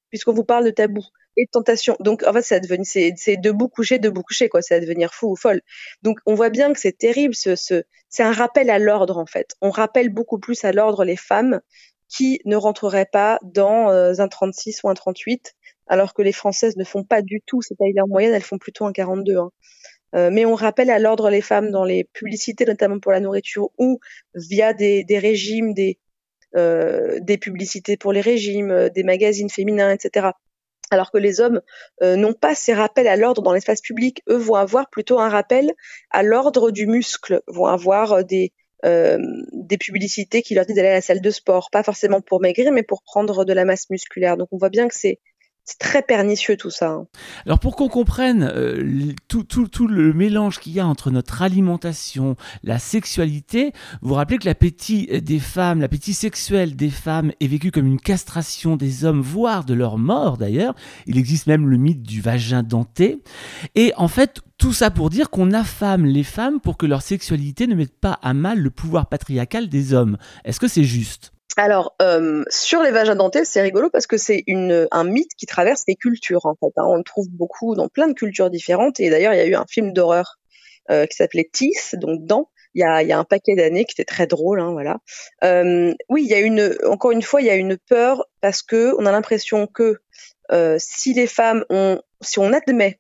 puisqu'on 0.10 0.34
vous 0.34 0.44
parle 0.44 0.66
de 0.66 0.72
tabou 0.72 1.04
et 1.38 1.46
de 1.46 1.52
tentation. 1.52 1.96
Donc 2.00 2.24
en 2.24 2.34
fait 2.34 2.42
ça 2.42 2.60
devenu 2.60 2.84
c'est 2.86 3.38
debout 3.38 3.68
coucher 3.68 4.00
debout 4.00 4.24
coucher 4.24 4.50
quoi, 4.50 4.62
c'est 4.62 4.80
devenir 4.80 5.14
fou 5.14 5.32
ou 5.32 5.36
folle. 5.36 5.62
Donc 6.02 6.20
on 6.26 6.36
voit 6.36 6.50
bien 6.50 6.74
que 6.74 6.80
c'est 6.80 6.98
terrible 6.98 7.36
ce, 7.36 7.56
ce 7.56 7.84
c'est 8.10 8.24
un 8.24 8.34
rappel 8.34 8.70
à 8.70 8.80
l'ordre 8.80 9.18
en 9.18 9.26
fait. 9.26 9.56
On 9.62 9.70
rappelle 9.70 10.10
beaucoup 10.10 10.40
plus 10.40 10.66
à 10.66 10.72
l'ordre 10.72 11.06
les 11.06 11.16
femmes 11.16 11.62
qui 12.12 12.42
ne 12.46 12.58
rentrerait 12.58 13.08
pas 13.12 13.40
dans 13.42 13.90
euh, 13.90 14.14
un 14.20 14.28
36 14.28 14.84
ou 14.84 14.90
un 14.90 14.94
38, 14.94 15.56
alors 15.88 16.14
que 16.14 16.22
les 16.22 16.34
Françaises 16.34 16.76
ne 16.76 16.84
font 16.84 17.04
pas 17.04 17.22
du 17.22 17.42
tout 17.46 17.62
cette 17.62 17.78
taille 17.78 18.00
en 18.02 18.08
moyenne, 18.08 18.34
elles 18.34 18.42
font 18.42 18.58
plutôt 18.58 18.86
un 18.86 18.92
42. 18.92 19.38
Hein. 19.38 19.52
Euh, 20.16 20.30
mais 20.32 20.46
on 20.46 20.56
rappelle 20.56 20.90
à 20.90 21.00
l'ordre 21.00 21.30
les 21.30 21.42
femmes 21.42 21.72
dans 21.72 21.86
les 21.86 22.04
publicités, 22.04 22.66
notamment 22.66 23.00
pour 23.00 23.14
la 23.14 23.22
nourriture, 23.22 23.70
ou 23.78 24.00
via 24.36 24.74
des, 24.74 25.06
régimes, 25.10 25.74
des, 25.74 26.00
euh, 26.58 27.18
des 27.22 27.38
publicités 27.38 27.96
pour 27.96 28.12
les 28.12 28.22
régimes, 28.22 28.90
des 28.90 29.04
magazines 29.04 29.50
féminins, 29.50 29.92
etc. 29.92 30.32
Alors 30.90 31.12
que 31.12 31.18
les 31.18 31.40
hommes 31.40 31.62
n'ont 32.02 32.34
pas 32.34 32.54
ces 32.54 32.74
rappels 32.74 33.08
à 33.08 33.16
l'ordre 33.16 33.42
dans 33.42 33.54
l'espace 33.54 33.80
public. 33.80 34.22
Eux 34.28 34.36
vont 34.36 34.56
avoir 34.56 34.90
plutôt 34.90 35.20
un 35.20 35.30
rappel 35.30 35.72
à 36.10 36.22
l'ordre 36.24 36.72
du 36.72 36.88
muscle, 36.88 37.42
vont 37.48 37.68
avoir 37.68 38.26
des, 38.26 38.52
euh, 38.86 39.18
des 39.52 39.78
publicités 39.78 40.42
qui 40.42 40.56
leur 40.56 40.66
disent 40.66 40.76
d'aller 40.76 40.90
à 40.90 40.94
la 40.94 41.02
salle 41.02 41.22
de 41.22 41.30
sport, 41.30 41.70
pas 41.72 41.84
forcément 41.84 42.22
pour 42.22 42.42
maigrir, 42.42 42.72
mais 42.72 42.84
pour 42.84 43.04
prendre 43.04 43.46
de 43.46 43.54
la 43.54 43.66
masse 43.66 43.90
musculaire. 43.90 44.38
Donc 44.38 44.50
on 44.52 44.58
voit 44.58 44.70
bien 44.70 44.88
que 44.88 44.96
c'est 44.96 45.20
C'est 45.64 45.78
très 45.78 46.02
pernicieux 46.02 46.58
tout 46.58 46.72
ça. 46.72 46.90
Hein. 46.90 47.08
Alors 47.46 47.60
pour 47.60 47.76
qu'on 47.76 47.88
comprenne 47.88 48.52
euh, 48.54 49.14
tout, 49.28 49.88
le 49.88 50.12
mélange 50.12 50.60
qu'il 50.60 50.74
y 50.74 50.80
a 50.80 50.88
entre 50.88 51.12
notre 51.12 51.44
alimentation, 51.44 52.36
la 52.64 52.80
sexualité, 52.80 53.72
vous 54.02 54.10
vous 54.10 54.16
rappelez 54.16 54.40
que 54.40 54.46
l'appétit 54.46 55.22
des 55.22 55.40
femmes, 55.40 55.80
l'appétit 55.80 56.14
sexuel 56.14 56.76
des 56.76 56.90
femmes 56.90 57.32
est 57.40 57.48
vécu 57.48 57.70
comme 57.70 57.86
une 57.86 58.00
castration 58.00 58.76
des 58.76 59.06
hommes, 59.06 59.22
voire 59.22 59.64
de 59.64 59.76
leur 59.76 60.00
mort 60.00 60.38
d'ailleurs. 60.38 60.74
Il 61.06 61.18
existe 61.18 61.46
même 61.46 61.70
le 61.70 61.78
mythe 61.78 62.02
du 62.02 62.22
vagin 62.22 62.64
denté. 62.64 63.22
Et 63.76 63.94
en 63.98 64.08
fait, 64.08 64.42
tout 64.58 64.74
ça 64.74 64.90
pour 64.90 65.12
dire 65.12 65.30
qu'on 65.30 65.52
affame 65.54 66.06
les 66.06 66.24
femmes 66.24 66.60
pour 66.60 66.78
que 66.78 66.88
leur 66.88 67.04
sexualité 67.04 67.68
ne 67.68 67.76
mette 67.76 68.00
pas 68.00 68.20
à 68.24 68.34
mal 68.34 68.60
le 68.60 68.72
pouvoir 68.72 69.08
patriarcal 69.10 69.70
des 69.70 69.94
hommes. 69.94 70.18
Est-ce 70.44 70.60
que 70.60 70.68
c'est 70.68 70.84
juste? 70.84 71.34
Alors, 71.58 71.96
euh, 72.02 72.44
sur 72.50 72.82
les 72.82 72.92
vagins 72.92 73.16
dentés, 73.16 73.46
c'est 73.46 73.62
rigolo 73.62 73.90
parce 73.90 74.08
que 74.08 74.18
c'est 74.18 74.44
un 74.48 75.04
mythe 75.04 75.34
qui 75.38 75.46
traverse 75.46 75.84
les 75.88 75.96
cultures, 75.96 76.46
en 76.46 76.56
fait. 76.56 76.72
Hein. 76.78 76.86
On 76.86 76.96
le 76.96 77.04
trouve 77.04 77.28
beaucoup 77.30 77.76
dans 77.76 77.88
plein 77.88 78.08
de 78.08 78.14
cultures 78.14 78.50
différentes. 78.50 79.00
Et 79.00 79.10
d'ailleurs, 79.10 79.34
il 79.34 79.38
y 79.38 79.42
a 79.42 79.46
eu 79.46 79.56
un 79.56 79.66
film 79.70 79.94
d'horreur 79.94 80.38
euh, 80.90 81.06
qui 81.06 81.16
s'appelait 81.16 81.50
Teeth, 81.52 81.96
donc 81.96 82.26
Dents. 82.26 82.50
Il 82.74 82.80
y 82.80 82.84
a, 82.84 83.20
un 83.20 83.24
paquet 83.26 83.56
d'années 83.56 83.84
qui 83.84 83.94
était 83.94 84.06
très 84.06 84.28
drôle, 84.28 84.62
hein, 84.62 84.72
voilà. 84.72 85.00
Euh, 85.44 85.94
oui, 86.08 86.24
il 86.24 86.30
y 86.30 86.34
a 86.34 86.40
une, 86.40 86.74
encore 86.86 87.12
une 87.12 87.22
fois, 87.22 87.42
il 87.42 87.48
y 87.48 87.50
a 87.50 87.56
une 87.56 87.78
peur 87.78 88.26
parce 88.40 88.62
que 88.62 88.96
on 88.98 89.06
a 89.06 89.12
l'impression 89.12 89.68
que 89.68 89.98
si 90.78 91.14
les 91.14 91.28
femmes 91.28 91.66
ont, 91.70 92.02
si 92.22 92.40
on 92.40 92.54
admet 92.54 93.00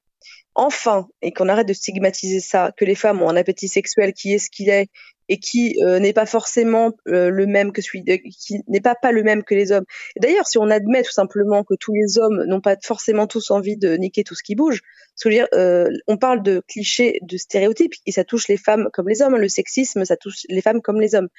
enfin 0.56 1.08
et 1.22 1.32
qu'on 1.32 1.50
arrête 1.50 1.68
de 1.68 1.74
stigmatiser 1.74 2.40
ça, 2.40 2.72
que 2.76 2.86
les 2.86 2.96
femmes 2.96 3.22
ont 3.22 3.30
un 3.30 3.36
appétit 3.36 3.68
sexuel 3.68 4.14
qui 4.14 4.34
est 4.34 4.40
ce 4.40 4.50
qu'il 4.50 4.70
est 4.70 4.88
et 5.32 5.38
qui 5.38 5.82
euh, 5.82 5.98
n'est 6.00 6.12
pas 6.12 6.26
forcément 6.26 6.91
euh, 7.08 7.30
le 7.30 7.46
même 7.46 7.72
que 7.72 7.82
celui 7.82 8.04
qui 8.04 8.62
n'est 8.67 8.82
pas 8.82 8.96
pas 8.96 9.13
le 9.13 9.24
même 9.24 9.44
que 9.44 9.56
les 9.56 9.72
hommes. 9.72 9.86
D'ailleurs, 10.20 10.46
si 10.46 10.58
on 10.58 10.70
admet 10.70 11.04
tout 11.04 11.13
simplement 11.13 11.63
que 11.63 11.74
tous 11.80 11.94
les 11.94 12.20
hommes 12.20 12.44
n'ont 12.44 12.60
pas 12.60 12.76
forcément 12.84 13.28
tous 13.28 13.50
envie 13.50 13.78
de 13.78 13.96
niquer 13.96 14.26
tout 14.26 14.36
ce 14.36 14.44
qui 14.44 14.56
bouge, 14.56 14.82
euh, 15.26 15.88
on 16.08 16.17
parle 16.17 16.44
de 16.44 16.62
clichés, 16.67 17.20
de 17.22 17.38
stéréotypes, 17.38 17.94
et 18.06 18.12
ça 18.12 18.26
touche 18.26 18.50
les 18.50 18.58
femmes 18.58 18.89
comme 18.91 19.08
les 19.08 19.22
hommes. 19.22 19.38
Le 19.38 19.48
sexisme, 19.48 20.04
ça 20.04 20.17
touche 20.17 20.46
les 20.50 20.62
femmes 20.62 20.82
comme 20.82 21.00
les 21.00 21.15
hommes. 21.15 21.30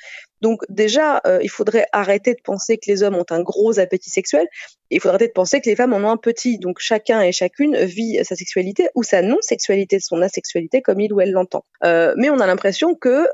Donc 0.41 0.63
déjà, 0.71 1.21
il 1.43 1.51
faudrait 1.51 1.87
arrêter 1.93 2.33
de 2.33 2.41
penser 2.43 2.79
que 2.79 2.91
les 2.91 3.03
hommes 3.03 3.17
ont 3.17 3.27
un 3.29 3.43
gros 3.43 3.79
appétit 3.79 4.11
sexuel. 4.11 4.47
Il 4.93 5.01
faudrait 5.01 5.27
de 5.27 5.33
penser 5.33 5.61
que 5.61 5.69
les 5.69 5.77
femmes 5.77 5.93
en 5.93 5.99
ont 5.99 6.11
un 6.11 6.17
petit. 6.17 6.59
Donc 6.59 6.79
chacun 6.79 7.21
et 7.23 7.33
chacune 7.33 7.77
vit 7.77 8.19
sa 8.25 8.37
sexualité 8.37 8.89
ou 8.95 9.03
sa 9.03 9.23
non-sexualité, 9.23 9.99
son 10.01 10.23
asexualité 10.23 10.83
comme 10.83 11.01
il 11.01 11.13
ou 11.13 11.21
elle 11.21 11.33
l'entend. 11.33 11.65
mais 11.83 12.31
on 12.31 12.41
a 12.41 12.47
l'impression 12.47 12.95
que 12.95 13.29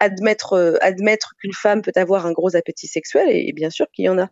admettre, 0.00 0.54
euh, 0.54 0.76
admettre 0.80 1.34
qu'une 1.38 1.52
femme 1.52 1.82
peut 1.82 1.92
avoir 1.96 2.26
un 2.26 2.32
gros 2.32 2.56
appétit 2.56 2.86
sexuel, 2.86 3.28
et, 3.30 3.52
bien 3.52 3.70
sûr 3.70 3.86
qu'il 3.92 4.04
y 4.04 4.08
en 4.08 4.18
a, 4.18 4.28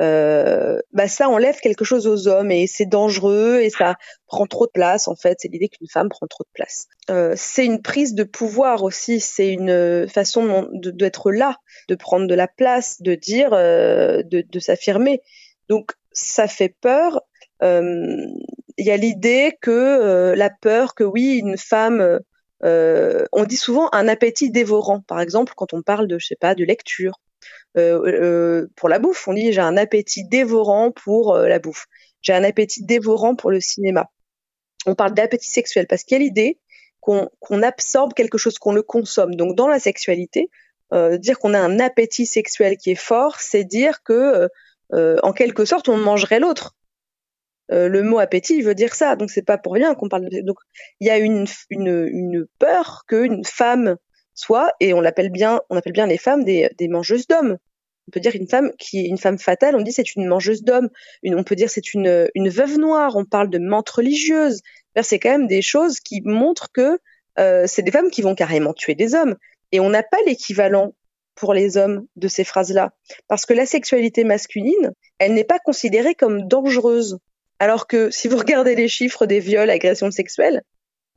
euh, 0.00 0.78
bah 0.92 1.08
ça 1.08 1.28
enlève 1.28 1.58
quelque 1.60 1.84
chose 1.84 2.06
aux 2.06 2.28
hommes 2.28 2.50
et 2.50 2.66
c'est 2.66 2.86
dangereux 2.86 3.60
et 3.60 3.70
ça 3.70 3.96
prend 4.26 4.46
trop 4.46 4.66
de 4.66 4.72
place 4.72 5.08
en 5.08 5.16
fait. 5.16 5.38
C'est 5.40 5.48
l'idée 5.48 5.68
qu'une 5.68 5.88
femme 5.88 6.08
prend 6.08 6.26
trop 6.26 6.44
de 6.44 6.52
place. 6.52 6.86
Euh, 7.10 7.34
c'est 7.36 7.64
une 7.64 7.82
prise 7.82 8.14
de 8.14 8.24
pouvoir 8.24 8.82
aussi, 8.82 9.20
c'est 9.20 9.52
une 9.52 10.08
façon 10.08 10.68
d'être 10.72 11.30
là, 11.30 11.56
de 11.88 11.94
prendre 11.94 12.26
de 12.26 12.34
la 12.34 12.48
place, 12.48 13.00
de 13.00 13.14
dire, 13.14 13.50
de, 13.50 14.24
de 14.24 14.58
s'affirmer. 14.58 15.22
Donc 15.68 15.92
ça 16.16 16.48
fait 16.48 16.74
peur. 16.80 17.22
Il 17.62 18.84
y 18.84 18.90
a 18.90 18.96
l'idée 18.96 19.56
que 19.60 20.34
la 20.36 20.50
peur 20.50 20.94
que 20.94 21.04
oui, 21.04 21.38
une 21.38 21.56
femme 21.56 22.20
euh, 22.64 23.24
on 23.32 23.44
dit 23.44 23.56
souvent 23.56 23.88
un 23.92 24.08
appétit 24.08 24.50
dévorant. 24.50 25.00
Par 25.00 25.20
exemple, 25.20 25.52
quand 25.56 25.72
on 25.72 25.82
parle 25.82 26.06
de, 26.08 26.18
je 26.18 26.26
sais 26.26 26.36
pas, 26.36 26.54
de 26.54 26.64
lecture, 26.64 27.20
euh, 27.76 28.00
euh, 28.06 28.66
pour 28.76 28.88
la 28.88 28.98
bouffe, 28.98 29.28
on 29.28 29.34
dit 29.34 29.52
j'ai 29.52 29.60
un 29.60 29.76
appétit 29.76 30.24
dévorant 30.24 30.90
pour 30.90 31.36
la 31.36 31.58
bouffe. 31.58 31.86
J'ai 32.22 32.32
un 32.32 32.44
appétit 32.44 32.84
dévorant 32.84 33.36
pour 33.36 33.50
le 33.50 33.60
cinéma. 33.60 34.10
On 34.86 34.94
parle 34.94 35.14
d'appétit 35.14 35.50
sexuel 35.50 35.86
parce 35.86 36.04
qu'il 36.04 36.16
y 36.16 36.20
a 36.20 36.24
l'idée 36.24 36.58
qu'on 37.00 37.62
absorbe 37.62 38.14
quelque 38.14 38.36
chose, 38.36 38.58
qu'on 38.58 38.72
le 38.72 38.82
consomme. 38.82 39.36
Donc 39.36 39.54
dans 39.54 39.68
la 39.68 39.78
sexualité, 39.78 40.50
dire 40.92 41.38
qu'on 41.38 41.54
a 41.54 41.60
un 41.60 41.78
appétit 41.78 42.26
sexuel 42.26 42.76
qui 42.76 42.90
est 42.90 42.96
fort, 42.96 43.38
c'est 43.38 43.62
dire 43.62 44.02
que 44.02 44.48
en 44.92 45.32
quelque 45.32 45.64
sorte 45.64 45.88
on 45.88 45.96
mangerait 45.96 46.40
l'autre. 46.40 46.74
Euh, 47.72 47.88
le 47.88 48.02
mot 48.02 48.18
appétit 48.18 48.62
veut 48.62 48.74
dire 48.74 48.94
ça, 48.94 49.16
donc 49.16 49.30
c'est 49.30 49.44
pas 49.44 49.58
pour 49.58 49.72
rien 49.72 49.94
qu'on 49.94 50.08
parle 50.08 50.28
de. 50.28 50.40
Donc 50.40 50.58
il 51.00 51.06
y 51.06 51.10
a 51.10 51.18
une, 51.18 51.46
une, 51.70 52.46
peur 52.58 53.04
qu'une 53.08 53.44
femme 53.44 53.96
soit, 54.34 54.72
et 54.80 54.94
on 54.94 55.00
l'appelle 55.00 55.30
bien, 55.30 55.60
on 55.70 55.76
appelle 55.76 55.92
bien 55.92 56.06
les 56.06 56.18
femmes 56.18 56.44
des, 56.44 56.70
des 56.78 56.88
mangeuses 56.88 57.26
d'hommes. 57.26 57.58
On 58.08 58.12
peut 58.12 58.20
dire 58.20 58.36
une 58.36 58.46
femme 58.46 58.70
qui 58.78 59.02
une 59.06 59.18
femme 59.18 59.38
fatale, 59.38 59.74
on 59.74 59.82
dit 59.82 59.90
c'est 59.90 60.14
une 60.14 60.26
mangeuse 60.26 60.62
d'hommes. 60.62 60.90
On 61.24 61.42
peut 61.42 61.56
dire 61.56 61.70
c'est 61.70 61.92
une, 61.92 62.28
une 62.36 62.48
veuve 62.48 62.78
noire. 62.78 63.16
On 63.16 63.24
parle 63.24 63.50
de 63.50 63.58
menthe 63.58 63.90
religieuse. 63.90 64.60
C'est 65.02 65.18
quand 65.18 65.30
même 65.30 65.48
des 65.48 65.62
choses 65.62 65.98
qui 66.00 66.22
montrent 66.22 66.70
que 66.72 66.98
euh, 67.38 67.64
c'est 67.66 67.82
des 67.82 67.90
femmes 67.90 68.10
qui 68.10 68.22
vont 68.22 68.36
carrément 68.36 68.72
tuer 68.74 68.94
des 68.94 69.14
hommes. 69.14 69.36
Et 69.72 69.80
on 69.80 69.90
n'a 69.90 70.04
pas 70.04 70.18
l'équivalent 70.24 70.94
pour 71.36 71.54
les 71.54 71.76
hommes 71.76 72.06
de 72.16 72.28
ces 72.28 72.44
phrases-là. 72.44 72.92
Parce 73.28 73.46
que 73.46 73.54
la 73.54 73.66
sexualité 73.66 74.24
masculine, 74.24 74.92
elle 75.18 75.34
n'est 75.34 75.44
pas 75.44 75.58
considérée 75.58 76.14
comme 76.14 76.48
dangereuse. 76.48 77.18
Alors 77.58 77.86
que 77.86 78.10
si 78.10 78.26
vous 78.28 78.36
regardez 78.36 78.74
les 78.74 78.88
chiffres 78.88 79.26
des 79.26 79.38
viols, 79.38 79.70
agressions 79.70 80.10
sexuelles, 80.10 80.62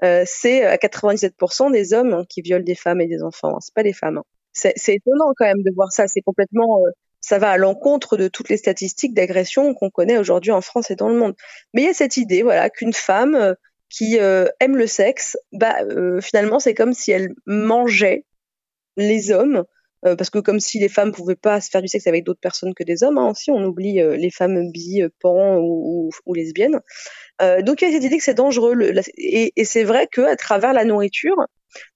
euh, 0.03 0.23
c'est 0.25 0.63
à 0.63 0.77
97% 0.77 1.71
des 1.71 1.93
hommes 1.93 2.13
hein, 2.13 2.25
qui 2.29 2.41
violent 2.41 2.63
des 2.63 2.75
femmes 2.75 3.01
et 3.01 3.07
des 3.07 3.23
enfants. 3.23 3.55
Hein. 3.55 3.59
C'est 3.61 3.73
pas 3.73 3.83
les 3.83 3.93
femmes. 3.93 4.17
Hein. 4.17 4.23
C'est, 4.53 4.73
étonnant 4.87 5.33
quand 5.37 5.45
même 5.45 5.63
de 5.63 5.73
voir 5.73 5.91
ça. 5.91 6.07
C'est 6.07 6.21
complètement, 6.21 6.79
euh, 6.85 6.89
ça 7.21 7.37
va 7.37 7.51
à 7.51 7.57
l'encontre 7.57 8.17
de 8.17 8.27
toutes 8.27 8.49
les 8.49 8.57
statistiques 8.57 9.13
d'agression 9.13 9.73
qu'on 9.73 9.89
connaît 9.89 10.17
aujourd'hui 10.17 10.51
en 10.51 10.61
France 10.61 10.91
et 10.91 10.95
dans 10.95 11.09
le 11.09 11.17
monde. 11.17 11.35
Mais 11.73 11.81
il 11.81 11.85
y 11.85 11.89
a 11.89 11.93
cette 11.93 12.17
idée, 12.17 12.43
voilà, 12.43 12.69
qu'une 12.69 12.93
femme 12.93 13.35
euh, 13.35 13.53
qui 13.89 14.17
aime 14.17 14.77
le 14.77 14.85
sexe, 14.85 15.35
bah 15.51 15.77
finalement 16.21 16.59
c'est 16.59 16.75
comme 16.75 16.93
si 16.93 17.09
elle 17.09 17.33
mangeait 17.47 18.23
les 18.97 19.31
hommes 19.31 19.65
euh, 20.05 20.15
parce 20.15 20.29
que 20.29 20.39
comme 20.39 20.59
si 20.59 20.79
les 20.79 20.87
femmes 20.87 21.11
pouvaient 21.11 21.35
pas 21.35 21.59
se 21.59 21.69
faire 21.69 21.81
du 21.81 21.87
sexe 21.87 22.07
avec 22.07 22.23
d'autres 22.23 22.39
personnes 22.39 22.73
que 22.73 22.83
des 22.83 23.03
hommes, 23.03 23.17
hein, 23.17 23.29
aussi 23.29 23.51
on 23.51 23.63
oublie 23.63 23.99
euh, 23.99 24.15
les 24.15 24.31
femmes 24.31 24.71
bi, 24.71 25.01
euh, 25.01 25.09
pan 25.19 25.57
ou, 25.57 26.09
ou, 26.25 26.33
lesbiennes. 26.33 26.79
donc 27.61 27.81
il 27.81 27.87
y 27.87 27.91
a 27.91 27.93
cette 27.93 28.03
idée 28.03 28.17
que 28.17 28.23
c'est 28.23 28.33
dangereux, 28.33 28.77
et, 29.17 29.53
et 29.55 29.65
c'est 29.65 29.83
vrai 29.83 30.07
que 30.07 30.21
à 30.21 30.35
travers 30.35 30.73
la 30.73 30.85
nourriture, 30.85 31.35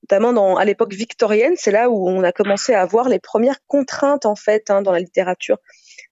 notamment 0.03 0.33
dans, 0.33 0.57
à 0.57 0.65
l'époque 0.65 0.93
victorienne, 0.93 1.53
c'est 1.55 1.71
là 1.71 1.89
où 1.89 2.09
on 2.09 2.23
a 2.23 2.31
commencé 2.31 2.73
à 2.73 2.81
avoir 2.81 3.07
les 3.07 3.19
premières 3.19 3.59
contraintes 3.67 4.25
en 4.25 4.35
fait 4.35 4.69
hein, 4.69 4.81
dans 4.81 4.91
la 4.91 4.99
littérature. 4.99 5.57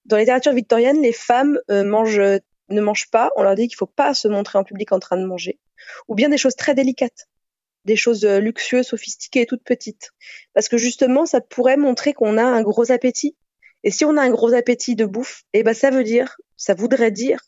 Dans 0.06 0.16
la 0.16 0.22
littérature 0.22 0.52
victorienne, 0.52 1.00
les 1.02 1.12
femmes 1.12 1.58
mangent, 1.68 2.40
ne 2.68 2.80
mangent 2.80 3.10
pas. 3.10 3.30
On 3.36 3.42
leur 3.42 3.54
dit 3.54 3.68
qu'il 3.68 3.76
faut 3.76 3.86
pas 3.86 4.14
se 4.14 4.28
montrer 4.28 4.58
en 4.58 4.64
public 4.64 4.92
en 4.92 4.98
train 4.98 5.16
de 5.16 5.24
manger, 5.24 5.60
ou 6.08 6.14
bien 6.14 6.28
des 6.28 6.38
choses 6.38 6.56
très 6.56 6.74
délicates 6.74 7.28
des 7.84 7.96
choses 7.96 8.24
euh, 8.24 8.38
luxueuses, 8.38 8.86
sophistiquées 8.86 9.42
et 9.42 9.46
toutes 9.46 9.64
petites. 9.64 10.10
Parce 10.54 10.68
que 10.68 10.76
justement, 10.76 11.26
ça 11.26 11.40
pourrait 11.40 11.76
montrer 11.76 12.12
qu'on 12.12 12.38
a 12.38 12.44
un 12.44 12.62
gros 12.62 12.90
appétit. 12.92 13.36
Et 13.84 13.90
si 13.90 14.04
on 14.04 14.16
a 14.16 14.22
un 14.22 14.30
gros 14.30 14.54
appétit 14.54 14.94
de 14.94 15.04
bouffe, 15.04 15.42
eh 15.52 15.62
ben 15.62 15.74
ça 15.74 15.90
veut 15.90 16.04
dire, 16.04 16.36
ça 16.56 16.74
voudrait 16.74 17.10
dire 17.10 17.40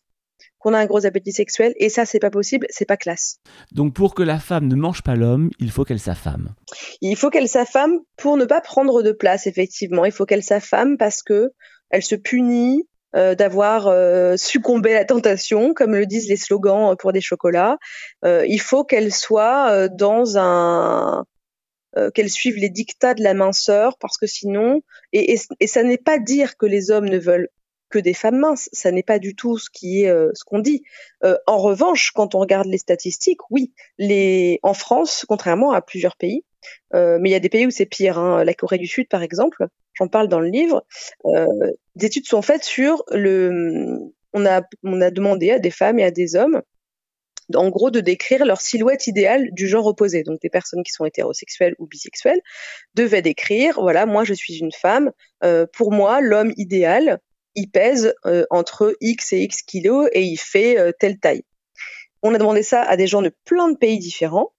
qu'on 0.59 0.73
a 0.73 0.79
un 0.79 0.87
gros 0.87 1.05
appétit 1.05 1.33
sexuel 1.33 1.75
et 1.77 1.91
ça 1.91 2.07
c'est 2.07 2.19
pas 2.19 2.31
possible, 2.31 2.67
c'est 2.71 2.87
pas 2.87 2.97
classe. 2.97 3.39
Donc 3.71 3.95
pour 3.95 4.15
que 4.15 4.23
la 4.23 4.41
femme 4.41 4.67
ne 4.67 4.75
mange 4.75 5.03
pas 5.03 5.15
l'homme, 5.15 5.51
il 5.61 5.71
faut 5.71 5.85
qu'elle 5.85 6.01
s'affame. 6.01 6.55
Il 7.03 7.17
faut 7.17 7.31
qu'elle 7.31 7.49
s'affame 7.49 8.01
pour 8.17 8.37
ne 8.37 8.47
pas 8.47 8.63
prendre 8.63 9.03
de 9.03 9.13
place 9.13 9.47
effectivement, 9.47 10.07
il 10.07 10.13
faut 10.13 10.25
qu'elle 10.25 10.43
s'affame 10.43 10.97
parce 10.97 11.23
que 11.23 11.53
elle 11.91 12.03
se 12.03 12.17
punit, 12.17 12.89
euh, 13.15 13.37
d'avoir 13.37 13.87
euh, 13.87 14.37
succombé 14.37 14.91
à 14.93 14.99
la 14.99 15.05
tentation, 15.05 15.73
comme 15.73 15.95
le 15.95 16.05
disent 16.05 16.29
les 16.29 16.37
slogans 16.37 16.91
euh, 16.91 16.97
pour 16.97 17.13
des 17.13 17.21
chocolats. 17.21 17.79
il 18.25 18.61
faut 18.61 18.83
qu'elle 18.83 19.13
soit 19.13 19.89
dans 19.89 20.39
un 20.39 21.25
qu'elle 22.13 22.29
suive 22.29 22.57
les 22.57 22.71
dictats 22.71 23.15
de 23.15 23.23
la 23.23 23.35
minceur, 23.35 23.97
parce 23.99 24.19
que 24.19 24.27
sinon, 24.27 24.83
et, 25.13 25.37
et, 25.61 25.67
ça 25.69 25.85
n'est 25.85 25.97
pas 25.97 26.19
dire 26.19 26.57
que 26.57 26.67
les 26.67 26.91
hommes 26.91 27.09
ne 27.09 27.19
veulent 27.19 27.49
que 27.89 28.01
des 28.01 28.15
femmes 28.15 28.39
minces, 28.41 28.69
ça 28.73 28.91
n'est 28.91 29.05
pas 29.05 29.21
du 29.21 29.37
tout 29.37 29.59
ce 29.59 29.71
qui 29.71 30.03
est 30.03 30.09
ce 30.09 30.45
qu'on 30.45 30.59
dit. 30.59 30.83
en 31.23 31.59
revanche, 31.59 32.11
quand 32.11 32.35
on 32.35 32.41
regarde 32.41 32.67
les 32.67 32.79
statistiques, 32.79 33.49
oui, 33.51 33.73
les 33.99 34.59
en 34.65 34.75
France, 34.75 35.25
contrairement 35.29 35.71
à 35.71 35.83
plusieurs 35.83 36.17
pays, 36.17 36.45
mais 36.93 37.29
il 37.29 37.33
y 37.33 37.37
a 37.37 37.41
des 37.41 37.49
pays 37.49 37.67
où 37.67 37.71
c'est 37.71 37.87
pire. 37.87 38.19
Hein, 38.19 38.43
la 38.43 38.55
Corée 38.55 38.79
du 38.79 38.89
Sud, 38.89 39.09
par 39.09 39.23
exemple, 39.23 39.69
j'en 39.95 40.09
parle 40.09 40.29
dans 40.29 40.41
le 40.41 40.49
livre, 40.49 40.85
euh, 41.27 41.47
des 41.97 42.07
études 42.07 42.27
sont 42.27 42.43
faites 42.43 42.65
sur 42.65 43.05
le. 43.11 43.99
On 44.37 44.45
a, 44.47 44.63
demandé 45.11 45.53
à 45.53 45.61
des 45.61 45.71
femmes 45.71 46.01
et 46.01 46.05
à 46.05 46.11
des 46.11 46.35
hommes, 46.35 46.61
en 47.55 47.69
gros, 47.69 47.93
de 47.93 48.01
décrire 48.01 48.45
leur 48.45 48.61
silhouette 48.61 49.07
idéale 49.07 49.49
du 49.53 49.69
genre 49.69 49.87
opposé. 49.87 50.25
Donc, 50.25 50.41
des 50.41 50.51
personnes 50.51 50.83
qui 50.83 50.91
sont 50.91 51.05
hétérosexuelles 51.05 51.77
ou 51.79 51.87
bisexuelles 51.87 52.41
devaient 52.95 53.23
décrire 53.23 53.81
voilà, 53.81 54.07
moi, 54.07 54.25
je 54.25 54.35
suis 54.35 54.59
une 54.59 54.73
femme. 54.73 55.13
Euh, 55.45 55.67
pour 55.73 55.93
moi, 55.93 56.21
l'homme 56.21 56.53
idéal, 56.57 57.21
il 57.55 57.71
pèse 57.71 58.13
euh, 58.27 58.45
entre 58.51 58.97
X 59.01 59.33
et 59.35 59.43
X 59.43 59.63
kilos 59.63 60.09
et 60.13 60.23
il 60.23 60.37
fait 60.37 60.93
telle 60.99 61.21
taille. 61.21 61.45
On 62.23 62.35
a 62.35 62.39
demandé 62.39 62.65
ça 62.65 62.83
à 62.83 62.97
des 62.97 63.07
gens 63.07 63.23
de 63.23 63.31
plein 63.45 63.71
de 63.71 63.77
pays 63.77 64.01
différents, 64.01 64.53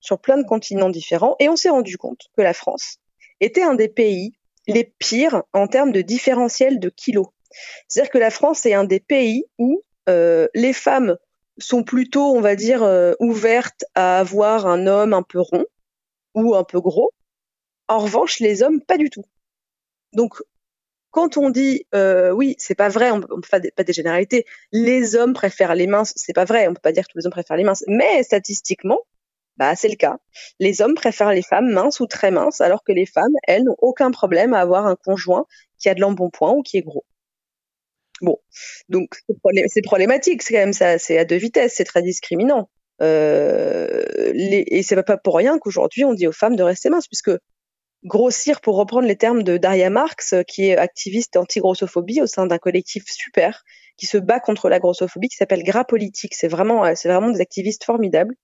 sur 0.00 0.20
plein 0.20 0.36
de 0.36 0.46
continents 0.46 0.90
différents, 0.90 1.36
et 1.38 1.48
on 1.48 1.56
s'est 1.56 1.70
rendu 1.70 1.96
compte 1.96 2.28
que 2.36 2.42
la 2.42 2.52
France 2.52 2.98
était 3.40 3.62
un 3.62 3.74
des 3.74 3.88
pays 3.88 4.34
les 4.66 4.92
pires 4.98 5.42
en 5.52 5.66
termes 5.66 5.92
de 5.92 6.02
différentiel 6.02 6.78
de 6.78 6.88
kilos. 6.88 7.28
C'est-à-dire 7.88 8.10
que 8.10 8.18
la 8.18 8.30
France 8.30 8.64
est 8.66 8.74
un 8.74 8.84
des 8.84 9.00
pays 9.00 9.44
où 9.58 9.82
les 10.06 10.72
femmes 10.72 11.16
sont 11.58 11.84
plutôt, 11.84 12.34
on 12.34 12.40
va 12.40 12.56
dire, 12.56 12.82
ouvertes 13.20 13.84
à 13.94 14.18
avoir 14.20 14.66
un 14.66 14.86
homme 14.86 15.12
un 15.12 15.22
peu 15.22 15.40
rond 15.40 15.64
ou 16.34 16.54
un 16.54 16.64
peu 16.64 16.80
gros. 16.80 17.12
En 17.88 17.98
revanche, 17.98 18.40
les 18.40 18.62
hommes, 18.62 18.80
pas 18.80 18.96
du 18.96 19.10
tout. 19.10 19.24
Donc, 20.14 20.36
quand 21.10 21.36
on 21.36 21.50
dit 21.50 21.86
oui, 22.32 22.54
c'est 22.58 22.74
pas 22.74 22.88
vrai, 22.88 23.10
on 23.10 23.18
ne 23.18 23.22
peut 23.22 23.40
pas, 23.50 23.60
pas 23.60 23.84
des 23.84 23.92
généralités. 23.92 24.46
Les 24.72 25.14
hommes 25.14 25.34
préfèrent 25.34 25.74
les 25.74 25.86
minces, 25.86 26.14
c'est 26.16 26.32
pas 26.32 26.46
vrai, 26.46 26.68
on 26.68 26.74
peut 26.74 26.80
pas 26.80 26.92
dire 26.92 27.06
que 27.06 27.12
tous 27.12 27.18
les 27.18 27.26
hommes 27.26 27.32
préfèrent 27.32 27.58
les 27.58 27.64
minces, 27.64 27.84
mais 27.86 28.22
statistiquement, 28.22 29.00
bah 29.56 29.74
c'est 29.76 29.88
le 29.88 29.96
cas. 29.96 30.18
Les 30.60 30.80
hommes 30.80 30.94
préfèrent 30.94 31.32
les 31.32 31.42
femmes 31.42 31.70
minces 31.70 32.00
ou 32.00 32.06
très 32.06 32.30
minces, 32.30 32.60
alors 32.60 32.82
que 32.84 32.92
les 32.92 33.06
femmes, 33.06 33.34
elles, 33.44 33.64
n'ont 33.64 33.76
aucun 33.78 34.10
problème 34.10 34.54
à 34.54 34.60
avoir 34.60 34.86
un 34.86 34.96
conjoint 34.96 35.46
qui 35.78 35.88
a 35.88 35.94
de 35.94 36.00
l'embonpoint 36.00 36.52
ou 36.52 36.62
qui 36.62 36.78
est 36.78 36.82
gros. 36.82 37.04
Bon, 38.20 38.38
donc 38.88 39.16
c'est 39.66 39.82
problématique, 39.82 40.42
c'est 40.42 40.54
quand 40.54 40.60
même 40.60 40.72
ça, 40.72 40.98
c'est 40.98 41.18
à 41.18 41.24
deux 41.24 41.36
vitesses, 41.36 41.74
c'est 41.74 41.84
très 41.84 42.02
discriminant. 42.02 42.70
Euh, 43.00 44.04
et 44.34 44.82
c'est 44.84 45.02
pas 45.02 45.16
pour 45.16 45.36
rien 45.36 45.58
qu'aujourd'hui 45.58 46.04
on 46.04 46.14
dit 46.14 46.28
aux 46.28 46.32
femmes 46.32 46.54
de 46.56 46.62
rester 46.62 46.88
minces, 46.88 47.08
puisque 47.08 47.32
grossir, 48.04 48.60
pour 48.60 48.76
reprendre 48.76 49.08
les 49.08 49.16
termes 49.16 49.42
de 49.42 49.56
Daria 49.56 49.90
Marx, 49.90 50.34
qui 50.46 50.68
est 50.68 50.76
activiste 50.76 51.36
anti-grossophobie 51.36 52.20
au 52.22 52.26
sein 52.26 52.46
d'un 52.46 52.58
collectif 52.58 53.04
super 53.06 53.64
qui 53.96 54.06
se 54.06 54.18
bat 54.18 54.40
contre 54.40 54.68
la 54.68 54.78
grossophobie, 54.78 55.28
qui 55.28 55.36
s'appelle 55.36 55.62
Gras 55.62 55.84
Politique. 55.84 56.34
C'est 56.34 56.48
vraiment, 56.48 56.84
euh, 56.84 56.92
c'est 56.94 57.08
vraiment 57.08 57.30
des 57.30 57.40
activistes 57.40 57.84
formidables. 57.84 58.34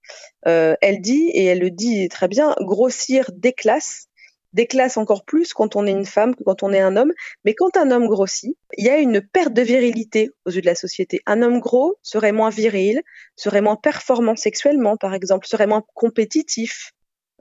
Euh, 0.47 0.75
elle 0.81 1.01
dit, 1.01 1.31
et 1.33 1.45
elle 1.45 1.61
le 1.61 1.71
dit 1.71 2.09
très 2.09 2.29
bien, 2.29 2.55
grossir 2.61 3.31
déclasse, 3.35 4.07
déclasse 4.53 4.97
encore 4.97 5.25
plus 5.25 5.53
quand 5.53 5.77
on 5.77 5.87
est 5.87 5.93
une 5.93 6.07
femme 6.07 6.35
que 6.35 6.43
quand 6.43 6.63
on 6.63 6.73
est 6.73 6.81
un 6.81 6.97
homme. 6.97 7.13
Mais 7.45 7.55
quand 7.55 7.77
un 7.77 7.91
homme 7.91 8.07
grossit, 8.07 8.57
il 8.77 8.85
y 8.85 8.91
a 8.91 8.99
une 8.99 9.21
perte 9.21 9.53
de 9.53 9.63
virilité 9.63 10.31
aux 10.47 10.51
yeux 10.51 10.61
de 10.61 10.67
la 10.67 10.75
société. 10.75 11.21
Un 11.27 11.43
homme 11.43 11.61
gros 11.61 11.97
serait 12.03 12.33
moins 12.33 12.51
viril, 12.51 13.03
serait 13.37 13.61
moins 13.61 13.77
performant 13.77 14.37
sexuellement, 14.37 14.97
par 14.97 15.15
exemple, 15.15 15.47
serait 15.47 15.67
moins 15.67 15.85
compétitif, 15.95 16.93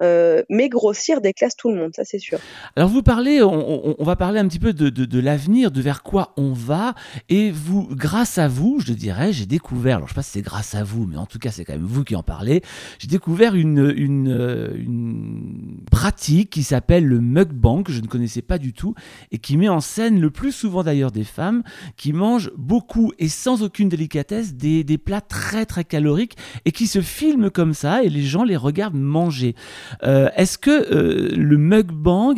euh, 0.02 0.44
mais 0.50 0.70
grossir 0.70 1.22
déclasse 1.22 1.56
tout 1.56 1.70
le 1.70 1.76
monde, 1.76 1.92
ça 1.96 2.04
c'est 2.06 2.20
sûr. 2.20 2.38
Alors 2.76 2.90
vous 2.90 3.02
parlez, 3.02 3.42
on, 3.42 3.96
va 4.00 4.16
parler 4.16 4.40
un 4.40 4.48
petit 4.48 4.60
peu 4.60 4.74
de, 4.74 5.20
l'avenir, 5.20 5.72
de 5.72 5.82
vers 5.82 6.04
quoi 6.04 6.34
on 6.38 6.54
va, 6.54 6.94
et 7.30 7.50
vous, 7.50 7.88
grâce 7.92 8.38
à 8.38 8.48
vous, 8.48 8.80
je 8.80 8.94
dirais, 8.94 9.34
j'ai 9.34 9.48
découvert, 9.48 9.98
alors 9.98 10.08
je 10.08 10.14
sais 10.14 10.18
pas 10.18 10.24
si 10.24 10.32
c'est 10.32 10.42
grâce 10.42 10.76
à 10.76 10.84
vous, 10.84 11.08
mais 11.08 11.18
en 11.18 11.26
tout 11.26 11.40
cas 11.40 11.50
c'est 11.50 11.66
quand 11.66 11.74
même 11.74 11.84
vous 11.84 12.04
qui 12.04 12.16
en 12.16 12.24
parlez, 12.24 12.62
j'ai 13.00 13.08
découvert 13.08 13.54
euh, 13.56 14.74
une 14.76 15.82
pratique 15.92 16.52
qui 16.52 16.64
s'appelle 16.64 17.06
le 17.06 17.20
mukbang, 17.20 17.84
que 17.84 17.92
je 17.92 18.02
ne 18.02 18.08
connaissais 18.08 18.44
pas 18.44 18.60
du 18.60 18.74
tout, 18.74 18.94
et 19.32 19.40
qui 19.40 19.58
met 19.58 19.70
en 19.70 19.82
scène 19.82 20.22
le 20.22 20.30
plus 20.30 20.52
souvent 20.52 20.84
d'ailleurs 20.84 21.12
des 21.12 21.24
femmes 21.24 21.64
qui 21.96 22.14
mangent 22.14 22.52
beaucoup 22.56 23.14
et 23.18 23.30
sans 23.30 23.64
aucune 23.64 23.90
délicatesse 23.90 24.54
des, 24.54 24.84
des 24.84 24.98
plats 25.00 25.22
très 25.22 25.66
très 25.66 25.84
caloriques, 25.84 26.38
et 26.66 26.72
qui 26.72 26.86
se 26.86 27.02
filment 27.02 27.50
comme 27.50 27.74
ça, 27.74 28.04
et 28.04 28.10
les 28.10 28.24
gens 28.24 28.44
les 28.44 28.58
regardent 28.58 28.96
manger. 28.96 29.56
Euh, 30.04 30.30
est-ce 30.36 30.58
que 30.58 30.72
euh, 30.72 31.36
le 31.36 31.58
mukbang 31.58 32.36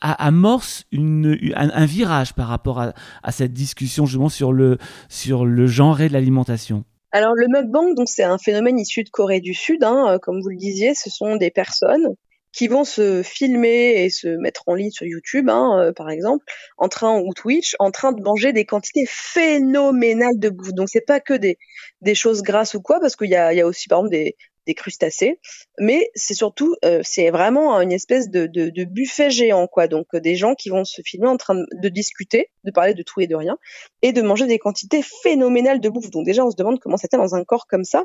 amorce 0.00 0.84
un, 0.92 1.86
virage 1.86 2.34
par 2.34 2.48
rapport 2.48 2.80
à, 2.80 3.32
cette 3.32 3.52
discussion 3.52 4.06
justement 4.06 4.28
sur 4.28 4.52
le, 4.52 4.78
sur 5.08 5.44
le 5.44 5.66
genre 5.66 5.98
de 5.98 6.12
l'alimentation? 6.12 6.84
Alors 7.12 7.34
le 7.34 7.46
mukbang, 7.48 7.94
c'est 8.04 8.24
un 8.24 8.38
phénomène 8.38 8.78
issu 8.78 9.04
de 9.04 9.10
Corée 9.10 9.40
du 9.40 9.54
Sud, 9.54 9.84
hein, 9.84 10.06
euh, 10.08 10.18
comme 10.18 10.40
vous 10.40 10.50
le 10.50 10.56
disiez, 10.56 10.94
ce 10.94 11.08
sont 11.08 11.36
des 11.36 11.50
personnes 11.50 12.14
qui 12.52 12.68
vont 12.68 12.84
se 12.84 13.22
filmer 13.22 14.04
et 14.04 14.10
se 14.10 14.28
mettre 14.28 14.62
en 14.66 14.74
ligne 14.74 14.90
sur 14.90 15.06
YouTube, 15.06 15.50
hein, 15.50 15.92
par 15.94 16.08
exemple, 16.08 16.42
en 16.78 16.88
train 16.88 17.20
ou 17.20 17.34
Twitch, 17.34 17.76
en 17.78 17.90
train 17.90 18.12
de 18.12 18.22
manger 18.22 18.54
des 18.54 18.64
quantités 18.64 19.04
phénoménales 19.06 20.38
de 20.38 20.48
bouffe. 20.48 20.72
Donc 20.72 20.88
c'est 20.88 21.04
pas 21.04 21.20
que 21.20 21.34
des, 21.34 21.58
des 22.00 22.14
choses 22.14 22.42
grasses 22.42 22.72
ou 22.72 22.80
quoi, 22.80 22.98
parce 22.98 23.14
qu'il 23.14 23.28
y 23.28 23.36
a, 23.36 23.52
y 23.52 23.60
a 23.60 23.66
aussi 23.66 23.88
par 23.88 23.98
exemple 23.98 24.12
des, 24.12 24.36
des 24.66 24.74
crustacés, 24.74 25.38
mais 25.78 26.10
c'est 26.14 26.34
surtout, 26.34 26.76
euh, 26.84 27.00
c'est 27.04 27.30
vraiment 27.30 27.80
une 27.80 27.92
espèce 27.92 28.28
de, 28.30 28.84
buffet 28.84 29.30
géant, 29.30 29.66
quoi. 29.66 29.88
Donc 29.88 30.06
euh, 30.14 30.20
des 30.20 30.36
gens 30.36 30.54
qui 30.54 30.68
vont 30.68 30.84
se 30.84 31.02
filmer 31.02 31.28
en 31.28 31.36
train 31.36 31.54
de, 31.54 31.88
discuter, 31.88 32.50
de 32.64 32.70
parler 32.70 32.94
de 32.94 33.02
tout 33.02 33.20
et 33.20 33.26
de 33.26 33.34
rien, 33.34 33.58
et 34.02 34.12
de 34.12 34.22
manger 34.22 34.46
des 34.46 34.58
quantités 34.58 35.02
phénoménales 35.22 35.80
de 35.80 35.88
bouffe. 35.88 36.10
Donc 36.10 36.24
déjà, 36.24 36.44
on 36.44 36.50
se 36.50 36.56
demande 36.56 36.80
comment 36.80 36.96
ça 36.96 37.08
tient 37.08 37.18
dans 37.18 37.34
un 37.34 37.44
corps 37.44 37.66
comme 37.66 37.84
ça, 37.84 38.04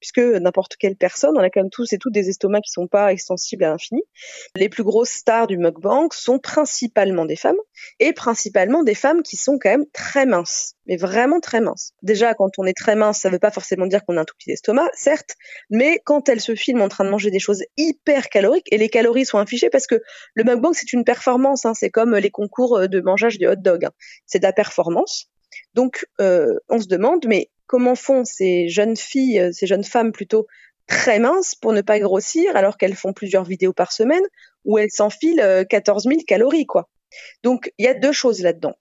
puisque 0.00 0.18
n'importe 0.18 0.76
quelle 0.76 0.96
personne, 0.96 1.36
on 1.36 1.40
a 1.40 1.50
quand 1.50 1.60
même 1.60 1.70
tous 1.70 1.92
et 1.92 1.98
toutes 1.98 2.14
des 2.14 2.28
estomacs 2.28 2.64
qui 2.64 2.72
sont 2.72 2.88
pas 2.88 3.12
extensibles 3.12 3.64
à 3.64 3.70
l'infini. 3.70 4.02
Les 4.56 4.68
plus 4.68 4.84
grosses 4.84 5.10
stars 5.10 5.46
du 5.46 5.58
mukbang 5.58 6.08
sont 6.12 6.38
principalement 6.38 7.24
des 7.24 7.36
femmes, 7.36 7.58
et 7.98 8.12
principalement 8.12 8.82
des 8.82 8.94
femmes 8.94 9.22
qui 9.22 9.36
sont 9.36 9.58
quand 9.58 9.70
même 9.70 9.86
très 9.92 10.26
minces 10.26 10.74
mais 10.90 10.96
vraiment 10.96 11.38
très 11.38 11.60
mince. 11.60 11.92
Déjà, 12.02 12.34
quand 12.34 12.58
on 12.58 12.66
est 12.66 12.76
très 12.76 12.96
mince, 12.96 13.20
ça 13.20 13.28
ne 13.28 13.34
veut 13.34 13.38
pas 13.38 13.52
forcément 13.52 13.86
dire 13.86 14.04
qu'on 14.04 14.16
a 14.16 14.22
un 14.22 14.24
tout 14.24 14.34
petit 14.36 14.50
estomac, 14.50 14.90
certes, 14.92 15.36
mais 15.70 15.99
quand 16.04 16.28
elle 16.28 16.40
se 16.40 16.54
filme 16.54 16.80
en 16.80 16.88
train 16.88 17.04
de 17.04 17.10
manger 17.10 17.30
des 17.30 17.38
choses 17.38 17.62
hyper 17.76 18.28
caloriques, 18.28 18.66
et 18.72 18.78
les 18.78 18.88
calories 18.88 19.26
sont 19.26 19.38
affichées 19.38 19.70
parce 19.70 19.86
que 19.86 20.00
le 20.34 20.44
mukbang, 20.44 20.72
c'est 20.72 20.92
une 20.92 21.04
performance, 21.04 21.64
hein, 21.64 21.74
c'est 21.74 21.90
comme 21.90 22.16
les 22.16 22.30
concours 22.30 22.88
de 22.88 23.00
mangeage 23.00 23.38
de 23.38 23.46
hot 23.46 23.56
dog, 23.56 23.84
hein. 23.84 23.90
c'est 24.26 24.38
de 24.38 24.44
la 24.44 24.52
performance. 24.52 25.30
Donc, 25.74 26.06
euh, 26.20 26.58
on 26.68 26.80
se 26.80 26.86
demande, 26.86 27.26
mais 27.26 27.50
comment 27.66 27.94
font 27.94 28.24
ces 28.24 28.68
jeunes 28.68 28.96
filles, 28.96 29.40
euh, 29.40 29.52
ces 29.52 29.66
jeunes 29.66 29.84
femmes 29.84 30.12
plutôt, 30.12 30.46
très 30.86 31.20
minces 31.20 31.54
pour 31.54 31.72
ne 31.72 31.82
pas 31.82 32.00
grossir 32.00 32.56
alors 32.56 32.76
qu'elles 32.76 32.96
font 32.96 33.12
plusieurs 33.12 33.44
vidéos 33.44 33.72
par 33.72 33.92
semaine 33.92 34.24
où 34.64 34.76
elles 34.76 34.90
s'enfilent 34.90 35.64
14 35.70 36.06
euh, 36.06 36.10
000 36.10 36.22
calories, 36.26 36.66
quoi. 36.66 36.88
Donc, 37.44 37.72
il 37.78 37.84
y 37.84 37.88
a 37.88 37.94
deux 37.94 38.12
choses 38.12 38.42
là-dedans. 38.42 38.74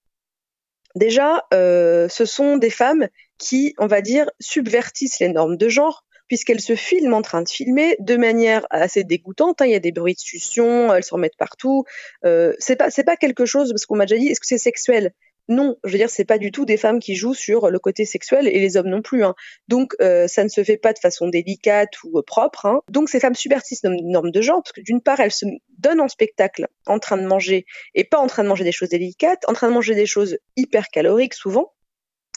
Déjà, 0.95 1.45
euh, 1.53 2.09
ce 2.09 2.26
sont 2.26 2.57
des 2.57 2.72
femmes 2.72 3.07
qui, 3.38 3.76
on 3.78 3.88
va 3.88 4.01
dire, 4.01 4.30
subvertissent 4.39 5.20
les 5.20 5.30
normes 5.30 5.55
de 5.55 5.70
genre 5.70 6.03
puisqu'elles 6.30 6.62
se 6.62 6.76
filment 6.76 7.16
en 7.16 7.22
train 7.22 7.42
de 7.42 7.50
filmer 7.50 7.98
de 8.00 8.16
manière 8.16 8.66
assez 8.70 9.04
dégoûtante. 9.04 9.62
Hein. 9.62 9.66
Il 9.66 9.72
y 9.72 9.76
a 9.76 9.80
des 9.80 9.92
bruits 9.92 10.14
de 10.14 10.20
succion, 10.20 10.94
elles 10.94 11.04
s'en 11.04 11.18
remettent 11.18 11.38
partout. 11.38 11.84
Euh, 12.24 12.54
c'est 12.60 12.78
pas 12.78 12.90
c'est 12.90 13.04
pas 13.04 13.18
quelque 13.18 13.46
chose 13.46 13.72
parce 13.72 13.86
qu'on 13.86 13.98
m'a 13.98 14.06
déjà 14.06 14.22
dit 14.22 14.30
est-ce 14.30 14.40
que 14.40 14.48
c'est 14.48 14.58
sexuel? 14.58 15.14
Non, 15.50 15.78
je 15.84 15.92
veux 15.92 15.98
dire, 15.98 16.12
c'est 16.12 16.26
pas 16.26 16.38
du 16.38 16.52
tout 16.52 16.64
des 16.64 16.78
femmes 16.78 17.00
qui 17.00 17.16
jouent 17.16 17.34
sur 17.34 17.72
le 17.72 17.80
côté 17.80 18.06
sexuel 18.06 18.48
et 18.48 18.60
les 18.60 18.78
hommes 18.78 18.90
non 18.90 19.02
plus. 19.02 19.24
Hein. 19.24 19.34
Donc, 19.68 19.96
euh, 20.00 20.28
ça 20.28 20.44
ne 20.44 20.50
se 20.50 20.64
fait 20.64 20.78
pas 20.78 20.94
de 20.94 21.00
façon 21.00 21.28
délicate 21.28 22.04
ou 22.04 22.20
euh, 22.20 22.22
propre. 22.22 22.68
Hein. 22.68 22.82
Donc, 22.88 23.10
ces 23.10 23.20
femmes 23.20 23.34
subvertissent 23.34 23.84
nos 23.84 24.00
normes 24.00 24.30
de 24.30 24.42
genre 24.44 24.62
parce 24.62 24.74
que 24.74 24.82
d'une 24.82 25.02
part, 25.02 25.20
elles 25.20 25.32
se 25.32 25.48
donnent 25.80 26.02
en 26.02 26.08
spectacle 26.08 26.68
en 26.86 27.00
train 27.00 27.18
de 27.18 27.26
manger 27.26 27.66
et 27.96 28.04
pas 28.04 28.20
en 28.20 28.28
train 28.28 28.44
de 28.44 28.48
manger 28.48 28.64
des 28.64 28.72
choses 28.72 28.90
délicates, 28.90 29.44
en 29.48 29.54
train 29.54 29.70
de 29.70 29.74
manger 29.74 29.96
des 29.96 30.06
choses 30.06 30.38
hyper 30.56 30.90
caloriques 30.90 31.34
souvent 31.34 31.74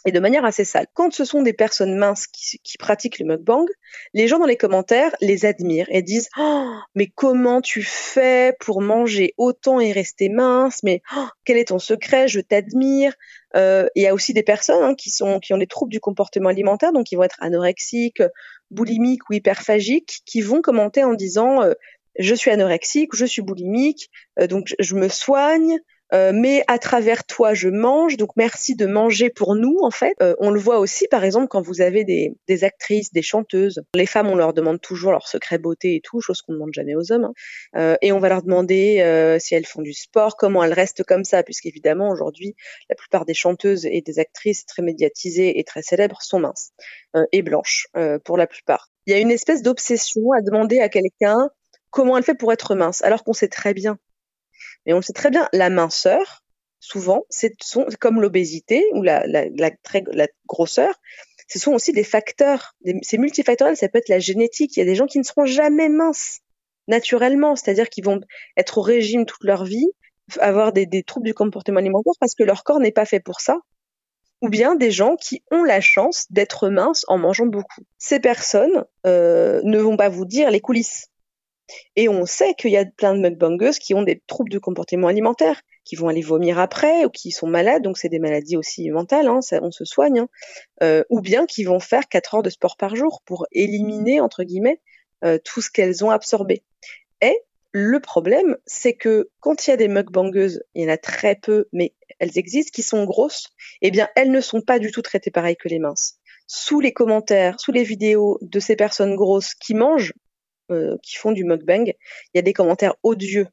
et 0.05 0.13
de 0.13 0.21
manière 0.21 0.45
assez 0.45 0.65
sale. 0.65 0.87
Quand 0.95 1.13
ce 1.13 1.25
sont 1.25 1.43
des 1.43 1.53
personnes 1.53 1.97
minces 1.97 2.27
qui, 2.27 2.59
pratiquent 2.79 3.19
le 3.19 3.27
mukbang, 3.27 3.67
les 4.15 4.27
gens 4.27 4.39
dans 4.39 4.47
les 4.47 4.57
commentaires 4.57 5.15
les 5.21 5.45
admirent 5.45 5.87
et 5.91 6.03
disent 6.03 6.29
oh, 6.39 6.73
mais 6.95 7.07
comment 7.07 7.61
tu 7.61 7.83
fais 7.83 8.57
pour 8.61 8.81
manger 8.81 9.35
autant 9.37 9.81
et 9.81 9.93
rester 9.93 10.29
mince? 10.29 10.83
Mais 10.83 11.03
oh, 11.17 11.27
quel 11.45 11.59
est 11.59 11.69
ton 11.69 11.79
secret? 11.79 12.29
Je 12.29 12.41
t'admire. 12.41 13.15
Euh, 13.55 13.87
il 13.95 14.03
y 14.03 14.07
a 14.07 14.15
aussi 14.15 14.33
des 14.33 14.43
personnes 14.43 14.83
hein, 14.83 14.95
qui 14.95 15.11
sont 15.11 15.39
qui 15.39 15.53
ont 15.53 15.59
des 15.59 15.67
troubles 15.67 15.93
du 15.93 16.01
comportement 16.01 16.49
alimentaire, 16.49 16.93
donc 16.93 17.07
qui 17.07 17.17
vont 17.17 17.23
être 17.23 17.37
anorexiques, 17.41 18.23
boulimiques 18.71 19.29
ou 19.29 19.35
hyperphagiques, 19.35 20.23
qui 20.25 20.41
vont 20.41 20.63
commenter 20.63 21.05
en 21.05 21.15
disant 21.15 21.63
euh, 21.63 21.75
je 22.19 22.35
suis 22.35 22.51
anorexique, 22.51 23.15
je 23.15 23.25
suis 23.25 23.43
boulimique, 23.43 24.11
euh, 24.41 24.47
donc 24.47 24.75
je 24.79 24.95
me 24.95 25.09
soigne, 25.09 25.79
euh, 26.13 26.33
mais 26.35 26.63
à 26.69 26.79
travers 26.79 27.25
toi, 27.25 27.55
je 27.55 27.69
mange. 27.69 28.17
Donc 28.17 28.31
merci 28.37 28.75
de 28.75 28.87
manger 28.87 29.31
pour 29.31 29.55
nous, 29.55 29.79
en 29.83 29.91
fait. 29.91 30.15
Euh, 30.23 30.35
on 30.39 30.51
le 30.51 30.61
voit 30.61 30.79
aussi, 30.79 31.09
par 31.09 31.25
exemple, 31.25 31.49
quand 31.49 31.63
vous 31.63 31.81
avez 31.81 32.05
des, 32.05 32.65
actrices, 32.65 33.13
des 33.13 33.23
chanteuses. 33.23 33.83
Les 33.95 34.07
femmes, 34.07 34.29
on 34.29 34.37
leur 34.37 34.53
demande 34.53 34.81
toujours 34.81 35.13
leur 35.13 35.27
secret 35.27 35.59
beauté 35.59 35.97
et 35.97 36.01
tout, 36.01 36.21
chose 36.21 36.43
qu'on 36.43 36.53
ne 36.53 36.59
demande 36.59 36.75
jamais 36.75 36.95
aux 36.95 37.13
hommes. 37.13 37.25
Hein. 37.25 37.33
Euh, 37.77 37.97
et 38.03 38.13
on 38.13 38.19
va 38.19 38.29
leur 38.29 38.43
demander 38.43 38.73
si 39.41 39.55
elles 39.55 39.67
font 39.67 39.83
du 39.83 39.93
sport, 39.93 40.37
comment 40.37 40.63
elles 40.63 40.73
restent 40.73 41.05
comme 41.05 41.25
ça, 41.25 41.43
puisqu'évidemment, 41.43 42.11
aujourd'hui, 42.11 42.55
la 42.89 42.95
plupart 42.97 43.25
des 43.25 43.35
chanteuses 43.35 43.87
et 43.87 44.03
des 44.03 44.19
actrices 44.19 44.67
très 44.67 44.83
médiatisées 44.83 45.59
et 45.59 45.65
très 45.65 45.83
célèbres 45.83 46.21
sont 46.21 46.41
minces 46.41 46.73
et 47.33 47.43
blanches, 47.43 47.87
pour 48.25 48.37
la 48.37 48.47
plupart. 48.47 48.91
Il 49.07 49.13
y 49.13 49.17
a 49.17 49.19
une 49.19 49.31
espèce 49.31 49.63
d'obsession 49.63 50.33
à 50.37 50.43
demander 50.43 50.81
à 50.81 50.89
quelqu'un 50.89 51.51
comment 51.91 52.17
elle 52.17 52.25
fait 52.25 52.35
pour 52.35 52.53
être 52.53 52.75
mince, 52.75 53.03
alors 53.03 53.25
qu'on 53.25 53.33
sait 53.33 53.49
très 53.49 53.75
bien 53.75 53.99
mais 54.87 54.93
on 54.93 54.97
le 54.97 55.03
sait 55.03 55.13
très 55.13 55.31
bien, 55.31 55.49
la 55.53 55.71
minceur, 55.71 56.43
souvent, 56.81 57.25
c'est 57.31 57.55
comme 58.01 58.21
l'obésité 58.21 58.85
ou 58.95 59.03
la, 59.03 59.25
grosseur, 60.47 60.95
ce 61.49 61.59
sont 61.59 61.73
aussi 61.73 61.93
des 61.93 62.05
facteurs, 62.05 62.75
c'est 63.03 63.19
multifactoriel, 63.19 63.77
ça 63.77 63.89
peut 63.89 63.99
être 63.99 64.09
la 64.09 64.19
génétique. 64.19 64.77
Il 64.77 64.81
y 64.81 64.83
a 64.83 64.87
des 64.87 64.95
gens 64.95 65.07
qui 65.07 65.19
ne 65.19 65.25
seront 65.25 65.45
jamais 65.45 65.89
minces 65.89 66.41
naturellement, 66.89 67.57
c'est-à-dire 67.57 67.89
qu'ils 67.89 68.05
vont 68.05 68.21
être 68.57 68.79
au 68.79 68.83
régime 68.83 69.27
toute 69.27 69.45
leur 69.45 69.65
vie, 69.65 69.89
avoir 70.41 70.73
des, 70.73 70.87
des 70.87 71.03
troubles 71.03 71.27
du 71.27 71.35
comportement 71.35 71.79
alimentaire 71.79 72.15
parce 72.21 72.35
que 72.35 72.43
leur 72.43 72.65
corps 72.65 72.81
n'est 72.81 72.93
pas 72.93 73.05
fait 73.05 73.21
pour 73.21 73.41
ça, 73.41 73.59
ou 74.43 74.49
bien 74.49 74.75
des 74.75 74.91
gens 74.91 75.17
qui 75.17 75.43
ont 75.51 75.63
la 75.63 75.81
chance 75.81 76.27
d'être 76.31 76.69
minces 76.69 77.05
en 77.09 77.17
mangeant 77.17 77.47
beaucoup. 77.47 77.83
Ces 77.99 78.19
personnes 78.19 78.85
euh, 79.07 79.61
ne 79.63 79.79
vont 79.79 79.97
pas 79.97 80.09
vous 80.09 80.25
dire 80.25 80.51
les 80.51 80.61
coulisses. 80.61 81.12
Et 81.97 82.09
on 82.09 82.27
sait 82.27 82.55
qu'il 82.55 82.71
y 82.71 82.77
a 82.77 82.85
plein 82.85 83.15
de 83.15 83.21
mukbangers 83.21 83.79
qui 83.81 83.95
ont 83.95 84.03
des 84.03 84.23
troubles 84.27 84.51
de 84.51 84.59
comportement 84.59 85.09
alimentaire. 85.09 85.63
qui 85.85 85.97
vont 85.97 86.07
aller 86.07 86.23
vomir 86.23 86.61
après 86.61 87.05
ou 87.05 87.11
qui 87.11 87.33
sont 87.33 87.49
malades, 87.49 87.83
donc 87.83 87.99
c'est 87.99 88.09
des 88.09 88.21
maladies 88.21 88.57
aussi 88.57 88.89
mentales, 88.91 89.27
hein, 89.27 89.41
on 89.63 89.73
se 89.73 89.85
soigne, 89.85 90.21
hein, 90.21 90.29
euh, 90.85 91.03
ou 91.11 91.21
bien 91.21 91.45
qui 91.45 91.65
vont 91.65 91.81
faire 91.81 92.07
4 92.09 92.37
heures 92.37 92.43
de 92.45 92.51
sport 92.51 92.77
par 92.77 92.95
jour 92.95 93.21
pour 93.25 93.47
éliminer, 93.51 94.21
entre 94.21 94.45
guillemets, 94.45 94.81
euh, 95.25 95.39
tout 95.43 95.61
ce 95.61 95.71
qu'elles 95.71 96.05
ont 96.05 96.11
absorbé. 96.11 96.63
Et 97.21 97.37
le 97.73 98.01
problème, 98.01 98.57
c'est 98.67 98.93
que 98.93 99.31
quand 99.41 99.67
il 99.67 99.71
y 99.71 99.73
a 99.73 99.77
des 99.77 99.89
mukbangeuses, 99.89 100.63
il 100.75 100.83
y 100.83 100.87
en 100.87 100.93
a 100.93 100.99
très 100.99 101.37
peu, 101.37 101.67
mais 101.73 101.95
elles 102.19 102.37
existent, 102.39 102.71
qui 102.73 102.83
sont 102.83 103.05
grosses, 103.05 103.49
eh 103.81 103.91
bien, 103.91 104.09
elles 104.15 104.31
ne 104.31 104.41
sont 104.41 104.61
pas 104.61 104.79
du 104.79 104.91
tout 104.93 105.03
traitées 105.03 105.31
pareil 105.31 105.57
que 105.57 105.69
les 105.69 105.79
minces. 105.79 106.19
Sous 106.47 106.81
les 106.81 106.93
commentaires, 106.93 107.59
sous 107.59 107.73
les 107.73 107.85
vidéos 107.85 108.39
de 108.43 108.61
ces 108.61 108.77
personnes 108.77 109.17
grosses 109.17 109.55
qui 109.55 109.75
mangent, 109.75 110.13
euh, 110.73 110.97
qui 111.03 111.17
font 111.17 111.33
du 111.33 111.45
mukbang, 111.45 111.87
il 111.87 112.37
y 112.37 112.39
a 112.39 112.43
des 112.43 112.53
commentaires 112.53 112.95
odieux, 113.03 113.47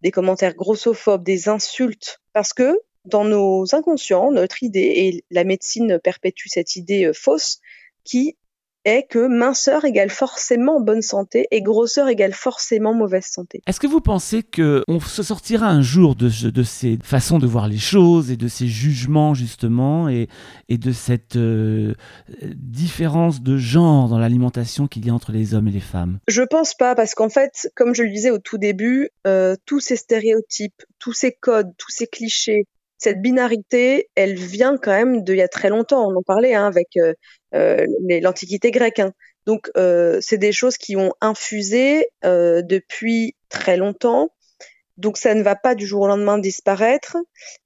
des 0.00 0.10
commentaires 0.10 0.54
grossophobes, 0.54 1.24
des 1.24 1.48
insultes, 1.48 2.20
parce 2.32 2.52
que 2.52 2.80
dans 3.04 3.24
nos 3.24 3.74
inconscients, 3.74 4.30
notre 4.30 4.62
idée, 4.62 4.92
et 4.96 5.24
la 5.30 5.44
médecine 5.44 5.98
perpétue 5.98 6.48
cette 6.48 6.76
idée 6.76 7.06
euh, 7.06 7.12
fausse, 7.12 7.60
qui 8.04 8.36
est 8.84 9.06
que 9.08 9.26
minceur 9.26 9.84
égale 9.84 10.10
forcément 10.10 10.80
bonne 10.80 11.02
santé 11.02 11.46
et 11.50 11.62
grosseur 11.62 12.08
égale 12.08 12.32
forcément 12.32 12.94
mauvaise 12.94 13.26
santé. 13.26 13.62
Est-ce 13.66 13.80
que 13.80 13.86
vous 13.86 14.00
pensez 14.00 14.42
que 14.42 14.82
on 14.88 15.00
se 15.00 15.22
sortira 15.22 15.68
un 15.68 15.82
jour 15.82 16.14
de, 16.14 16.28
de 16.50 16.62
ces 16.62 16.98
façons 17.02 17.38
de 17.38 17.46
voir 17.46 17.68
les 17.68 17.78
choses 17.78 18.30
et 18.30 18.36
de 18.36 18.48
ces 18.48 18.66
jugements 18.66 19.34
justement 19.34 20.08
et, 20.08 20.28
et 20.68 20.78
de 20.78 20.92
cette 20.92 21.36
euh, 21.36 21.94
différence 22.54 23.42
de 23.42 23.56
genre 23.56 24.08
dans 24.08 24.18
l'alimentation 24.18 24.86
qu'il 24.86 25.06
y 25.06 25.10
a 25.10 25.14
entre 25.14 25.32
les 25.32 25.54
hommes 25.54 25.68
et 25.68 25.72
les 25.72 25.80
femmes? 25.80 26.18
Je 26.28 26.42
pense 26.42 26.74
pas 26.74 26.94
parce 26.94 27.14
qu'en 27.14 27.28
fait, 27.28 27.70
comme 27.74 27.94
je 27.94 28.02
le 28.02 28.10
disais 28.10 28.30
au 28.30 28.38
tout 28.38 28.58
début, 28.58 29.10
euh, 29.26 29.56
tous 29.66 29.80
ces 29.80 29.96
stéréotypes, 29.96 30.82
tous 30.98 31.12
ces 31.12 31.32
codes, 31.32 31.72
tous 31.78 31.90
ces 31.90 32.06
clichés, 32.06 32.64
cette 33.02 33.20
binarité, 33.20 34.08
elle 34.14 34.36
vient 34.36 34.76
quand 34.76 34.92
même 34.92 35.24
d'il 35.24 35.36
y 35.36 35.42
a 35.42 35.48
très 35.48 35.70
longtemps. 35.70 36.08
On 36.08 36.14
en 36.14 36.22
parlait 36.22 36.54
hein, 36.54 36.68
avec 36.68 36.96
euh, 36.96 37.14
euh, 37.52 37.84
l'Antiquité 38.20 38.70
grecque. 38.70 39.00
Hein. 39.00 39.12
Donc, 39.44 39.72
euh, 39.76 40.18
c'est 40.20 40.38
des 40.38 40.52
choses 40.52 40.76
qui 40.76 40.94
ont 40.94 41.12
infusé 41.20 42.06
depuis 42.22 43.34
très 43.48 43.76
longtemps. 43.76 44.30
Donc, 44.98 45.16
ça 45.16 45.34
ne 45.34 45.42
va 45.42 45.56
pas 45.56 45.74
du 45.74 45.84
jour 45.84 46.02
au 46.02 46.06
lendemain 46.06 46.38
disparaître. 46.38 47.16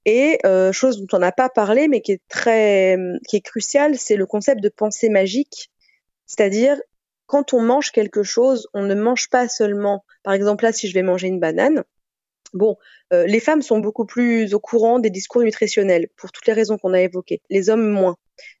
Et 0.05 0.39
chose 0.71 0.99
dont 0.99 1.17
on 1.17 1.19
n'a 1.19 1.31
pas 1.31 1.49
parlé, 1.49 1.87
mais 1.87 2.01
qui 2.01 2.13
est 2.13 2.21
très, 2.29 2.97
qui 3.27 3.35
est 3.35 3.41
cruciale, 3.41 3.95
c'est 3.95 4.15
le 4.15 4.25
concept 4.25 4.59
de 4.63 4.69
pensée 4.69 5.09
magique. 5.09 5.69
C'est-à-dire, 6.25 6.81
quand 7.27 7.53
on 7.53 7.61
mange 7.61 7.91
quelque 7.91 8.23
chose, 8.23 8.67
on 8.73 8.81
ne 8.81 8.95
mange 8.95 9.29
pas 9.29 9.47
seulement, 9.47 10.03
par 10.23 10.33
exemple 10.33 10.63
là, 10.63 10.71
si 10.71 10.87
je 10.87 10.95
vais 10.95 11.03
manger 11.03 11.27
une 11.27 11.39
banane, 11.39 11.83
Bon, 12.53 12.77
euh, 13.13 13.25
les 13.25 13.39
femmes 13.39 13.61
sont 13.61 13.79
beaucoup 13.79 14.05
plus 14.05 14.53
au 14.53 14.59
courant 14.59 14.99
des 14.99 15.09
discours 15.09 15.43
nutritionnels 15.43 16.07
pour 16.15 16.31
toutes 16.31 16.47
les 16.47 16.53
raisons 16.53 16.77
qu'on 16.77 16.93
a 16.93 17.01
évoquées. 17.01 17.41
Les 17.49 17.69
hommes 17.69 17.89
moins. 17.89 18.15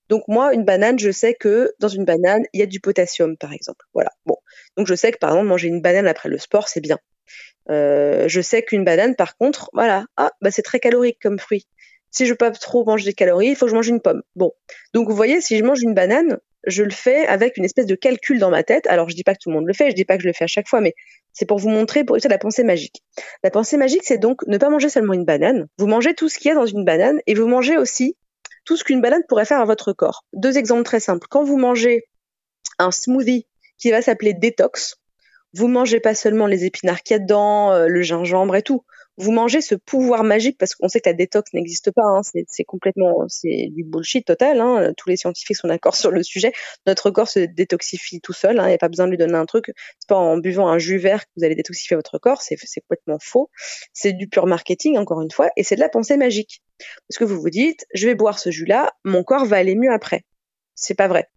Donc 0.09 0.23
moi, 0.27 0.53
une 0.53 0.65
banane, 0.65 0.99
je 0.99 1.11
sais 1.11 1.33
que 1.33 1.73
dans 1.79 1.87
une 1.87 2.05
banane, 2.05 2.43
il 2.53 2.59
y 2.59 2.63
a 2.63 2.65
du 2.65 2.79
potassium, 2.79 3.37
par 3.37 3.53
exemple. 3.53 3.85
Voilà. 3.93 4.11
Bon, 4.25 4.37
donc 4.75 4.87
je 4.87 4.95
sais 4.95 5.11
que 5.11 5.17
par 5.17 5.31
exemple 5.31 5.47
manger 5.47 5.67
une 5.67 5.81
banane 5.81 6.07
après 6.07 6.29
le 6.29 6.37
sport, 6.37 6.67
c'est 6.67 6.81
bien. 6.81 6.97
Euh, 7.69 8.27
je 8.27 8.41
sais 8.41 8.63
qu'une 8.63 8.85
banane, 8.85 9.15
par 9.15 9.37
contre, 9.37 9.69
voilà, 9.73 10.05
ah, 10.15 10.31
bah 10.41 10.51
c'est 10.51 10.61
très 10.61 10.79
calorique 10.79 11.19
comme 11.21 11.39
fruit. 11.39 11.67
Si 12.11 12.25
je 12.25 12.31
veux 12.31 12.37
pas 12.37 12.51
trop 12.51 12.85
manger 12.85 13.05
des 13.05 13.13
calories, 13.13 13.49
il 13.49 13.55
faut 13.55 13.65
que 13.65 13.71
je 13.71 13.75
mange 13.75 13.89
une 13.89 14.01
pomme. 14.01 14.23
Bon, 14.35 14.53
donc 14.93 15.09
vous 15.09 15.15
voyez, 15.15 15.41
si 15.41 15.57
je 15.57 15.63
mange 15.63 15.81
une 15.81 15.93
banane, 15.93 16.39
je 16.67 16.83
le 16.83 16.91
fais 16.91 17.25
avec 17.25 17.57
une 17.57 17.65
espèce 17.65 17.85
de 17.85 17.95
calcul 17.95 18.39
dans 18.39 18.51
ma 18.51 18.61
tête. 18.61 18.85
Alors 18.87 19.09
je 19.09 19.15
dis 19.15 19.23
pas 19.23 19.33
que 19.33 19.39
tout 19.41 19.49
le 19.49 19.55
monde 19.55 19.65
le 19.65 19.73
fait, 19.73 19.89
je 19.89 19.95
dis 19.95 20.05
pas 20.05 20.17
que 20.17 20.23
je 20.23 20.27
le 20.27 20.33
fais 20.33 20.43
à 20.43 20.47
chaque 20.47 20.67
fois, 20.67 20.81
mais 20.81 20.93
c'est 21.33 21.45
pour 21.45 21.57
vous 21.57 21.69
montrer 21.69 22.03
pour 22.03 22.17
la 22.23 22.37
pensée 22.37 22.63
magique. 22.63 23.03
La 23.43 23.49
pensée 23.49 23.77
magique, 23.77 24.03
c'est 24.03 24.17
donc 24.17 24.45
ne 24.47 24.57
pas 24.57 24.69
manger 24.69 24.89
seulement 24.89 25.13
une 25.13 25.25
banane. 25.25 25.67
Vous 25.77 25.87
mangez 25.87 26.13
tout 26.13 26.29
ce 26.29 26.37
qu'il 26.37 26.49
y 26.49 26.51
a 26.51 26.55
dans 26.55 26.65
une 26.65 26.85
banane 26.85 27.19
et 27.25 27.33
vous 27.33 27.47
mangez 27.47 27.77
aussi 27.77 28.15
tout 28.65 28.75
ce 28.75 28.83
qu'une 28.83 29.01
banane 29.01 29.23
pourrait 29.27 29.45
faire 29.45 29.61
à 29.61 29.65
votre 29.65 29.93
corps. 29.93 30.25
Deux 30.33 30.57
exemples 30.57 30.83
très 30.83 30.99
simples. 30.99 31.27
Quand 31.29 31.43
vous 31.43 31.57
mangez 31.57 32.03
un 32.79 32.91
smoothie 32.91 33.47
qui 33.77 33.91
va 33.91 34.01
s'appeler 34.01 34.33
détox, 34.33 34.97
vous 35.53 35.67
mangez 35.67 36.01
pas 36.01 36.13
seulement 36.13 36.47
les 36.47 36.65
épinards 36.65 37.01
qu'il 37.01 37.15
y 37.15 37.19
a 37.19 37.19
dedans, 37.19 37.71
euh, 37.71 37.87
le 37.87 38.01
gingembre 38.01 38.55
et 38.55 38.61
tout 38.61 38.83
vous 39.17 39.31
mangez 39.31 39.61
ce 39.61 39.75
pouvoir 39.75 40.23
magique 40.23 40.57
parce 40.57 40.75
qu'on 40.75 40.87
sait 40.87 41.01
que 41.01 41.09
la 41.09 41.13
détox 41.13 41.53
n'existe 41.53 41.91
pas. 41.91 42.03
Hein, 42.03 42.21
c'est 42.23 42.63
complètement, 42.63 43.27
c'est 43.27 43.69
du 43.71 43.83
bullshit 43.83 44.25
total. 44.25 44.61
Hein, 44.61 44.93
tous 44.95 45.09
les 45.09 45.17
scientifiques 45.17 45.57
sont 45.57 45.67
d'accord 45.67 45.95
sur 45.95 46.11
le 46.11 46.23
sujet. 46.23 46.53
Notre 46.85 47.09
corps 47.09 47.27
se 47.27 47.39
détoxifie 47.39 48.21
tout 48.21 48.33
seul. 48.33 48.59
Hein, 48.59 48.65
il 48.65 48.69
n'y 48.69 48.75
a 48.75 48.77
pas 48.77 48.89
besoin 48.89 49.05
de 49.05 49.11
lui 49.11 49.17
donner 49.17 49.35
un 49.35 49.45
truc. 49.45 49.71
C'est 49.99 50.07
pas 50.07 50.15
en 50.15 50.37
buvant 50.37 50.67
un 50.69 50.77
jus 50.77 50.97
vert 50.97 51.25
que 51.25 51.31
vous 51.37 51.43
allez 51.43 51.55
détoxifier 51.55 51.95
votre 51.95 52.19
corps. 52.19 52.41
C'est 52.41 52.57
complètement 52.81 53.17
faux. 53.19 53.49
C'est 53.93 54.13
du 54.13 54.27
pur 54.27 54.45
marketing 54.45 54.97
encore 54.97 55.21
une 55.21 55.31
fois, 55.31 55.49
et 55.57 55.63
c'est 55.63 55.75
de 55.75 55.81
la 55.81 55.89
pensée 55.89 56.17
magique. 56.17 56.61
Parce 57.07 57.17
que 57.17 57.23
vous 57.23 57.39
vous 57.39 57.49
dites, 57.49 57.85
je 57.93 58.07
vais 58.07 58.15
boire 58.15 58.39
ce 58.39 58.51
jus-là, 58.51 58.93
mon 59.03 59.23
corps 59.23 59.45
va 59.45 59.57
aller 59.57 59.75
mieux 59.75 59.91
après. 59.91 60.23
C'est 60.75 60.95
pas 60.95 61.07
vrai. 61.07 61.27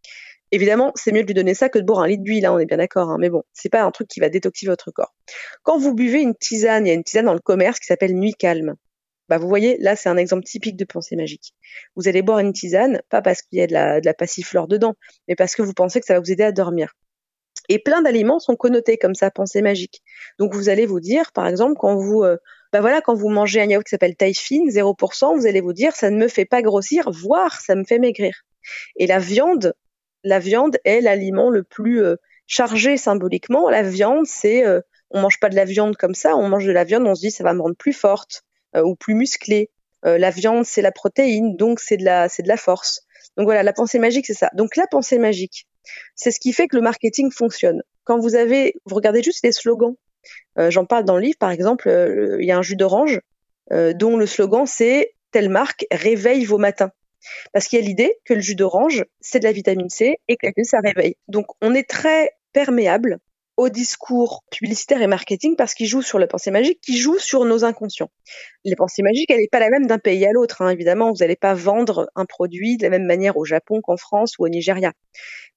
Évidemment, 0.53 0.93
c'est 0.97 1.13
mieux 1.13 1.23
de 1.23 1.27
lui 1.27 1.35
donner 1.35 1.55
ça 1.55 1.69
que 1.69 1.79
de 1.79 1.85
boire 1.85 2.01
un 2.01 2.09
litre 2.09 2.25
d'huile, 2.25 2.45
hein, 2.45 2.53
on 2.53 2.59
est 2.59 2.67
bien 2.67 2.79
d'accord, 2.79 3.11
hein, 3.11 3.17
mais 3.21 3.31
bon, 3.31 3.43
c'est 3.53 3.69
pas 3.69 3.83
un 3.83 3.91
truc 3.91 4.09
qui 4.09 4.21
va 4.21 4.29
détoxifier 4.29 4.69
votre 4.69 4.91
corps. 4.91 5.15
Quand 5.63 5.79
vous 5.79 5.95
buvez 5.95 6.23
une 6.23 6.35
tisane, 6.35 6.87
il 6.87 6.89
y 6.89 6.93
a 6.93 6.95
une 6.95 7.05
tisane 7.05 7.27
dans 7.27 7.35
le 7.35 7.41
commerce 7.41 7.79
qui 7.79 7.87
s'appelle 7.87 8.15
Nuit 8.15 8.35
Calme. 8.35 8.75
Bah, 9.29 9.39
vous 9.39 9.49
voyez, 9.49 9.77
là, 9.79 9.95
c'est 9.95 10.09
un 10.09 10.17
exemple 10.17 10.43
typique 10.43 10.77
de 10.77 10.85
pensée 10.85 11.15
magique. 11.15 11.55
Vous 11.95 12.09
allez 12.09 12.21
boire 12.23 12.41
une 12.41 12.53
tisane, 12.53 13.01
pas 13.11 13.23
parce 13.23 13.43
qu'il 13.43 13.61
y 13.61 13.63
a 13.63 13.69
de 13.69 13.73
la, 13.73 14.01
de 14.01 14.07
la 14.07 14.15
passiflore 14.15 14.67
dedans, 14.67 14.97
mais 15.29 15.37
parce 15.37 15.55
que 15.55 15.63
vous 15.63 15.73
pensez 15.73 16.01
que 16.01 16.07
ça 16.07 16.15
va 16.15 16.21
vous 16.21 16.33
aider 16.33 16.43
à 16.43 16.51
dormir. 16.51 16.95
Et 17.69 17.79
plein 17.79 18.03
d'aliments 18.03 18.41
sont 18.41 18.57
connotés 18.57 18.99
comme 18.99 19.15
ça, 19.15 19.31
pensée 19.31 19.63
magique. 19.63 20.03
Donc 20.41 20.53
vous 20.53 20.69
allez 20.69 20.87
vous 20.87 20.99
dire, 20.99 21.31
par 21.31 21.47
exemple, 21.47 21.75
quand 21.79 21.95
vous, 21.95 22.25
euh, 22.25 22.37
bah 22.73 22.81
voilà, 22.81 23.01
quand 23.01 23.15
vous 23.15 23.29
mangez 23.29 23.61
un 23.61 23.67
yaourt 23.67 23.85
qui 23.85 23.91
s'appelle 23.91 24.17
Taifin, 24.17 24.67
0%, 24.69 25.39
vous 25.39 25.47
allez 25.47 25.61
vous 25.61 25.73
dire, 25.73 25.95
ça 25.95 26.11
ne 26.11 26.17
me 26.17 26.27
fait 26.27 26.45
pas 26.45 26.63
grossir, 26.63 27.09
voire 27.13 27.61
ça 27.61 27.77
me 27.77 27.85
fait 27.85 28.01
maigrir. 28.01 28.43
Et 28.97 29.07
la 29.07 29.21
viande, 29.21 29.75
la 30.25 30.39
viande 30.39 30.77
est 30.85 31.01
l'aliment 31.01 31.51
le 31.51 31.63
plus 31.63 32.03
euh, 32.03 32.17
chargé 32.47 32.97
symboliquement. 32.97 33.69
La 33.71 33.83
viande, 33.83 34.27
c'est 34.27 34.67
euh, 34.67 34.81
on 35.11 35.21
mange 35.21 35.41
pas 35.41 35.49
de 35.49 35.57
la 35.57 35.65
viande 35.65 35.97
comme 35.97 36.15
ça, 36.15 36.37
on 36.37 36.49
mange 36.49 36.67
de 36.67 36.73
la 36.73 36.85
viande, 36.85 37.07
on 37.07 37.15
se 37.15 37.21
dit 37.21 37.31
ça 37.31 37.45
va 37.45 37.55
me 37.55 37.63
rendre 37.63 37.77
plus 37.77 37.93
forte 37.93 38.43
euh, 38.77 38.83
ou 38.83 38.95
plus 38.95 39.15
musclée. 39.15 39.71
la 40.05 40.31
viande, 40.31 40.65
c'est 40.65 40.83
la 40.83 40.93
protéine, 40.93 41.57
donc 41.57 41.81
c'est 41.81 41.99
de 41.99 42.05
la 42.05 42.29
c'est 42.29 42.43
de 42.43 42.49
la 42.49 42.57
force. 42.57 43.03
Donc 43.37 43.47
voilà, 43.47 43.63
la 43.63 43.73
pensée 43.73 43.99
magique, 43.99 44.27
c'est 44.27 44.35
ça. 44.35 44.51
Donc 44.55 44.77
la 44.77 44.87
pensée 44.87 45.19
magique, 45.19 45.67
c'est 46.15 46.31
ce 46.31 46.41
qui 46.41 46.53
fait 46.53 46.69
que 46.69 46.77
le 46.77 46.83
marketing 46.83 47.31
fonctionne. 47.31 47.83
Quand 48.05 48.19
vous 48.19 48.35
avez, 48.35 48.75
vous 48.87 48.95
regardez 48.95 49.23
juste 49.23 49.45
les 49.45 49.53
slogans. 49.53 49.97
J'en 50.57 50.85
parle 50.85 51.05
dans 51.05 51.17
le 51.17 51.23
livre, 51.23 51.39
par 51.39 51.51
exemple, 51.51 51.89
il 52.41 52.45
y 52.45 52.51
a 52.51 52.59
un 52.59 52.63
jus 52.63 52.77
d'orange 52.77 53.21
dont 53.71 54.17
le 54.17 54.27
slogan 54.27 54.67
c'est 54.67 55.15
telle 55.31 55.49
marque 55.49 55.87
réveille 55.91 56.45
vos 56.45 56.59
matins. 56.59 56.93
Parce 57.53 57.67
qu'il 57.67 57.79
y 57.79 57.83
a 57.83 57.85
l'idée 57.85 58.17
que 58.25 58.35
le 58.35 58.41
jus 58.41 58.55
d'orange, 58.55 59.05
c'est 59.21 59.41
de 59.41 59.45
la 59.45 59.53
vitamine 59.53 59.91
C 59.91 60.19
et 60.29 60.37
que 60.37 60.49
ça 60.63 60.81
réveille. 60.81 61.17
Donc 61.29 61.47
on 61.61 61.75
est 61.75 61.89
très 61.89 62.31
perméable 62.53 63.19
au 63.61 63.69
discours 63.69 64.43
publicitaire 64.51 65.03
et 65.03 65.07
marketing 65.07 65.55
parce 65.55 65.75
qu'il 65.75 65.87
joue 65.87 66.01
sur 66.01 66.19
la 66.19 66.27
pensée 66.27 66.51
magique, 66.51 66.81
qui 66.81 66.97
joue 66.97 67.19
sur 67.19 67.45
nos 67.45 67.63
inconscients. 67.63 68.11
Les 68.65 68.75
pensées 68.75 69.03
magiques, 69.03 69.31
elle 69.31 69.41
n'est 69.41 69.49
pas 69.53 69.61
la 69.61 69.69
même 69.69 69.87
d'un 69.87 69.99
pays 69.99 70.25
à 70.25 70.33
l'autre. 70.33 70.63
Hein. 70.63 70.71
Évidemment, 70.71 71.11
vous 71.13 71.19
n'allez 71.19 71.37
pas 71.37 71.53
vendre 71.53 72.11
un 72.15 72.25
produit 72.25 72.79
de 72.79 72.85
la 72.85 72.89
même 72.89 73.05
manière 73.05 73.37
au 73.37 73.45
Japon 73.45 73.83
qu'en 73.83 73.99
France 73.99 74.39
ou 74.39 74.47
au 74.47 74.49
Nigeria. 74.49 74.93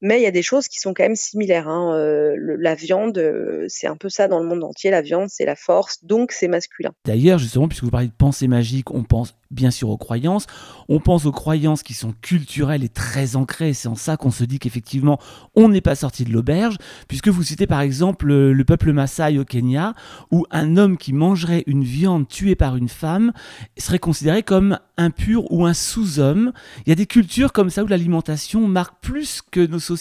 Mais 0.03 0.19
il 0.19 0.23
y 0.23 0.27
a 0.27 0.31
des 0.31 0.41
choses 0.41 0.67
qui 0.67 0.81
sont 0.81 0.93
quand 0.93 1.03
même 1.03 1.15
similaires. 1.15 1.69
Hein. 1.69 1.95
Euh, 1.95 2.35
la 2.59 2.75
viande, 2.75 3.17
euh, 3.17 3.63
c'est 3.69 3.87
un 3.87 3.95
peu 3.95 4.09
ça 4.09 4.27
dans 4.27 4.39
le 4.39 4.45
monde 4.45 4.61
entier. 4.61 4.91
La 4.91 5.01
viande, 5.01 5.29
c'est 5.29 5.45
la 5.45 5.55
force, 5.55 6.03
donc 6.03 6.33
c'est 6.33 6.49
masculin. 6.49 6.91
D'ailleurs, 7.05 7.39
justement, 7.39 7.69
puisque 7.69 7.85
vous 7.85 7.89
parlez 7.89 8.07
de 8.07 8.11
pensée 8.11 8.49
magique, 8.49 8.91
on 8.91 9.03
pense 9.03 9.33
bien 9.49 9.71
sûr 9.71 9.89
aux 9.89 9.97
croyances. 9.97 10.45
On 10.89 10.99
pense 10.99 11.25
aux 11.25 11.31
croyances 11.31 11.83
qui 11.83 11.93
sont 11.93 12.13
culturelles 12.21 12.83
et 12.83 12.89
très 12.89 13.37
ancrées. 13.37 13.73
C'est 13.73 13.87
en 13.87 13.95
ça 13.95 14.17
qu'on 14.17 14.31
se 14.31 14.43
dit 14.43 14.59
qu'effectivement, 14.59 15.19
on 15.55 15.69
n'est 15.69 15.79
pas 15.79 15.95
sorti 15.95 16.25
de 16.25 16.33
l'auberge, 16.33 16.75
puisque 17.07 17.29
vous 17.29 17.43
citez 17.43 17.65
par 17.65 17.79
exemple 17.79 18.27
le 18.33 18.63
peuple 18.65 18.91
Maasai 18.91 19.39
au 19.39 19.45
Kenya, 19.45 19.93
où 20.31 20.45
un 20.51 20.75
homme 20.75 20.97
qui 20.97 21.13
mangerait 21.13 21.63
une 21.65 21.83
viande 21.83 22.27
tuée 22.27 22.55
par 22.55 22.75
une 22.75 22.89
femme 22.89 23.31
serait 23.77 23.99
considéré 23.99 24.43
comme 24.43 24.79
impur 24.97 25.49
ou 25.49 25.65
un 25.65 25.73
sous-homme. 25.73 26.51
Il 26.85 26.89
y 26.89 26.91
a 26.91 26.95
des 26.95 27.05
cultures 27.05 27.53
comme 27.53 27.69
ça 27.69 27.83
où 27.83 27.87
l'alimentation 27.87 28.67
marque 28.67 28.95
plus 29.01 29.41
que 29.41 29.65
nos 29.65 29.79
sociétés 29.79 29.92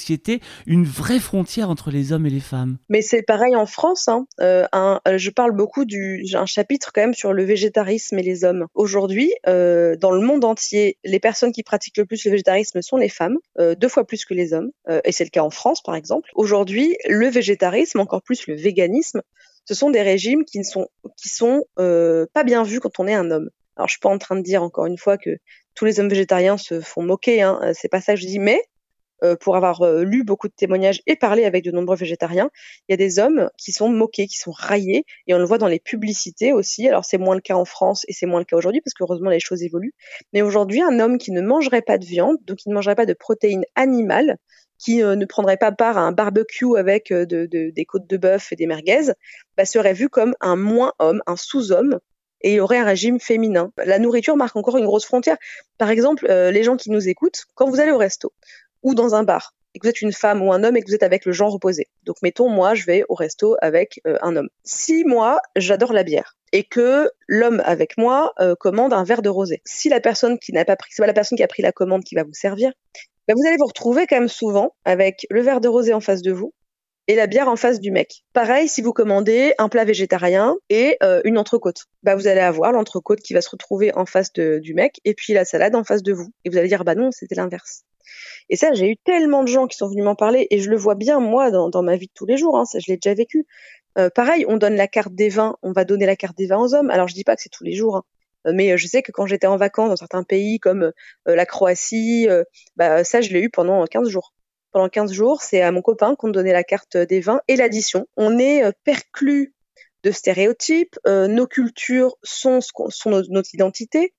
une 0.67 0.85
vraie 0.85 1.19
frontière 1.19 1.71
entre 1.71 1.91
les 1.91 2.13
hommes 2.13 2.27
et 2.27 2.31
les 2.31 2.41
femmes. 2.41 2.79
Mais 2.89 3.03
c'est 3.03 3.23
pareil 3.23 3.57
en 3.57 3.67
France. 3.67 4.09
Hein. 4.09 4.27
Euh, 4.41 4.67
euh, 4.75 5.19
je 5.19 5.31
parle 5.31 5.53
beaucoup 5.53 5.85
du. 5.85 6.25
Un 6.35 6.47
chapitre 6.47 6.93
quand 6.95 7.03
même 7.03 7.15
sur 7.15 7.33
le 7.33 7.45
végétarisme 7.45 8.19
et 8.19 8.23
les 8.23 8.45
hommes. 8.45 8.67
Aujourd'hui, 8.75 9.33
euh, 9.47 9.97
dans 9.97 10.11
le 10.11 10.21
monde 10.21 10.45
entier, 10.45 10.99
les 11.05 11.21
personnes 11.21 11.53
qui 11.53 11.63
pratiquent 11.63 11.99
le 11.99 12.07
plus 12.07 12.25
le 12.25 12.31
végétarisme 12.31 12.83
sont 12.83 12.97
les 12.97 13.09
femmes, 13.09 13.39
deux 13.59 13.89
fois 13.89 14.07
plus 14.07 14.25
que 14.25 14.35
les 14.35 14.53
hommes. 14.53 14.71
et 15.05 15.13
c'est 15.13 15.25
le 15.25 15.31
cas 15.31 15.43
en 15.43 15.51
France, 15.51 15.83
par 15.83 15.95
exemple. 15.95 16.31
Aujourd'hui, 16.35 16.97
le 17.09 17.29
végétarisme, 17.29 18.01
encore 18.01 18.23
plus 18.23 18.47
le 18.47 18.55
véganisme, 18.55 19.23
ce 19.65 19.75
sont 19.75 19.91
des 19.91 20.03
régimes 20.03 20.45
qui 20.45 20.59
ne 20.59 20.65
sont 20.65 20.89
pas 21.77 22.45
bien 22.45 22.63
vus 22.63 22.81
quand 22.81 22.99
on 22.99 23.07
est 23.07 23.15
un 23.15 23.31
homme. 23.31 23.51
Alors 23.77 23.89
je 23.89 23.93
suis 23.93 24.01
pas 24.01 24.11
en 24.11 24.19
train 24.19 24.37
de 24.37 24.43
dire 24.43 24.63
encore 24.63 24.87
une 24.87 24.99
fois 24.99 25.17
que 25.17 25.31
tous 25.75 25.85
les 25.85 25.99
hommes 25.99 26.09
végétariens 26.09 26.59
se 26.59 26.81
font 26.81 27.03
moquer, 27.03 27.43
hein, 27.43 27.61
c'est 27.73 27.89
pas 27.89 28.01
ça 28.01 28.15
que 28.15 28.21
je 28.21 28.27
dis, 28.27 28.39
mais 28.39 28.61
euh, 29.23 29.37
pour 29.37 29.57
avoir 29.57 29.83
euh, 29.83 30.03
lu 30.03 30.25
beaucoup 30.25 30.49
de 30.49 30.53
témoignages 30.53 31.01
et 31.07 31.15
parlé 31.15 31.45
avec 31.45 31.65
de 31.65 31.71
nombreux 31.71 31.97
végétariens, 31.97 32.51
il 32.89 32.93
y 32.93 32.95
a 32.95 32.97
des 32.97 33.21
hommes 33.21 33.51
qui 33.57 33.71
sont 33.71 33.89
moqués, 33.89 34.27
qui 34.27 34.37
sont 34.37 34.51
raillés, 34.51 35.05
et 35.29 35.35
on 35.35 35.39
le 35.39 35.45
voit 35.45 35.59
dans 35.59 35.69
les 35.69 35.79
publicités 35.79 36.53
aussi. 36.53 36.89
Alors 36.89 37.05
c'est 37.05 37.19
moins 37.19 37.37
le 37.37 37.41
cas 37.41 37.55
en 37.55 37.65
France 37.65 38.05
et 38.09 38.13
c'est 38.13 38.27
moins 38.27 38.41
le 38.41 38.45
cas 38.45 38.57
aujourd'hui 38.57 38.81
parce 38.81 38.95
qu'heureusement 38.95 39.31
les 39.31 39.39
choses 39.39 39.63
évoluent. 39.63 39.95
Mais 40.33 40.43
aujourd'hui, 40.43 40.83
un 40.83 40.99
homme 40.99 41.19
qui 41.19 41.31
ne 41.31 41.41
mangerait 41.41 41.83
pas 41.83 41.99
de 41.99 42.05
viande, 42.05 42.37
donc 42.47 42.59
qui 42.59 42.69
ne 42.69 42.75
mangerait 42.75 42.97
pas 42.97 43.07
de 43.07 43.13
protéines 43.13 43.65
animales, 43.77 44.39
qui 44.79 45.05
euh, 45.05 45.15
ne 45.15 45.25
prendrait 45.25 45.57
pas 45.57 45.71
part 45.71 45.99
à 45.99 46.01
un 46.01 46.13
barbecue 46.13 46.77
avec 46.77 47.13
des 47.13 47.85
côtes 47.87 48.09
de 48.09 48.17
bœuf 48.17 48.53
et 48.53 48.57
des 48.57 48.67
merguez, 48.67 49.13
bah, 49.57 49.65
serait 49.65 49.95
vu 49.95 50.09
comme 50.09 50.35
un 50.41 50.57
moins 50.57 50.95
homme, 50.99 51.23
un 51.27 51.37
sous-homme, 51.37 52.01
et 52.41 52.55
il 52.55 52.61
aurait 52.61 52.79
un 52.79 52.85
régime 52.85 53.21
féminin. 53.21 53.71
La 53.77 54.01
nourriture 54.01 54.37
marque 54.37 54.57
encore 54.57 54.77
une 54.77 54.85
grosse 54.85 55.05
frontière. 55.05 55.37
Par 55.79 55.91
exemple, 55.91 56.27
les 56.27 56.65
gens 56.65 56.77
qui 56.77 56.91
nous 56.91 57.09
écoutent, 57.09 57.45
quand 57.55 57.71
vous 57.71 57.79
allez 57.79 57.93
au 57.93 57.99
resto, 57.99 58.33
ou 58.83 58.95
dans 58.95 59.15
un 59.15 59.23
bar 59.23 59.55
et 59.75 59.79
que 59.79 59.87
vous 59.87 59.91
êtes 59.91 60.03
une 60.03 60.13
femme 60.13 60.43
ou 60.43 60.53
un 60.53 60.65
homme 60.65 60.77
et 60.77 60.83
que 60.83 60.89
vous 60.89 60.95
êtes 60.95 61.03
avec 61.03 61.25
le 61.25 61.33
genre 61.33 61.55
opposé. 61.55 61.89
Donc 62.05 62.17
mettons 62.23 62.49
moi 62.49 62.75
je 62.75 62.85
vais 62.85 63.05
au 63.09 63.15
resto 63.15 63.57
avec 63.61 64.01
euh, 64.07 64.19
un 64.23 64.37
homme. 64.37 64.49
Si 64.65 65.05
moi 65.05 65.41
j'adore 65.57 65.93
la 65.93 66.03
bière 66.03 66.37
et 66.53 66.65
que 66.65 67.11
l'homme 67.27 67.63
avec 67.65 67.97
moi 67.97 68.33
euh, 68.41 68.55
commande 68.55 68.93
un 68.93 69.05
verre 69.05 69.23
de 69.23 69.29
rosé. 69.29 69.63
Si 69.65 69.89
la 69.89 70.01
personne 70.01 70.39
qui 70.39 70.53
n'a 70.53 70.65
pas 70.65 70.77
pris, 70.77 70.91
c'est 70.93 71.03
pas 71.03 71.07
la 71.07 71.15
personne 71.15 71.37
qui 71.37 71.45
a 71.45 71.49
pris 71.49 71.63
la 71.63 71.73
commande 71.73 72.05
qui 72.05 72.15
va 72.15 72.25
vous 72.25 72.35
servir, 72.35 72.73
ben 73.29 73.35
vous 73.35 73.47
allez 73.47 73.57
vous 73.57 73.67
retrouver 73.67 74.07
quand 74.07 74.17
même 74.17 74.29
souvent 74.29 74.75
avec 74.85 75.27
le 75.31 75.41
verre 75.41 75.61
de 75.61 75.69
rosé 75.69 75.95
en 75.95 76.01
face 76.01 76.23
de 76.23 76.33
vous 76.33 76.53
et 77.09 77.17
la 77.17 77.27
bière 77.27 77.49
en 77.49 77.57
face 77.57 77.81
du 77.81 77.91
mec. 77.91 78.25
Pareil, 78.33 78.69
si 78.69 78.81
vous 78.81 78.93
commandez 78.93 79.55
un 79.59 79.69
plat 79.69 79.85
végétarien 79.85 80.55
et 80.69 80.97
euh, 81.03 81.21
une 81.25 81.39
entrecôte, 81.39 81.87
bah 82.03 82.15
vous 82.15 82.27
allez 82.27 82.41
avoir 82.41 82.73
l'entrecôte 82.73 83.21
qui 83.21 83.35
va 83.35 83.41
se 83.41 83.51
retrouver 83.51 83.93
en 83.95 84.07
face 84.07 84.33
du 84.33 84.75
mec 84.75 85.01
et 85.05 85.15
puis 85.15 85.33
la 85.33 85.45
salade 85.45 85.75
en 85.75 85.85
face 85.85 86.03
de 86.03 86.13
vous. 86.13 86.29
Et 86.45 86.51
vous 86.51 86.59
allez 86.59 86.69
dire 86.69 86.85
bah 86.85 86.95
non, 86.95 87.11
c'était 87.11 87.35
l'inverse. 87.35 87.85
Et 88.49 88.57
ça, 88.57 88.73
j'ai 88.73 88.91
eu 88.91 88.97
tellement 88.97 89.43
de 89.43 89.49
gens 89.49 89.67
qui 89.67 89.77
sont 89.77 89.89
venus 89.89 90.05
m'en 90.05 90.15
parler, 90.15 90.47
et 90.51 90.59
je 90.59 90.71
le 90.71 90.77
vois 90.77 90.95
bien 90.95 91.21
moi 91.21 91.51
dans, 91.51 91.83
ma 91.83 91.97
vie 91.97 92.07
de 92.07 92.13
tous 92.15 92.27
les 92.27 92.37
jours. 92.37 92.59
Hein, 92.59 92.65
ça, 92.65 92.79
je 92.79 92.91
l'ai 92.91 92.97
déjà 92.97 93.15
vécu. 93.15 93.47
Euh, 93.99 94.11
pareil, 94.11 94.45
on 94.49 94.57
donne 94.57 94.75
la 94.75 94.89
carte 94.89 95.15
des 95.15 95.29
vins, 95.29 95.57
on 95.63 95.73
va 95.73 95.85
donner 95.85 96.07
la 96.07 96.17
carte 96.17 96.37
des 96.37 96.47
vins 96.47 96.59
aux 96.59 96.75
hommes. 96.75 96.91
Alors 96.91 97.09
je 97.09 97.15
dis 97.15 97.25
pas 97.25 97.37
que 97.37 97.43
c'est 97.43 97.51
tous 97.51 97.65
les 97.65 97.75
jours, 97.75 97.97
hein, 97.97 98.05
euh, 98.47 98.53
mais 98.55 98.77
je 98.79 98.87
sais 98.87 99.03
que 99.03 99.13
quand 99.13 99.27
j'étais 99.27 99.47
en 99.47 99.57
vacances 99.57 99.91
dans 99.91 99.97
certains 99.97 100.23
pays 100.23 100.59
comme 100.59 100.85
euh, 101.29 101.35
la 101.35 101.47
Croatie, 101.47 102.27
bah, 102.77 103.05
ça, 103.05 103.21
je 103.21 103.33
l'ai 103.33 103.41
eu 103.41 103.51
pendant 103.51 103.85
15 103.85 104.09
jours. 104.09 104.33
Pendant 104.73 104.89
15 104.89 105.13
jours, 105.13 105.43
c'est 105.43 105.61
à 105.61 105.71
mon 105.71 105.83
copain 105.83 106.15
qu'on 106.15 106.29
donnait 106.29 106.53
la 106.53 106.65
carte 106.65 106.97
des 106.97 107.21
vins 107.21 107.41
et 107.49 107.57
l'addition. 107.57 108.07
On 108.17 108.39
est 108.39 108.63
perclus 108.85 109.55
de 110.03 110.11
stéréotypes, 110.11 110.99
nos 111.07 111.47
cultures 111.47 112.17
sont, 112.23 112.61
notre 113.07 113.55
identité. 113.55 114.15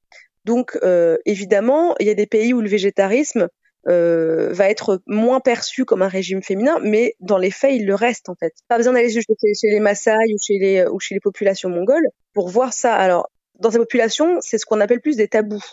Donc, 0.45 0.77
évidemment, 1.25 1.95
il 1.99 2.05
y 2.05 2.11
a 2.11 2.13
des 2.13 2.27
pays 2.27 2.53
où 2.53 2.61
le 2.61 2.69
végétarisme, 2.69 3.41
euh, 3.41 3.47
va 3.85 4.69
être 4.69 5.01
moins 5.07 5.39
perçu 5.39 5.85
comme 5.85 6.01
un 6.01 6.07
régime 6.07 6.41
féminin, 6.41 6.79
mais 6.81 7.15
dans 7.19 7.37
les 7.37 7.51
faits, 7.51 7.73
il 7.75 7.85
le 7.85 7.95
reste 7.95 8.29
en 8.29 8.35
fait. 8.35 8.53
Pas 8.67 8.77
besoin 8.77 8.93
d'aller 8.93 9.09
chez, 9.09 9.21
chez 9.21 9.69
les 9.69 9.79
Maasai 9.79 10.33
ou 10.33 10.37
chez 10.41 10.57
les, 10.59 10.85
ou 10.85 10.99
chez 10.99 11.15
les 11.15 11.21
populations 11.21 11.69
mongoles 11.69 12.07
pour 12.33 12.49
voir 12.49 12.73
ça. 12.73 12.93
Alors, 12.95 13.29
dans 13.59 13.71
ces 13.71 13.77
populations, 13.77 14.39
c'est 14.41 14.57
ce 14.57 14.65
qu'on 14.65 14.79
appelle 14.79 15.01
plus 15.01 15.17
des 15.17 15.27
tabous, 15.27 15.63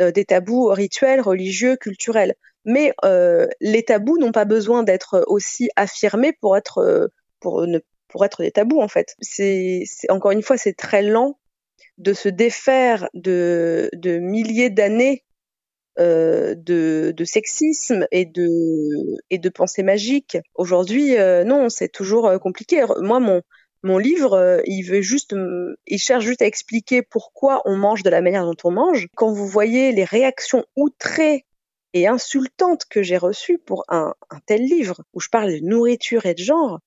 euh, 0.00 0.10
des 0.10 0.24
tabous 0.24 0.66
rituels, 0.66 1.20
religieux, 1.20 1.76
culturels. 1.76 2.34
Mais 2.64 2.92
euh, 3.04 3.46
les 3.60 3.82
tabous 3.82 4.18
n'ont 4.18 4.32
pas 4.32 4.44
besoin 4.44 4.82
d'être 4.82 5.24
aussi 5.26 5.70
affirmés 5.76 6.32
pour 6.40 6.56
être, 6.56 6.78
euh, 6.78 7.08
pour, 7.40 7.66
ne, 7.66 7.78
pour 8.08 8.24
être 8.24 8.42
des 8.42 8.50
tabous 8.50 8.80
en 8.80 8.88
fait. 8.88 9.14
C'est 9.20 9.84
encore 10.08 10.32
une 10.32 10.42
fois, 10.42 10.56
c'est 10.56 10.72
très 10.72 11.02
lent 11.02 11.38
de 11.98 12.12
se 12.12 12.28
défaire 12.28 13.08
de, 13.14 13.90
de 13.92 14.18
milliers 14.18 14.70
d'années 14.70 15.24
euh, 16.00 16.54
de, 16.56 17.14
sexisme 17.24 18.06
et 18.10 18.24
de, 18.24 19.16
et 19.30 19.38
de 19.38 19.48
pensée 19.48 19.82
magique. 19.82 20.36
Aujourd'hui, 20.54 21.16
euh, 21.16 21.44
non, 21.44 21.68
c'est 21.68 21.88
toujours 21.88 22.26
euh, 22.26 22.38
compliqué. 22.38 22.84
Moi, 23.00 23.20
mon, 23.20 23.42
mon 23.82 23.98
livre, 23.98 24.60
il 24.66 24.82
veut 24.82 25.02
juste, 25.02 25.34
il 25.86 25.98
cherche 25.98 26.24
juste 26.24 26.42
à 26.42 26.46
expliquer 26.46 27.02
pourquoi 27.02 27.62
on 27.64 27.76
mange 27.76 28.02
de 28.02 28.10
la 28.10 28.22
manière 28.22 28.44
dont 28.44 28.56
on 28.64 28.72
mange. 28.72 29.06
Quand 29.16 29.30
vous 29.30 29.46
voyez 29.46 29.92
les 29.92 30.04
réactions 30.04 30.64
outrées 30.76 31.44
et 31.92 32.08
insultantes 32.08 32.86
que 32.90 33.02
j'ai 33.02 33.16
reçues 33.16 33.58
pour 33.58 33.84
un, 33.88 34.14
un 34.30 34.40
tel 34.46 34.62
livre 34.62 35.02
où 35.12 35.20
je 35.20 35.28
parle 35.28 35.52
de 35.52 35.60
nourriture 35.60 36.26
et 36.26 36.34
de 36.34 36.42
genre, 36.42 36.80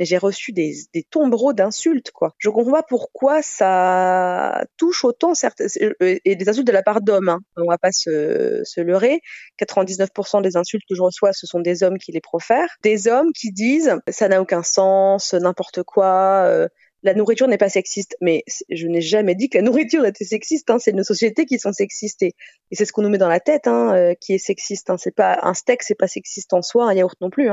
mais 0.00 0.06
j'ai 0.06 0.16
reçu 0.16 0.52
des, 0.52 0.74
des 0.94 1.02
tombereaux 1.02 1.52
d'insultes, 1.52 2.10
quoi. 2.10 2.34
Je 2.38 2.48
comprends 2.48 2.72
pas 2.72 2.82
pourquoi 2.82 3.42
ça 3.42 4.64
touche 4.78 5.04
autant 5.04 5.34
certaines, 5.34 5.68
et 6.00 6.36
des 6.36 6.48
insultes 6.48 6.66
de 6.66 6.72
la 6.72 6.82
part 6.82 7.02
d'hommes, 7.02 7.28
hein. 7.28 7.40
On 7.58 7.68
va 7.68 7.76
pas 7.76 7.92
se, 7.92 8.62
se 8.64 8.80
leurrer. 8.80 9.20
99% 9.60 10.40
des 10.40 10.56
insultes 10.56 10.84
que 10.88 10.94
je 10.94 11.02
reçois, 11.02 11.34
ce 11.34 11.46
sont 11.46 11.60
des 11.60 11.82
hommes 11.82 11.98
qui 11.98 12.12
les 12.12 12.22
profèrent. 12.22 12.74
Des 12.82 13.08
hommes 13.08 13.30
qui 13.34 13.52
disent, 13.52 13.94
ça 14.08 14.28
n'a 14.28 14.40
aucun 14.40 14.62
sens, 14.62 15.34
n'importe 15.34 15.82
quoi, 15.82 16.44
euh, 16.46 16.66
la 17.02 17.14
nourriture 17.14 17.48
n'est 17.48 17.58
pas 17.58 17.68
sexiste, 17.68 18.16
mais 18.20 18.44
je 18.68 18.86
n'ai 18.86 19.00
jamais 19.00 19.34
dit 19.34 19.48
que 19.48 19.58
la 19.58 19.64
nourriture 19.70 20.04
était 20.04 20.24
sexiste. 20.24 20.70
Hein. 20.70 20.78
C'est 20.78 20.92
nos 20.92 21.04
sociétés 21.04 21.46
qui 21.46 21.58
sont 21.58 21.72
sexistes 21.72 22.22
et, 22.22 22.34
c'est 22.72 22.84
ce 22.84 22.92
qu'on 22.92 23.02
nous 23.02 23.08
met 23.08 23.18
dans 23.18 23.28
la 23.28 23.40
tête 23.40 23.66
hein, 23.66 23.94
euh, 23.94 24.14
qui 24.14 24.34
est 24.34 24.38
sexiste. 24.38 24.90
Hein. 24.90 24.96
C'est 24.98 25.14
pas 25.14 25.40
un 25.42 25.54
steak, 25.54 25.82
c'est 25.82 25.96
pas 25.96 26.06
sexiste 26.06 26.52
en 26.52 26.62
soi, 26.62 26.88
un 26.88 26.94
yaourt 26.94 27.16
non 27.20 27.30
plus. 27.30 27.50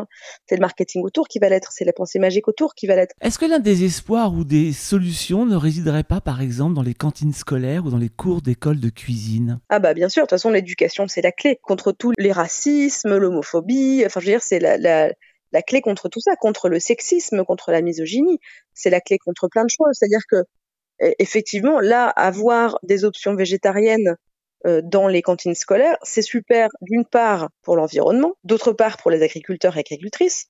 C'est 0.48 0.56
le 0.56 0.62
marketing 0.62 1.04
autour 1.04 1.28
qui 1.28 1.40
va 1.40 1.50
l'être, 1.50 1.72
c'est 1.72 1.86
la 1.86 1.94
pensée 1.94 2.20
magique 2.20 2.48
autour 2.48 2.76
qui 2.76 2.88
va 2.88 2.96
l'être. 2.96 3.16
Est-ce 3.22 3.40
que 3.40 3.46
l'un 3.46 3.60
des 3.60 3.84
espoirs 3.84 4.34
ou 4.34 4.44
des 4.44 4.74
solutions 4.74 5.46
ne 5.46 5.56
résiderait 5.56 6.04
pas, 6.04 6.22
par 6.22 6.42
exemple, 6.42 6.76
dans 6.76 6.84
les 6.84 6.94
cantines 6.94 7.34
scolaires 7.34 7.86
ou 7.86 7.90
dans 7.90 7.98
les 7.98 8.10
cours 8.10 8.42
d'école 8.42 8.80
de 8.80 8.90
cuisine? 8.90 9.60
Ah 9.70 9.80
bah 9.80 9.94
bien 9.94 10.10
sûr. 10.10 10.24
De 10.24 10.26
toute 10.26 10.32
façon, 10.32 10.52
l'éducation 10.52 11.08
c'est 11.08 11.22
la 11.22 11.32
clé 11.32 11.60
contre 11.62 11.92
tous 11.92 12.14
les 12.18 12.32
racismes, 12.32 13.18
l'homophobie. 13.18 14.04
Enfin, 14.06 14.20
je 14.20 14.26
veux 14.26 14.32
dire, 14.32 14.44
c'est 14.44 14.60
la, 14.60 14.78
la 14.78 15.12
la 15.52 15.62
clé 15.62 15.82
contre 15.82 16.10
tout 16.10 16.20
ça, 16.20 16.36
contre 16.36 16.70
le 16.70 16.80
sexisme, 16.80 17.44
contre 17.46 17.72
la 17.72 17.82
misogynie. 17.82 18.40
C'est 18.74 18.90
la 18.90 19.02
clé 19.02 19.18
contre 19.18 19.48
plein 19.48 19.66
de 19.66 19.70
choses. 19.70 19.94
C'est-à-dire 19.94 20.26
que 20.30 20.44
e, 21.02 21.14
effectivement, 21.20 21.80
là, 21.80 22.08
avoir 22.10 22.80
des 22.84 23.06
options 23.06 23.36
végétariennes 23.36 24.16
euh, 24.66 24.82
dans 24.84 25.08
les 25.08 25.22
cantines 25.22 25.56
scolaires, 25.56 25.98
c'est 26.04 26.22
super 26.22 26.70
d'une 26.82 27.06
part 27.06 27.50
pour 27.62 27.76
l'environnement, 27.76 28.34
d'autre 28.44 28.74
part 28.74 28.98
pour 28.98 29.12
les 29.12 29.22
agriculteurs 29.22 29.78
et 29.78 29.82
agricultrices, 29.82 30.48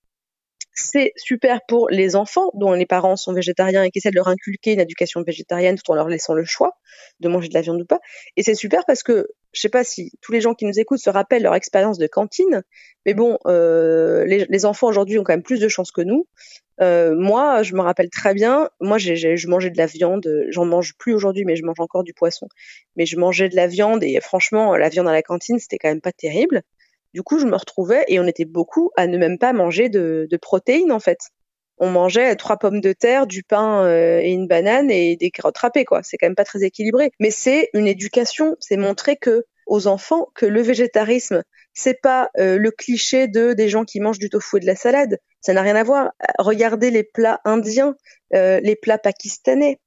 c'est 0.77 1.11
super 1.15 1.59
pour 1.67 1.89
les 1.89 2.15
enfants 2.15 2.51
dont 2.53 2.73
les 2.73 2.85
parents 2.85 3.15
sont 3.15 3.33
végétariens 3.33 3.83
et 3.83 3.89
qui 3.89 3.97
essaient 3.97 4.11
de 4.11 4.15
leur 4.15 4.27
inculquer 4.27 4.73
une 4.73 4.79
éducation 4.79 5.23
végétarienne 5.23 5.75
tout 5.75 5.91
en 5.91 5.95
leur 5.95 6.07
laissant 6.07 6.35
le 6.35 6.45
choix 6.45 6.73
de 7.19 7.27
manger 7.27 7.49
de 7.49 7.55
la 7.55 7.61
viande 7.61 7.81
ou 7.81 7.85
pas. 7.85 7.99
Et 8.37 8.43
c'est 8.43 8.53
super 8.53 8.85
parce 8.85 9.01
que 9.01 9.27
je 9.53 9.61
sais 9.61 9.69
pas 9.69 9.83
si 9.83 10.11
tous 10.21 10.31
les 10.31 10.41
gens 10.41 10.53
qui 10.53 10.65
nous 10.65 10.79
écoutent 10.79 10.99
se 10.99 11.09
rappellent 11.09 11.43
leur 11.43 11.55
expérience 11.55 11.97
de 11.97 12.07
cantine, 12.07 12.63
mais 13.05 13.13
bon, 13.13 13.37
euh, 13.47 14.25
les, 14.25 14.65
enfants 14.65 14.87
aujourd'hui 14.87 15.17
ont 15.17 15.23
quand 15.23 15.33
même 15.33 15.43
plus 15.43 15.59
de 15.59 15.67
chances 15.67 15.91
que 15.91 16.01
nous. 16.01 16.27
Euh, 16.81 17.15
moi, 17.15 17.63
je 17.63 17.73
me 17.73 17.81
rappelle 17.81 18.09
très 18.09 18.33
bien. 18.33 18.69
Moi, 18.81 18.97
je 18.97 19.47
mangeais 19.47 19.71
de 19.71 19.77
la 19.77 19.85
viande. 19.85 20.29
J'en 20.49 20.65
mange 20.65 20.93
plus 20.97 21.13
aujourd'hui, 21.13 21.45
mais 21.45 21.55
je 21.55 21.63
mange 21.63 21.79
encore 21.79 22.03
du 22.03 22.13
poisson. 22.13 22.47
Mais 22.95 23.05
je 23.05 23.17
mangeais 23.17 23.49
de 23.49 23.55
la 23.55 23.67
viande 23.67 24.03
et 24.03 24.19
franchement, 24.21 24.75
la 24.75 24.89
viande 24.89 25.07
à 25.07 25.13
la 25.13 25.23
cantine, 25.23 25.57
c'était 25.57 25.77
quand 25.77 25.89
même 25.89 26.01
pas 26.01 26.11
terrible. 26.11 26.63
Du 27.13 27.23
coup, 27.23 27.39
je 27.39 27.45
me 27.45 27.55
retrouvais 27.55 28.03
et 28.09 28.19
on 28.19 28.27
était 28.27 28.45
beaucoup 28.45 28.91
à 28.95 29.07
ne 29.07 29.17
même 29.17 29.39
pas 29.39 29.53
manger 29.53 29.89
de, 29.89 30.27
protéines 30.41 30.91
en 30.91 30.99
fait. 30.99 31.19
On 31.79 31.89
mangeait 31.89 32.35
trois 32.35 32.57
pommes 32.57 32.81
de 32.81 32.93
terre, 32.93 33.27
du 33.27 33.43
pain 33.43 33.83
euh, 33.83 34.19
et 34.19 34.31
une 34.31 34.47
banane 34.47 34.89
et 34.89 35.15
des 35.15 35.29
carottes 35.29 35.57
râpées 35.57 35.85
quoi. 35.85 36.01
C'est 36.03 36.17
quand 36.17 36.25
même 36.25 36.35
pas 36.35 36.43
très 36.43 36.63
équilibré. 36.63 37.11
Mais 37.19 37.31
c'est 37.31 37.69
une 37.73 37.87
éducation, 37.87 38.55
c'est 38.59 38.77
montrer 38.77 39.15
que 39.15 39.45
aux 39.67 39.87
enfants 39.87 40.29
que 40.33 40.45
le 40.45 40.61
végétarisme 40.61 41.43
c'est 41.73 42.01
pas 42.01 42.31
euh, 42.39 42.57
le 42.57 42.71
cliché 42.71 43.27
de 43.27 43.53
des 43.53 43.69
gens 43.69 43.83
qui 43.85 43.99
mangent 43.99 44.17
du 44.17 44.29
tofu 44.29 44.57
et 44.57 44.59
de 44.59 44.65
la 44.65 44.75
salade. 44.75 45.19
Ça 45.41 45.53
n'a 45.53 45.61
rien 45.61 45.75
à 45.75 45.83
voir. 45.83 46.11
Regardez 46.39 46.89
les 46.89 47.03
plats 47.03 47.39
indiens, 47.45 47.95
euh, 48.33 48.59
les 48.63 48.75
plats 48.75 48.97
pakistanais. 48.97 49.79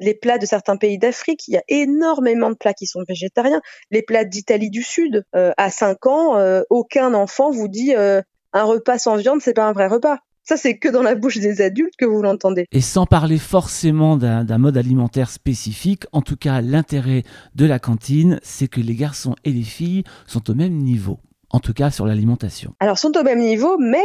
Les 0.00 0.14
plats 0.14 0.38
de 0.38 0.46
certains 0.46 0.76
pays 0.76 0.98
d'Afrique, 0.98 1.46
il 1.46 1.54
y 1.54 1.56
a 1.56 1.62
énormément 1.68 2.50
de 2.50 2.56
plats 2.56 2.74
qui 2.74 2.88
sont 2.88 3.04
végétariens. 3.06 3.62
Les 3.92 4.02
plats 4.02 4.24
d'Italie 4.24 4.68
du 4.68 4.82
Sud, 4.82 5.24
à 5.32 5.70
5 5.70 6.06
ans, 6.06 6.62
aucun 6.70 7.14
enfant 7.14 7.52
vous 7.52 7.68
dit 7.68 7.94
un 7.94 8.24
repas 8.64 8.98
sans 8.98 9.14
viande, 9.14 9.40
c'est 9.40 9.54
pas 9.54 9.68
un 9.68 9.72
vrai 9.72 9.86
repas. 9.86 10.18
Ça, 10.50 10.56
c'est 10.56 10.78
que 10.78 10.88
dans 10.88 11.04
la 11.04 11.14
bouche 11.14 11.38
des 11.38 11.60
adultes 11.60 11.94
que 11.96 12.04
vous 12.04 12.22
l'entendez. 12.22 12.66
Et 12.72 12.80
sans 12.80 13.06
parler 13.06 13.38
forcément 13.38 14.16
d'un 14.16 14.58
mode 14.58 14.76
alimentaire 14.76 15.30
spécifique, 15.30 16.06
en 16.10 16.22
tout 16.22 16.36
cas, 16.36 16.60
l'intérêt 16.60 17.22
de 17.54 17.66
la 17.66 17.78
cantine, 17.78 18.40
c'est 18.42 18.66
que 18.66 18.80
les 18.80 18.96
garçons 18.96 19.36
et 19.44 19.52
les 19.52 19.62
filles 19.62 20.02
sont 20.26 20.50
au 20.50 20.54
même 20.56 20.76
niveau. 20.76 21.20
En 21.50 21.60
tout 21.60 21.72
cas, 21.72 21.92
sur 21.92 22.04
l'alimentation. 22.04 22.74
Alors, 22.80 22.98
sont 22.98 23.16
au 23.16 23.22
même 23.22 23.38
niveau, 23.38 23.78
mais 23.78 24.02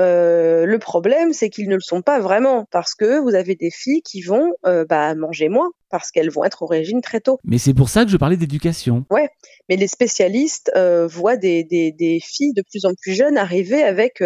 euh, 0.00 0.66
le 0.66 0.78
problème, 0.78 1.32
c'est 1.32 1.50
qu'ils 1.50 1.68
ne 1.68 1.74
le 1.74 1.80
sont 1.80 2.00
pas 2.00 2.20
vraiment, 2.20 2.66
parce 2.70 2.94
que 2.94 3.18
vous 3.18 3.34
avez 3.34 3.56
des 3.56 3.72
filles 3.72 4.02
qui 4.02 4.22
vont 4.22 4.52
euh, 4.66 4.84
bah, 4.88 5.16
manger 5.16 5.48
moins, 5.48 5.70
parce 5.90 6.12
qu'elles 6.12 6.30
vont 6.30 6.44
être 6.44 6.62
au 6.62 6.66
régime 6.66 7.00
très 7.00 7.18
tôt. 7.18 7.40
Mais 7.42 7.58
c'est 7.58 7.74
pour 7.74 7.88
ça 7.88 8.04
que 8.04 8.10
je 8.12 8.16
parlais 8.16 8.36
d'éducation. 8.36 9.04
Ouais, 9.10 9.30
mais 9.68 9.74
les 9.74 9.88
spécialistes 9.88 10.70
euh, 10.76 11.08
voient 11.08 11.36
des, 11.36 11.64
des, 11.64 12.20
filles 12.22 12.52
de 12.52 12.62
plus 12.62 12.84
en 12.84 12.92
plus 13.02 13.14
jeunes 13.14 13.36
arriver 13.36 13.82
avec 13.82 14.22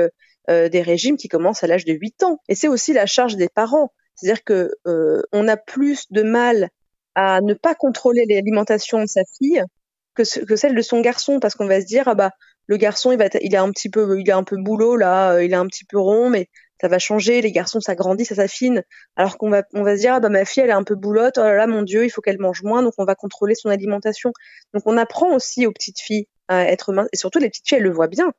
des 0.48 0.82
régimes 0.82 1.16
qui 1.16 1.28
commencent 1.28 1.62
à 1.62 1.66
l'âge 1.66 1.84
de 1.84 1.92
8 1.92 2.22
ans. 2.24 2.40
Et 2.48 2.54
c'est 2.54 2.68
aussi 2.68 2.92
la 2.92 3.06
charge 3.06 3.36
des 3.36 3.48
parents. 3.48 3.92
C'est-à-dire 4.14 4.44
que 4.44 4.72
on 5.32 5.48
a 5.48 5.56
plus 5.56 6.10
de 6.10 6.22
mal 6.22 6.68
à 7.14 7.40
ne 7.40 7.54
pas 7.54 7.74
contrôler 7.74 8.24
l'alimentation 8.28 9.00
de 9.00 9.06
sa 9.06 9.22
fille 9.38 9.62
que, 10.14 10.24
celle 10.24 10.74
de 10.74 10.82
son 10.82 11.00
garçon, 11.00 11.40
parce 11.40 11.54
qu'on 11.54 11.66
va 11.66 11.80
se 11.80 11.86
dire, 11.86 12.04
ah 12.06 12.14
bah, 12.14 12.30
le 12.66 12.76
garçon, 12.76 13.12
il, 13.12 13.18
va 13.18 13.26
il, 13.40 13.54
est 13.54 13.58
un 13.58 13.70
petit 13.70 13.88
peu, 13.88 14.20
il 14.20 14.28
est 14.28 14.32
un 14.32 14.44
peu 14.44 14.56
boulot 14.56 14.96
là, 14.96 15.34
euh, 15.34 15.44
il 15.44 15.52
est 15.52 15.56
un 15.56 15.66
petit 15.66 15.84
peu 15.84 15.98
rond, 15.98 16.28
mais 16.30 16.48
ça 16.80 16.88
va 16.88 16.98
changer. 16.98 17.40
Les 17.40 17.52
garçons, 17.52 17.80
ça 17.80 17.94
grandit, 17.94 18.24
ça 18.24 18.34
s'affine. 18.34 18.82
Alors 19.16 19.38
qu'on 19.38 19.50
va, 19.50 19.62
on 19.74 19.82
va 19.82 19.96
se 19.96 20.00
dire, 20.02 20.14
ah 20.14 20.20
bah 20.20 20.28
ma 20.28 20.44
fille, 20.44 20.62
elle 20.62 20.70
est 20.70 20.74
un 20.74 20.84
peu 20.84 20.94
boulotte. 20.94 21.38
Oh 21.38 21.42
là 21.42 21.54
là, 21.54 21.66
mon 21.66 21.82
Dieu, 21.82 22.04
il 22.04 22.10
faut 22.10 22.20
qu'elle 22.20 22.38
mange 22.38 22.62
moins, 22.62 22.82
donc 22.82 22.94
on 22.98 23.04
va 23.04 23.14
contrôler 23.14 23.54
son 23.54 23.68
alimentation. 23.68 24.32
Donc 24.74 24.82
on 24.86 24.96
apprend 24.96 25.34
aussi 25.34 25.66
aux 25.66 25.72
petites 25.72 26.00
filles 26.00 26.26
à 26.48 26.66
être 26.68 26.92
minces, 26.92 27.08
et 27.12 27.16
surtout 27.16 27.38
les 27.38 27.48
petites 27.48 27.68
filles, 27.68 27.78
elles 27.78 27.84
le 27.84 27.92
voient 27.92 28.08
bien. 28.08 28.32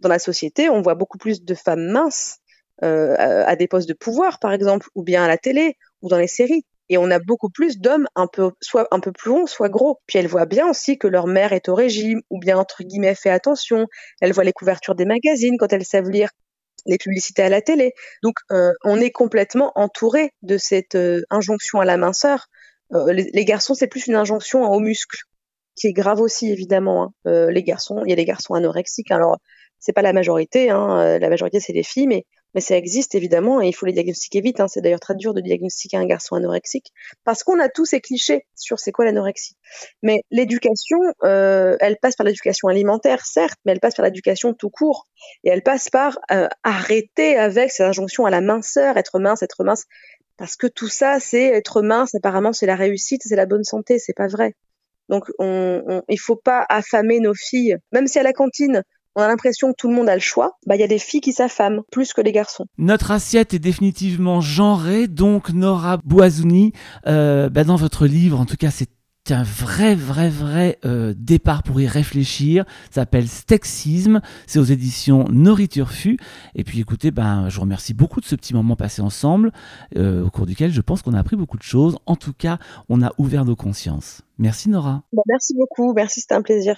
Dans 0.00 0.08
la 0.08 0.18
société, 0.18 0.68
on 0.68 0.82
voit 0.82 0.94
beaucoup 0.94 1.18
plus 1.18 1.44
de 1.44 1.54
femmes 1.54 1.86
minces 1.90 2.38
euh, 2.82 3.14
à 3.16 3.54
des 3.54 3.68
postes 3.68 3.88
de 3.88 3.94
pouvoir, 3.94 4.40
par 4.40 4.52
exemple, 4.52 4.88
ou 4.96 5.04
bien 5.04 5.24
à 5.24 5.28
la 5.28 5.38
télé, 5.38 5.76
ou 6.02 6.08
dans 6.08 6.18
les 6.18 6.26
séries. 6.26 6.66
Et 6.88 6.98
on 6.98 7.10
a 7.10 7.20
beaucoup 7.20 7.48
plus 7.48 7.78
d'hommes 7.78 8.08
un 8.16 8.26
peu, 8.26 8.50
soit 8.60 8.88
un 8.90 9.00
peu 9.00 9.12
plus 9.12 9.30
ronds, 9.30 9.46
soit 9.46 9.68
gros. 9.68 10.00
Puis 10.06 10.18
elles 10.18 10.26
voient 10.26 10.44
bien 10.44 10.68
aussi 10.68 10.98
que 10.98 11.06
leur 11.06 11.26
mère 11.28 11.52
est 11.52 11.68
au 11.68 11.74
régime, 11.74 12.20
ou 12.30 12.40
bien 12.40 12.58
entre 12.58 12.82
guillemets 12.82 13.14
fait 13.14 13.30
attention. 13.30 13.86
Elles 14.20 14.32
voient 14.32 14.44
les 14.44 14.52
couvertures 14.52 14.96
des 14.96 15.04
magazines 15.04 15.56
quand 15.56 15.72
elles 15.72 15.84
savent 15.84 16.10
lire 16.10 16.30
les 16.86 16.98
publicités 16.98 17.42
à 17.42 17.48
la 17.48 17.62
télé. 17.62 17.94
Donc 18.22 18.34
euh, 18.50 18.72
on 18.82 19.00
est 19.00 19.12
complètement 19.12 19.72
entouré 19.76 20.32
de 20.42 20.58
cette 20.58 20.96
euh, 20.96 21.22
injonction 21.30 21.80
à 21.80 21.84
la 21.84 21.96
minceur. 21.96 22.48
Les, 22.90 23.44
garçons, 23.44 23.74
c'est 23.74 23.88
plus 23.88 24.06
une 24.06 24.14
injonction 24.14 24.70
au 24.70 24.78
muscle, 24.78 25.18
qui 25.74 25.88
est 25.88 25.92
grave 25.92 26.20
aussi 26.20 26.52
évidemment. 26.52 27.12
Hein. 27.24 27.50
les 27.50 27.64
garçons, 27.64 28.02
il 28.04 28.10
y 28.10 28.12
a 28.12 28.16
des 28.16 28.24
garçons 28.24 28.54
anorexiques. 28.54 29.10
Alors 29.10 29.38
c'est 29.84 29.92
pas 29.92 30.02
la 30.02 30.12
majorité, 30.12 30.70
hein. 30.70 31.18
la 31.18 31.28
majorité 31.28 31.60
c'est 31.60 31.74
les 31.74 31.82
filles, 31.82 32.06
mais 32.06 32.24
mais 32.54 32.60
ça 32.60 32.76
existe 32.76 33.14
évidemment 33.14 33.60
et 33.60 33.68
il 33.68 33.72
faut 33.72 33.84
les 33.84 33.92
diagnostiquer 33.92 34.40
vite. 34.40 34.60
Hein. 34.60 34.68
C'est 34.68 34.80
d'ailleurs 34.80 35.00
très 35.00 35.14
dur 35.14 35.34
de 35.34 35.40
diagnostiquer 35.40 35.96
un 35.96 36.06
garçon 36.06 36.36
anorexique 36.36 36.92
parce 37.24 37.42
qu'on 37.42 37.58
a 37.58 37.68
tous 37.68 37.84
ces 37.84 38.00
clichés 38.00 38.46
sur 38.54 38.78
c'est 38.78 38.92
quoi 38.92 39.04
l'anorexie. 39.04 39.56
Mais 40.02 40.22
l'éducation, 40.30 40.98
euh, 41.24 41.76
elle 41.80 41.96
passe 42.00 42.14
par 42.14 42.24
l'éducation 42.24 42.68
alimentaire, 42.68 43.26
certes, 43.26 43.58
mais 43.64 43.72
elle 43.72 43.80
passe 43.80 43.96
par 43.96 44.04
l'éducation 44.04 44.54
tout 44.54 44.70
court 44.70 45.08
et 45.42 45.50
elle 45.50 45.62
passe 45.62 45.90
par 45.90 46.18
euh, 46.30 46.48
arrêter 46.62 47.36
avec 47.36 47.72
ces 47.72 47.82
injonctions 47.82 48.24
à 48.24 48.30
la 48.30 48.40
minceur, 48.40 48.96
être 48.96 49.18
mince, 49.18 49.42
être 49.42 49.64
mince, 49.64 49.84
parce 50.36 50.56
que 50.56 50.66
tout 50.66 50.88
ça, 50.88 51.18
c'est 51.20 51.44
être 51.44 51.82
mince. 51.82 52.14
Apparemment, 52.14 52.52
c'est 52.52 52.66
la 52.66 52.76
réussite, 52.76 53.22
c'est 53.24 53.36
la 53.36 53.46
bonne 53.46 53.64
santé. 53.64 53.98
C'est 53.98 54.14
pas 54.14 54.26
vrai. 54.26 54.54
Donc, 55.08 55.30
on, 55.38 55.82
on, 55.86 56.02
il 56.08 56.18
faut 56.18 56.36
pas 56.36 56.64
affamer 56.68 57.20
nos 57.20 57.34
filles, 57.34 57.76
même 57.92 58.06
si 58.06 58.18
à 58.18 58.22
la 58.22 58.32
cantine, 58.32 58.82
on 59.16 59.22
a 59.22 59.28
l'impression 59.28 59.72
que 59.72 59.76
tout 59.76 59.88
le 59.88 59.94
monde 59.94 60.08
a 60.08 60.14
le 60.14 60.20
choix, 60.20 60.58
bah 60.66 60.76
il 60.76 60.80
y 60.80 60.84
a 60.84 60.88
des 60.88 60.98
filles 60.98 61.20
qui 61.20 61.32
s'affament 61.32 61.82
plus 61.90 62.12
que 62.12 62.20
les 62.20 62.32
garçons. 62.32 62.66
Notre 62.78 63.10
assiette 63.10 63.54
est 63.54 63.58
définitivement 63.58 64.40
genrée, 64.40 65.08
donc 65.08 65.50
Nora 65.50 65.98
Boisouni, 66.04 66.72
euh, 67.06 67.48
bah 67.48 67.64
dans 67.64 67.76
votre 67.76 68.06
livre, 68.06 68.40
en 68.40 68.46
tout 68.46 68.56
cas 68.56 68.70
c'est 68.70 68.88
un 69.30 69.42
vrai, 69.42 69.94
vrai, 69.94 70.28
vrai 70.28 70.78
euh, 70.84 71.14
départ 71.16 71.62
pour 71.62 71.80
y 71.80 71.86
réfléchir. 71.86 72.64
Ça 72.90 73.02
s'appelle 73.02 73.26
Stexisme. 73.26 74.20
C'est 74.46 74.58
aux 74.58 74.64
éditions 74.64 75.26
Nourriture 75.30 75.90
Fut. 75.90 76.18
Et 76.54 76.62
puis 76.62 76.80
écoutez, 76.80 77.10
ben, 77.10 77.48
je 77.48 77.54
vous 77.56 77.62
remercie 77.62 77.94
beaucoup 77.94 78.20
de 78.20 78.26
ce 78.26 78.34
petit 78.34 78.52
moment 78.52 78.76
passé 78.76 79.00
ensemble, 79.00 79.50
euh, 79.96 80.24
au 80.24 80.30
cours 80.30 80.44
duquel 80.44 80.72
je 80.72 80.80
pense 80.82 81.00
qu'on 81.00 81.14
a 81.14 81.18
appris 81.18 81.36
beaucoup 81.36 81.56
de 81.56 81.62
choses. 81.62 81.96
En 82.04 82.16
tout 82.16 82.34
cas, 82.34 82.58
on 82.90 83.02
a 83.02 83.12
ouvert 83.16 83.46
nos 83.46 83.56
consciences. 83.56 84.20
Merci 84.38 84.68
Nora. 84.68 85.02
merci 85.26 85.54
beaucoup. 85.54 85.94
Merci, 85.94 86.20
c'était 86.20 86.34
un 86.34 86.42
plaisir. 86.42 86.76